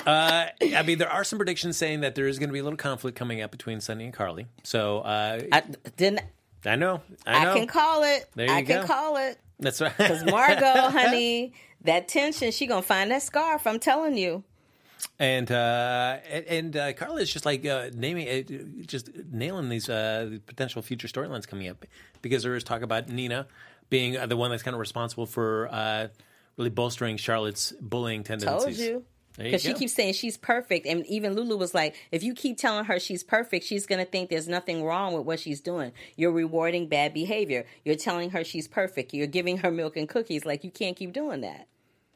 Uh, 0.05 0.47
I 0.75 0.83
mean, 0.83 0.99
there 0.99 1.09
are 1.09 1.23
some 1.23 1.39
predictions 1.39 1.77
saying 1.77 2.01
that 2.01 2.17
there 2.17 2.27
is 2.27 2.41
going 2.41 2.49
to 2.49 2.53
be 2.53 2.59
a 2.59 2.63
little 2.65 2.77
conflict 2.77 3.17
coming 3.17 3.41
up 3.41 3.53
between 3.53 3.81
Sonny 3.81 4.05
and 4.05 4.13
Carly. 4.13 4.47
So 4.65 4.99
uh, 4.99 5.41
I 5.53 5.63
didn't. 5.97 6.23
I 6.65 6.75
know, 6.75 7.03
I 7.25 7.45
know. 7.45 7.53
I 7.53 7.59
can 7.59 7.67
call 7.69 8.03
it. 8.03 8.29
There 8.35 8.47
you 8.47 8.53
I 8.53 8.63
can 8.63 8.85
call 8.85 9.17
it. 9.17 9.39
That's 9.59 9.81
right. 9.81 9.97
Because 9.97 10.25
Margaux, 10.25 10.91
honey, 10.91 11.53
that 11.83 12.09
tension, 12.09 12.51
she 12.51 12.67
gonna 12.67 12.83
find 12.83 13.11
that 13.13 13.23
scarf. 13.23 13.67
I'm 13.67 13.79
telling 13.79 14.17
you. 14.17 14.43
And 15.19 15.51
uh, 15.51 16.19
and, 16.49 16.77
uh, 16.77 16.93
Carla 16.95 17.21
is 17.21 17.33
just 17.33 17.47
like 17.47 17.65
uh, 17.67 17.91
naming, 17.95 18.29
uh, 18.29 18.83
just 18.87 19.11
nailing 19.31 19.69
these 19.69 19.89
uh, 19.89 20.39
potential 20.47 20.83
future 20.83 21.09
storylines 21.09 21.47
coming 21.47 21.69
up 21.69 21.85
because 22.23 22.43
there 22.43 22.55
is 22.55 22.65
talk 22.65 22.83
about 22.83 23.09
Nina 23.09 23.47
being 23.91 24.17
uh, 24.17 24.27
the 24.27 24.37
one 24.37 24.51
that's 24.51 24.63
kind 24.63 24.75
of 24.75 24.81
responsible 24.81 25.27
for 25.27 25.69
uh, 25.71 26.09
really 26.57 26.71
bolstering 26.71 27.17
Charlotte's 27.17 27.73
bullying 27.81 28.25
tendencies. 28.25 28.65
Told 28.65 28.77
you. 28.77 29.05
Because 29.39 29.63
she 29.63 29.73
keeps 29.73 29.95
saying 29.95 30.13
she's 30.13 30.37
perfect. 30.37 30.87
And 30.87 31.07
even 31.07 31.35
Lulu 31.35 31.57
was 31.57 31.73
like, 31.73 31.97
if 32.11 32.23
you 32.23 32.35
keep 32.35 32.59
telling 32.59 32.85
her 32.85 33.01
she's 33.01 33.25
perfect, 33.25 33.65
she's 33.65 33.87
going 33.87 33.99
to 33.99 34.11
think 34.11 34.29
there's 34.29 34.49
nothing 34.49 34.85
wrong 34.85 35.15
with 35.15 35.25
what 35.25 35.41
she's 35.41 35.63
doing. 35.63 35.93
You're 36.17 36.33
rewarding 36.33 36.89
bad 36.89 37.15
behavior. 37.15 37.65
You're 37.85 37.95
telling 37.95 38.31
her 38.31 38.45
she's 38.45 38.69
perfect. 38.69 39.15
You're 39.15 39.27
giving 39.27 39.59
her 39.59 39.71
milk 39.71 39.97
and 39.97 40.07
cookies. 40.07 40.45
Like, 40.45 40.65
you 40.65 40.71
can't 40.71 40.97
keep 40.97 41.15
doing 41.15 41.41
that. 41.41 41.67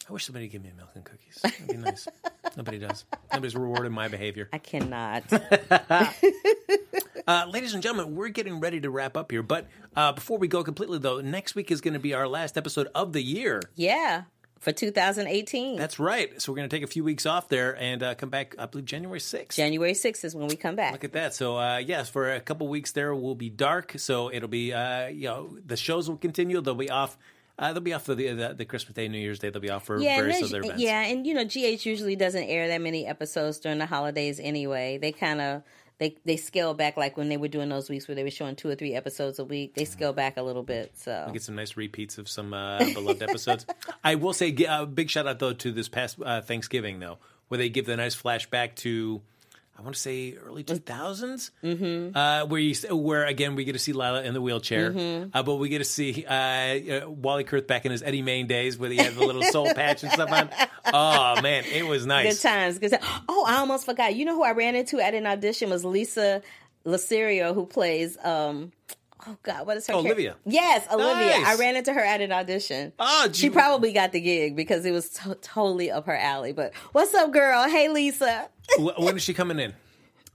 I 0.08 0.12
wish 0.12 0.24
somebody 0.26 0.44
would 0.46 0.52
give 0.52 0.62
me 0.62 0.70
milk 0.76 0.90
and 0.94 1.04
cookies. 1.04 1.38
That'd 1.42 1.66
be 1.68 1.76
nice. 1.76 2.06
Nobody 2.56 2.78
does. 2.78 3.04
Nobody's 3.32 3.56
rewarded 3.56 3.90
my 3.92 4.08
behavior. 4.08 4.48
I 4.52 4.58
cannot. 4.58 5.24
Uh, 7.28 7.44
ladies 7.50 7.74
and 7.74 7.82
gentlemen, 7.82 8.14
we're 8.14 8.28
getting 8.28 8.60
ready 8.60 8.80
to 8.80 8.88
wrap 8.88 9.16
up 9.16 9.32
here. 9.32 9.42
But 9.42 9.66
uh, 9.96 10.12
before 10.12 10.38
we 10.38 10.46
go 10.46 10.62
completely, 10.62 10.98
though, 11.00 11.20
next 11.20 11.56
week 11.56 11.72
is 11.72 11.80
going 11.80 11.94
to 11.94 11.98
be 11.98 12.14
our 12.14 12.28
last 12.28 12.56
episode 12.56 12.86
of 12.94 13.12
the 13.12 13.20
year. 13.20 13.60
yeah. 13.74 14.22
For 14.60 14.70
2018. 14.72 15.76
That's 15.76 15.98
right. 15.98 16.40
So 16.40 16.50
we're 16.50 16.56
going 16.56 16.68
to 16.68 16.76
take 16.76 16.84
a 16.84 16.90
few 16.90 17.02
weeks 17.04 17.26
off 17.26 17.48
there 17.48 17.76
and 17.76 18.02
uh, 18.02 18.14
come 18.14 18.30
back, 18.30 18.54
I 18.58 18.66
believe, 18.66 18.84
January 18.86 19.18
6th. 19.20 19.54
January 19.54 19.92
6th 19.92 20.24
is 20.24 20.34
when 20.36 20.46
we 20.46 20.56
come 20.56 20.76
back. 20.76 20.92
Look 20.92 21.04
at 21.04 21.12
that. 21.12 21.34
So, 21.34 21.58
uh, 21.58 21.76
yes, 21.78 22.08
for 22.08 22.32
a 22.32 22.40
couple 22.40 22.66
weeks 22.68 22.92
there, 22.92 23.14
we'll 23.14 23.34
be 23.34 23.50
dark. 23.50 23.94
So 23.98 24.32
it'll 24.32 24.48
be, 24.48 24.72
uh, 24.72 25.08
you 25.08 25.24
know, 25.28 25.58
the 25.66 25.76
shows 25.76 26.08
will 26.08 26.16
continue. 26.16 26.60
They'll 26.60 26.74
be 26.74 26.90
off. 26.90 27.18
Uh, 27.58 27.72
they'll 27.72 27.82
be 27.82 27.94
off 27.94 28.04
for 28.04 28.14
the, 28.14 28.32
the 28.32 28.54
the 28.54 28.64
Christmas 28.64 28.94
Day, 28.94 29.08
New 29.08 29.18
Year's 29.18 29.38
Day. 29.38 29.50
They'll 29.50 29.62
be 29.62 29.70
off 29.70 29.84
for 29.84 29.98
yeah, 29.98 30.16
various 30.16 30.42
other 30.42 30.60
events. 30.60 30.82
yeah, 30.82 31.02
and 31.06 31.26
you 31.26 31.32
know, 31.34 31.44
GH 31.44 31.86
usually 31.86 32.16
doesn't 32.16 32.44
air 32.44 32.68
that 32.68 32.82
many 32.82 33.06
episodes 33.06 33.58
during 33.58 33.78
the 33.78 33.86
holidays 33.86 34.38
anyway. 34.38 34.98
They 34.98 35.12
kind 35.12 35.40
of 35.40 35.62
they 35.98 36.16
they 36.24 36.36
scale 36.36 36.74
back 36.74 36.96
like 36.96 37.16
when 37.16 37.28
they 37.28 37.36
were 37.36 37.48
doing 37.48 37.68
those 37.68 37.88
weeks 37.88 38.06
where 38.08 38.14
they 38.14 38.22
were 38.22 38.30
showing 38.30 38.56
two 38.56 38.68
or 38.68 38.74
three 38.74 38.94
episodes 38.94 39.38
a 39.38 39.44
week. 39.44 39.74
They 39.74 39.86
scale 39.86 40.12
back 40.12 40.36
a 40.36 40.42
little 40.42 40.62
bit. 40.62 40.92
So 40.96 41.30
Get 41.32 41.42
some 41.42 41.54
nice 41.54 41.76
repeats 41.76 42.18
of 42.18 42.28
some 42.28 42.52
uh, 42.52 42.78
beloved 42.78 43.22
episodes. 43.22 43.64
I 44.04 44.16
will 44.16 44.34
say, 44.34 44.54
a 44.58 44.66
uh, 44.66 44.84
big 44.84 45.08
shout 45.08 45.26
out 45.26 45.38
though 45.38 45.54
to 45.54 45.72
this 45.72 45.88
past 45.88 46.18
uh, 46.22 46.42
Thanksgiving 46.42 47.00
though, 47.00 47.18
where 47.48 47.58
they 47.58 47.70
give 47.70 47.86
the 47.86 47.96
nice 47.96 48.14
flashback 48.14 48.74
to, 48.76 49.22
I 49.78 49.82
want 49.82 49.94
to 49.94 50.00
say 50.00 50.34
early 50.42 50.64
2000s, 50.64 51.50
mm-hmm. 51.62 52.16
uh, 52.16 52.46
where 52.46 52.58
you 52.60 52.74
where 52.96 53.26
again 53.26 53.56
we 53.56 53.64
get 53.64 53.74
to 53.74 53.78
see 53.78 53.92
Lila 53.92 54.22
in 54.22 54.32
the 54.32 54.40
wheelchair, 54.40 54.90
Mm-hmm. 54.90 55.36
uh, 55.36 55.42
but 55.42 55.56
we 55.56 55.68
get 55.68 55.78
to 55.78 55.84
see 55.84 56.24
uh, 56.26 56.32
uh, 57.06 57.10
Wally 57.10 57.44
Kurth 57.44 57.66
back 57.66 57.84
in 57.84 57.92
his 57.92 58.02
Eddie 58.02 58.22
Maine 58.22 58.46
days 58.46 58.78
where 58.78 58.88
he 58.90 58.96
had 58.96 59.14
the 59.14 59.24
little 59.26 59.42
soul 59.42 59.72
patch 59.74 60.02
and 60.02 60.10
stuff 60.12 60.30
on. 60.32 60.48
Oh 60.92 61.42
man, 61.42 61.64
it 61.64 61.84
was 61.84 62.02
good 62.04 62.08
nice. 62.08 62.40
times. 62.42 62.78
Good 62.78 62.92
times. 62.92 63.04
Oh, 63.28 63.44
I 63.46 63.56
almost 63.56 63.84
forgot. 63.86 64.14
You 64.14 64.24
know 64.24 64.34
who 64.36 64.44
I 64.44 64.52
ran 64.52 64.76
into 64.76 65.00
at 65.00 65.14
an 65.14 65.26
audition 65.26 65.68
was 65.68 65.84
Lisa 65.84 66.42
LoCicero, 66.86 67.54
who 67.54 67.66
plays. 67.66 68.16
um 68.24 68.72
Oh 69.28 69.36
God, 69.42 69.66
what 69.66 69.76
is 69.76 69.86
her? 69.88 69.94
Oh, 69.94 69.98
Olivia. 69.98 70.36
Yes, 70.44 70.86
Olivia. 70.92 71.26
Nice. 71.40 71.46
I 71.46 71.56
ran 71.56 71.74
into 71.74 71.92
her 71.92 72.00
at 72.00 72.20
an 72.20 72.30
audition. 72.30 72.92
Oh, 73.00 73.28
she 73.32 73.46
you- 73.46 73.50
probably 73.50 73.92
got 73.92 74.12
the 74.12 74.20
gig 74.20 74.54
because 74.54 74.84
it 74.84 74.92
was 74.92 75.08
to- 75.10 75.34
totally 75.36 75.90
up 75.90 76.06
her 76.06 76.16
alley. 76.16 76.52
But 76.52 76.72
what's 76.92 77.12
up, 77.14 77.32
girl? 77.32 77.68
Hey, 77.68 77.88
Lisa. 77.88 78.48
Wh- 78.74 78.98
when 78.98 79.16
is 79.16 79.22
she 79.22 79.34
coming 79.34 79.58
in? 79.58 79.74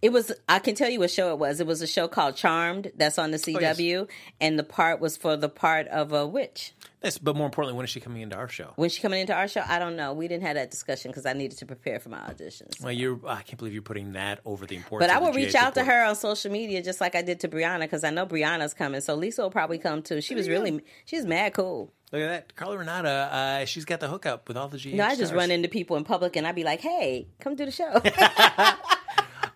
It 0.02 0.12
was. 0.12 0.32
I 0.50 0.60
can 0.60 0.74
tell 0.76 0.90
you 0.90 1.00
what 1.00 1.12
show 1.12 1.32
it 1.32 1.38
was. 1.38 1.60
It 1.60 1.68
was 1.68 1.82
a 1.82 1.88
show 1.88 2.08
called 2.08 2.36
Charmed. 2.36 2.92
That's 2.96 3.20
on 3.20 3.32
the 3.32 3.38
Oh, 3.38 3.60
yes. 3.60 3.78
CW, 3.80 4.10
and 4.40 4.58
the 4.58 4.64
part 4.64 5.00
was 5.00 5.16
for 5.18 5.38
the 5.38 5.50
part 5.50 5.88
of 5.90 6.12
a 6.12 6.26
witch. 6.26 6.74
Yes, 7.04 7.18
but 7.18 7.36
more 7.36 7.46
importantly, 7.46 7.76
when 7.78 7.84
is 7.84 7.90
she 7.90 8.00
coming 8.00 8.22
into 8.22 8.36
our 8.36 8.48
show? 8.48 8.74
When 8.76 8.90
she 8.90 9.02
coming 9.02 9.22
into 9.22 9.34
our 9.34 9.48
show, 9.48 9.64
I 9.68 9.80
don't 9.80 9.96
know. 9.96 10.14
We 10.14 10.28
didn't 10.28 10.44
have 10.44 10.56
that 10.56 10.70
discussion 10.70 11.10
because 11.10 11.26
I 11.26 11.34
needed 11.34 11.58
to 11.60 11.66
prepare 11.66 12.00
for 12.00 12.10
my 12.10 12.20
auditions. 12.20 12.82
Well, 12.82 12.92
you're. 12.92 13.20
I 13.28 13.42
can't 13.42 13.58
believe 13.58 13.74
you're 13.74 13.82
putting 13.84 14.14
that 14.14 14.40
over 14.46 14.66
the 14.66 14.76
importance. 14.76 15.08
But 15.12 15.16
I 15.16 15.20
will 15.20 15.34
reach 15.34 15.56
out 15.56 15.76
to 15.76 15.84
her 15.84 16.04
on 16.06 16.16
social 16.16 16.52
media 16.52 16.82
just 16.82 17.00
like 17.02 17.16
I 17.16 17.22
did 17.22 17.40
to 17.42 17.48
Brianna 17.48 17.82
because 17.82 18.04
I 18.04 18.10
know 18.10 18.26
Brianna's 18.26 18.74
coming. 18.74 19.02
So 19.02 19.16
Lisa 19.16 19.44
will 19.44 19.52
probably 19.52 19.78
come 19.78 20.02
too. 20.02 20.22
She 20.22 20.34
was 20.36 20.48
really, 20.50 20.82
she's 21.06 21.26
mad 21.26 21.54
cool. 21.54 21.94
Look 22.12 22.22
at 22.24 22.28
that, 22.28 22.56
Carla 22.56 22.78
Renata. 22.78 23.10
Uh, 23.10 23.66
she's 23.66 23.86
got 23.86 24.00
the 24.00 24.08
hookup 24.10 24.48
with 24.48 24.58
all 24.58 24.68
the 24.68 24.78
GH. 24.78 24.86
You 24.86 24.96
know, 24.98 25.06
I 25.06 25.10
just 25.16 25.28
stars. 25.28 25.34
run 25.34 25.50
into 25.52 25.70
people 25.70 25.96
in 25.96 26.04
public 26.04 26.36
and 26.36 26.46
I'd 26.46 26.56
be 26.56 26.64
like, 26.66 26.82
hey, 26.82 27.28
come 27.40 27.56
do 27.56 27.66
the 27.66 27.72
show. 27.72 28.02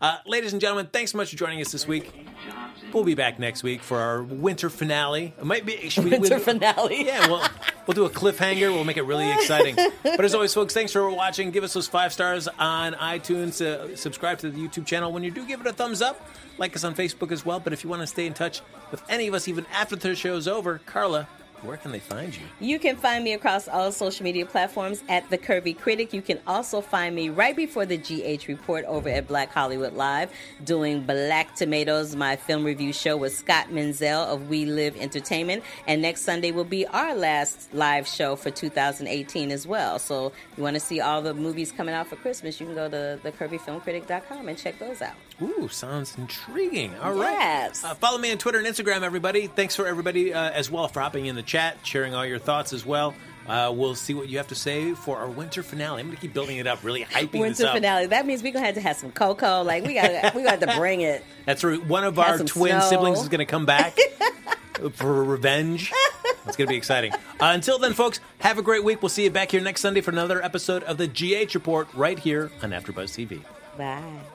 Uh, 0.01 0.17
ladies 0.25 0.51
and 0.51 0.61
gentlemen, 0.61 0.87
thanks 0.91 1.11
so 1.11 1.17
much 1.17 1.29
for 1.31 1.37
joining 1.37 1.61
us 1.61 1.71
this 1.71 1.87
week. 1.87 2.11
We'll 2.93 3.03
be 3.03 3.15
back 3.15 3.39
next 3.39 3.63
week 3.63 3.81
for 3.81 3.97
our 3.99 4.23
winter 4.23 4.69
finale. 4.69 5.33
It 5.37 5.45
might 5.45 5.65
be 5.65 5.89
should 5.89 6.03
we, 6.03 6.11
Winter 6.11 6.35
we'll- 6.35 6.39
finale. 6.43 7.05
Yeah, 7.05 7.27
well, 7.27 7.49
we'll 7.87 7.95
do 7.95 8.05
a 8.05 8.09
cliffhanger. 8.09 8.71
We'll 8.73 8.83
make 8.83 8.97
it 8.97 9.03
really 9.03 9.31
exciting. 9.31 9.75
But 10.03 10.23
as 10.23 10.33
always, 10.35 10.53
folks, 10.53 10.73
thanks 10.73 10.91
for 10.91 11.09
watching. 11.09 11.51
Give 11.51 11.63
us 11.63 11.73
those 11.73 11.87
five 11.87 12.13
stars 12.13 12.47
on 12.59 12.93
iTunes. 12.93 13.63
Uh, 13.65 13.95
subscribe 13.95 14.37
to 14.39 14.49
the 14.49 14.57
YouTube 14.57 14.85
channel. 14.85 15.11
When 15.11 15.23
you 15.23 15.31
do, 15.31 15.45
give 15.45 15.61
it 15.61 15.67
a 15.67 15.73
thumbs 15.73 16.01
up. 16.01 16.19
Like 16.57 16.75
us 16.75 16.83
on 16.83 16.95
Facebook 16.95 17.31
as 17.31 17.45
well. 17.45 17.59
But 17.59 17.73
if 17.73 17.83
you 17.83 17.89
want 17.89 18.01
to 18.01 18.07
stay 18.07 18.25
in 18.27 18.33
touch 18.33 18.61
with 18.91 19.01
any 19.09 19.27
of 19.27 19.33
us, 19.33 19.47
even 19.47 19.65
after 19.73 19.95
the 19.95 20.15
show's 20.15 20.47
over, 20.47 20.79
Carla, 20.85 21.27
where 21.61 21.77
can 21.77 21.91
they 21.91 21.99
find 21.99 22.35
you? 22.35 22.43
You 22.59 22.79
can 22.79 22.95
find 22.95 23.23
me 23.23 23.33
across 23.33 23.67
all 23.67 23.91
social 23.91 24.23
media 24.23 24.45
platforms 24.45 25.03
at 25.09 25.29
The 25.29 25.37
Curvy 25.37 25.77
Critic. 25.77 26.13
You 26.13 26.21
can 26.21 26.39
also 26.47 26.81
find 26.81 27.15
me 27.15 27.29
right 27.29 27.55
before 27.55 27.85
the 27.85 27.97
GH 27.97 28.47
Report 28.47 28.85
over 28.85 29.09
at 29.09 29.27
Black 29.27 29.51
Hollywood 29.51 29.93
Live 29.93 30.31
doing 30.63 31.03
Black 31.03 31.55
Tomatoes, 31.55 32.15
my 32.15 32.35
film 32.35 32.63
review 32.63 32.93
show 32.93 33.17
with 33.17 33.35
Scott 33.35 33.71
Menzel 33.71 34.23
of 34.23 34.49
We 34.49 34.65
Live 34.65 34.95
Entertainment. 34.97 35.63
And 35.87 36.01
next 36.01 36.21
Sunday 36.21 36.51
will 36.51 36.63
be 36.63 36.85
our 36.87 37.15
last 37.15 37.73
live 37.73 38.07
show 38.07 38.35
for 38.35 38.51
2018 38.51 39.51
as 39.51 39.65
well. 39.67 39.99
So 39.99 40.27
if 40.27 40.57
you 40.57 40.63
want 40.63 40.75
to 40.75 40.79
see 40.79 41.01
all 41.01 41.21
the 41.21 41.33
movies 41.33 41.71
coming 41.71 41.95
out 41.95 42.07
for 42.07 42.15
Christmas, 42.15 42.59
you 42.59 42.65
can 42.65 42.75
go 42.75 42.89
to 42.89 43.19
thecurvyfilmcritic.com 43.23 44.47
and 44.49 44.57
check 44.57 44.79
those 44.79 45.01
out. 45.01 45.15
Ooh, 45.41 45.67
sounds 45.67 46.17
intriguing. 46.17 46.95
All 47.01 47.13
right. 47.13 47.31
Yes. 47.31 47.83
Uh, 47.83 47.93
follow 47.95 48.17
me 48.17 48.31
on 48.31 48.37
Twitter 48.37 48.57
and 48.57 48.67
Instagram, 48.67 49.01
everybody. 49.01 49.47
Thanks 49.47 49.75
for 49.75 49.85
everybody 49.85 50.33
uh, 50.33 50.51
as 50.51 50.71
well 50.71 50.87
for 50.87 51.01
hopping 51.01 51.25
in 51.25 51.35
the 51.35 51.43
chat, 51.45 51.77
sharing 51.83 52.13
all 52.13 52.25
your 52.25 52.39
thoughts 52.39 52.73
as 52.73 52.85
well. 52.85 53.13
Uh, 53.47 53.71
we'll 53.75 53.93
see 53.93 54.13
what 54.15 54.27
you 54.27 54.37
have 54.37 54.47
to 54.47 54.55
say 54.55 54.93
for 54.93 55.17
our 55.19 55.29
winter 55.29 55.61
finale. 55.61 55.99
I'm 55.99 56.07
going 56.07 56.15
to 56.15 56.21
keep 56.21 56.33
building 56.33 56.57
it 56.57 56.65
up, 56.65 56.83
really 56.83 57.03
hyping 57.03 57.31
this 57.31 57.41
Winter 57.59 57.67
finale. 57.73 58.07
That 58.07 58.25
means 58.25 58.41
we're 58.41 58.53
gonna 58.53 58.65
have 58.65 58.75
to 58.75 58.81
have 58.81 58.95
some 58.95 59.11
cocoa. 59.11 59.61
Like 59.61 59.85
we 59.85 59.93
got, 59.93 60.33
we 60.33 60.41
got 60.41 60.59
to 60.61 60.75
bring 60.75 61.01
it. 61.01 61.23
That's 61.45 61.63
right. 61.63 61.83
One 61.85 62.03
of 62.03 62.15
Have 62.15 62.39
our 62.41 62.45
twin 62.45 62.81
snow. 62.81 62.89
siblings 62.89 63.21
is 63.21 63.29
going 63.29 63.39
to 63.39 63.45
come 63.45 63.67
back 63.67 63.97
for 64.93 65.23
revenge. 65.23 65.91
It's 66.47 66.55
going 66.57 66.67
to 66.67 66.71
be 66.71 66.77
exciting. 66.77 67.13
Uh, 67.13 67.17
until 67.53 67.77
then, 67.77 67.93
folks, 67.93 68.19
have 68.39 68.57
a 68.57 68.63
great 68.63 68.83
week. 68.83 69.01
We'll 69.03 69.09
see 69.09 69.23
you 69.25 69.31
back 69.31 69.51
here 69.51 69.61
next 69.61 69.81
Sunday 69.81 70.01
for 70.01 70.11
another 70.11 70.43
episode 70.43 70.83
of 70.83 70.97
the 70.97 71.07
GH 71.07 71.53
Report 71.53 71.87
right 71.93 72.17
here 72.17 72.51
on 72.63 72.71
AfterBuzz 72.71 73.27
TV. 73.27 73.41
Bye. 73.77 74.34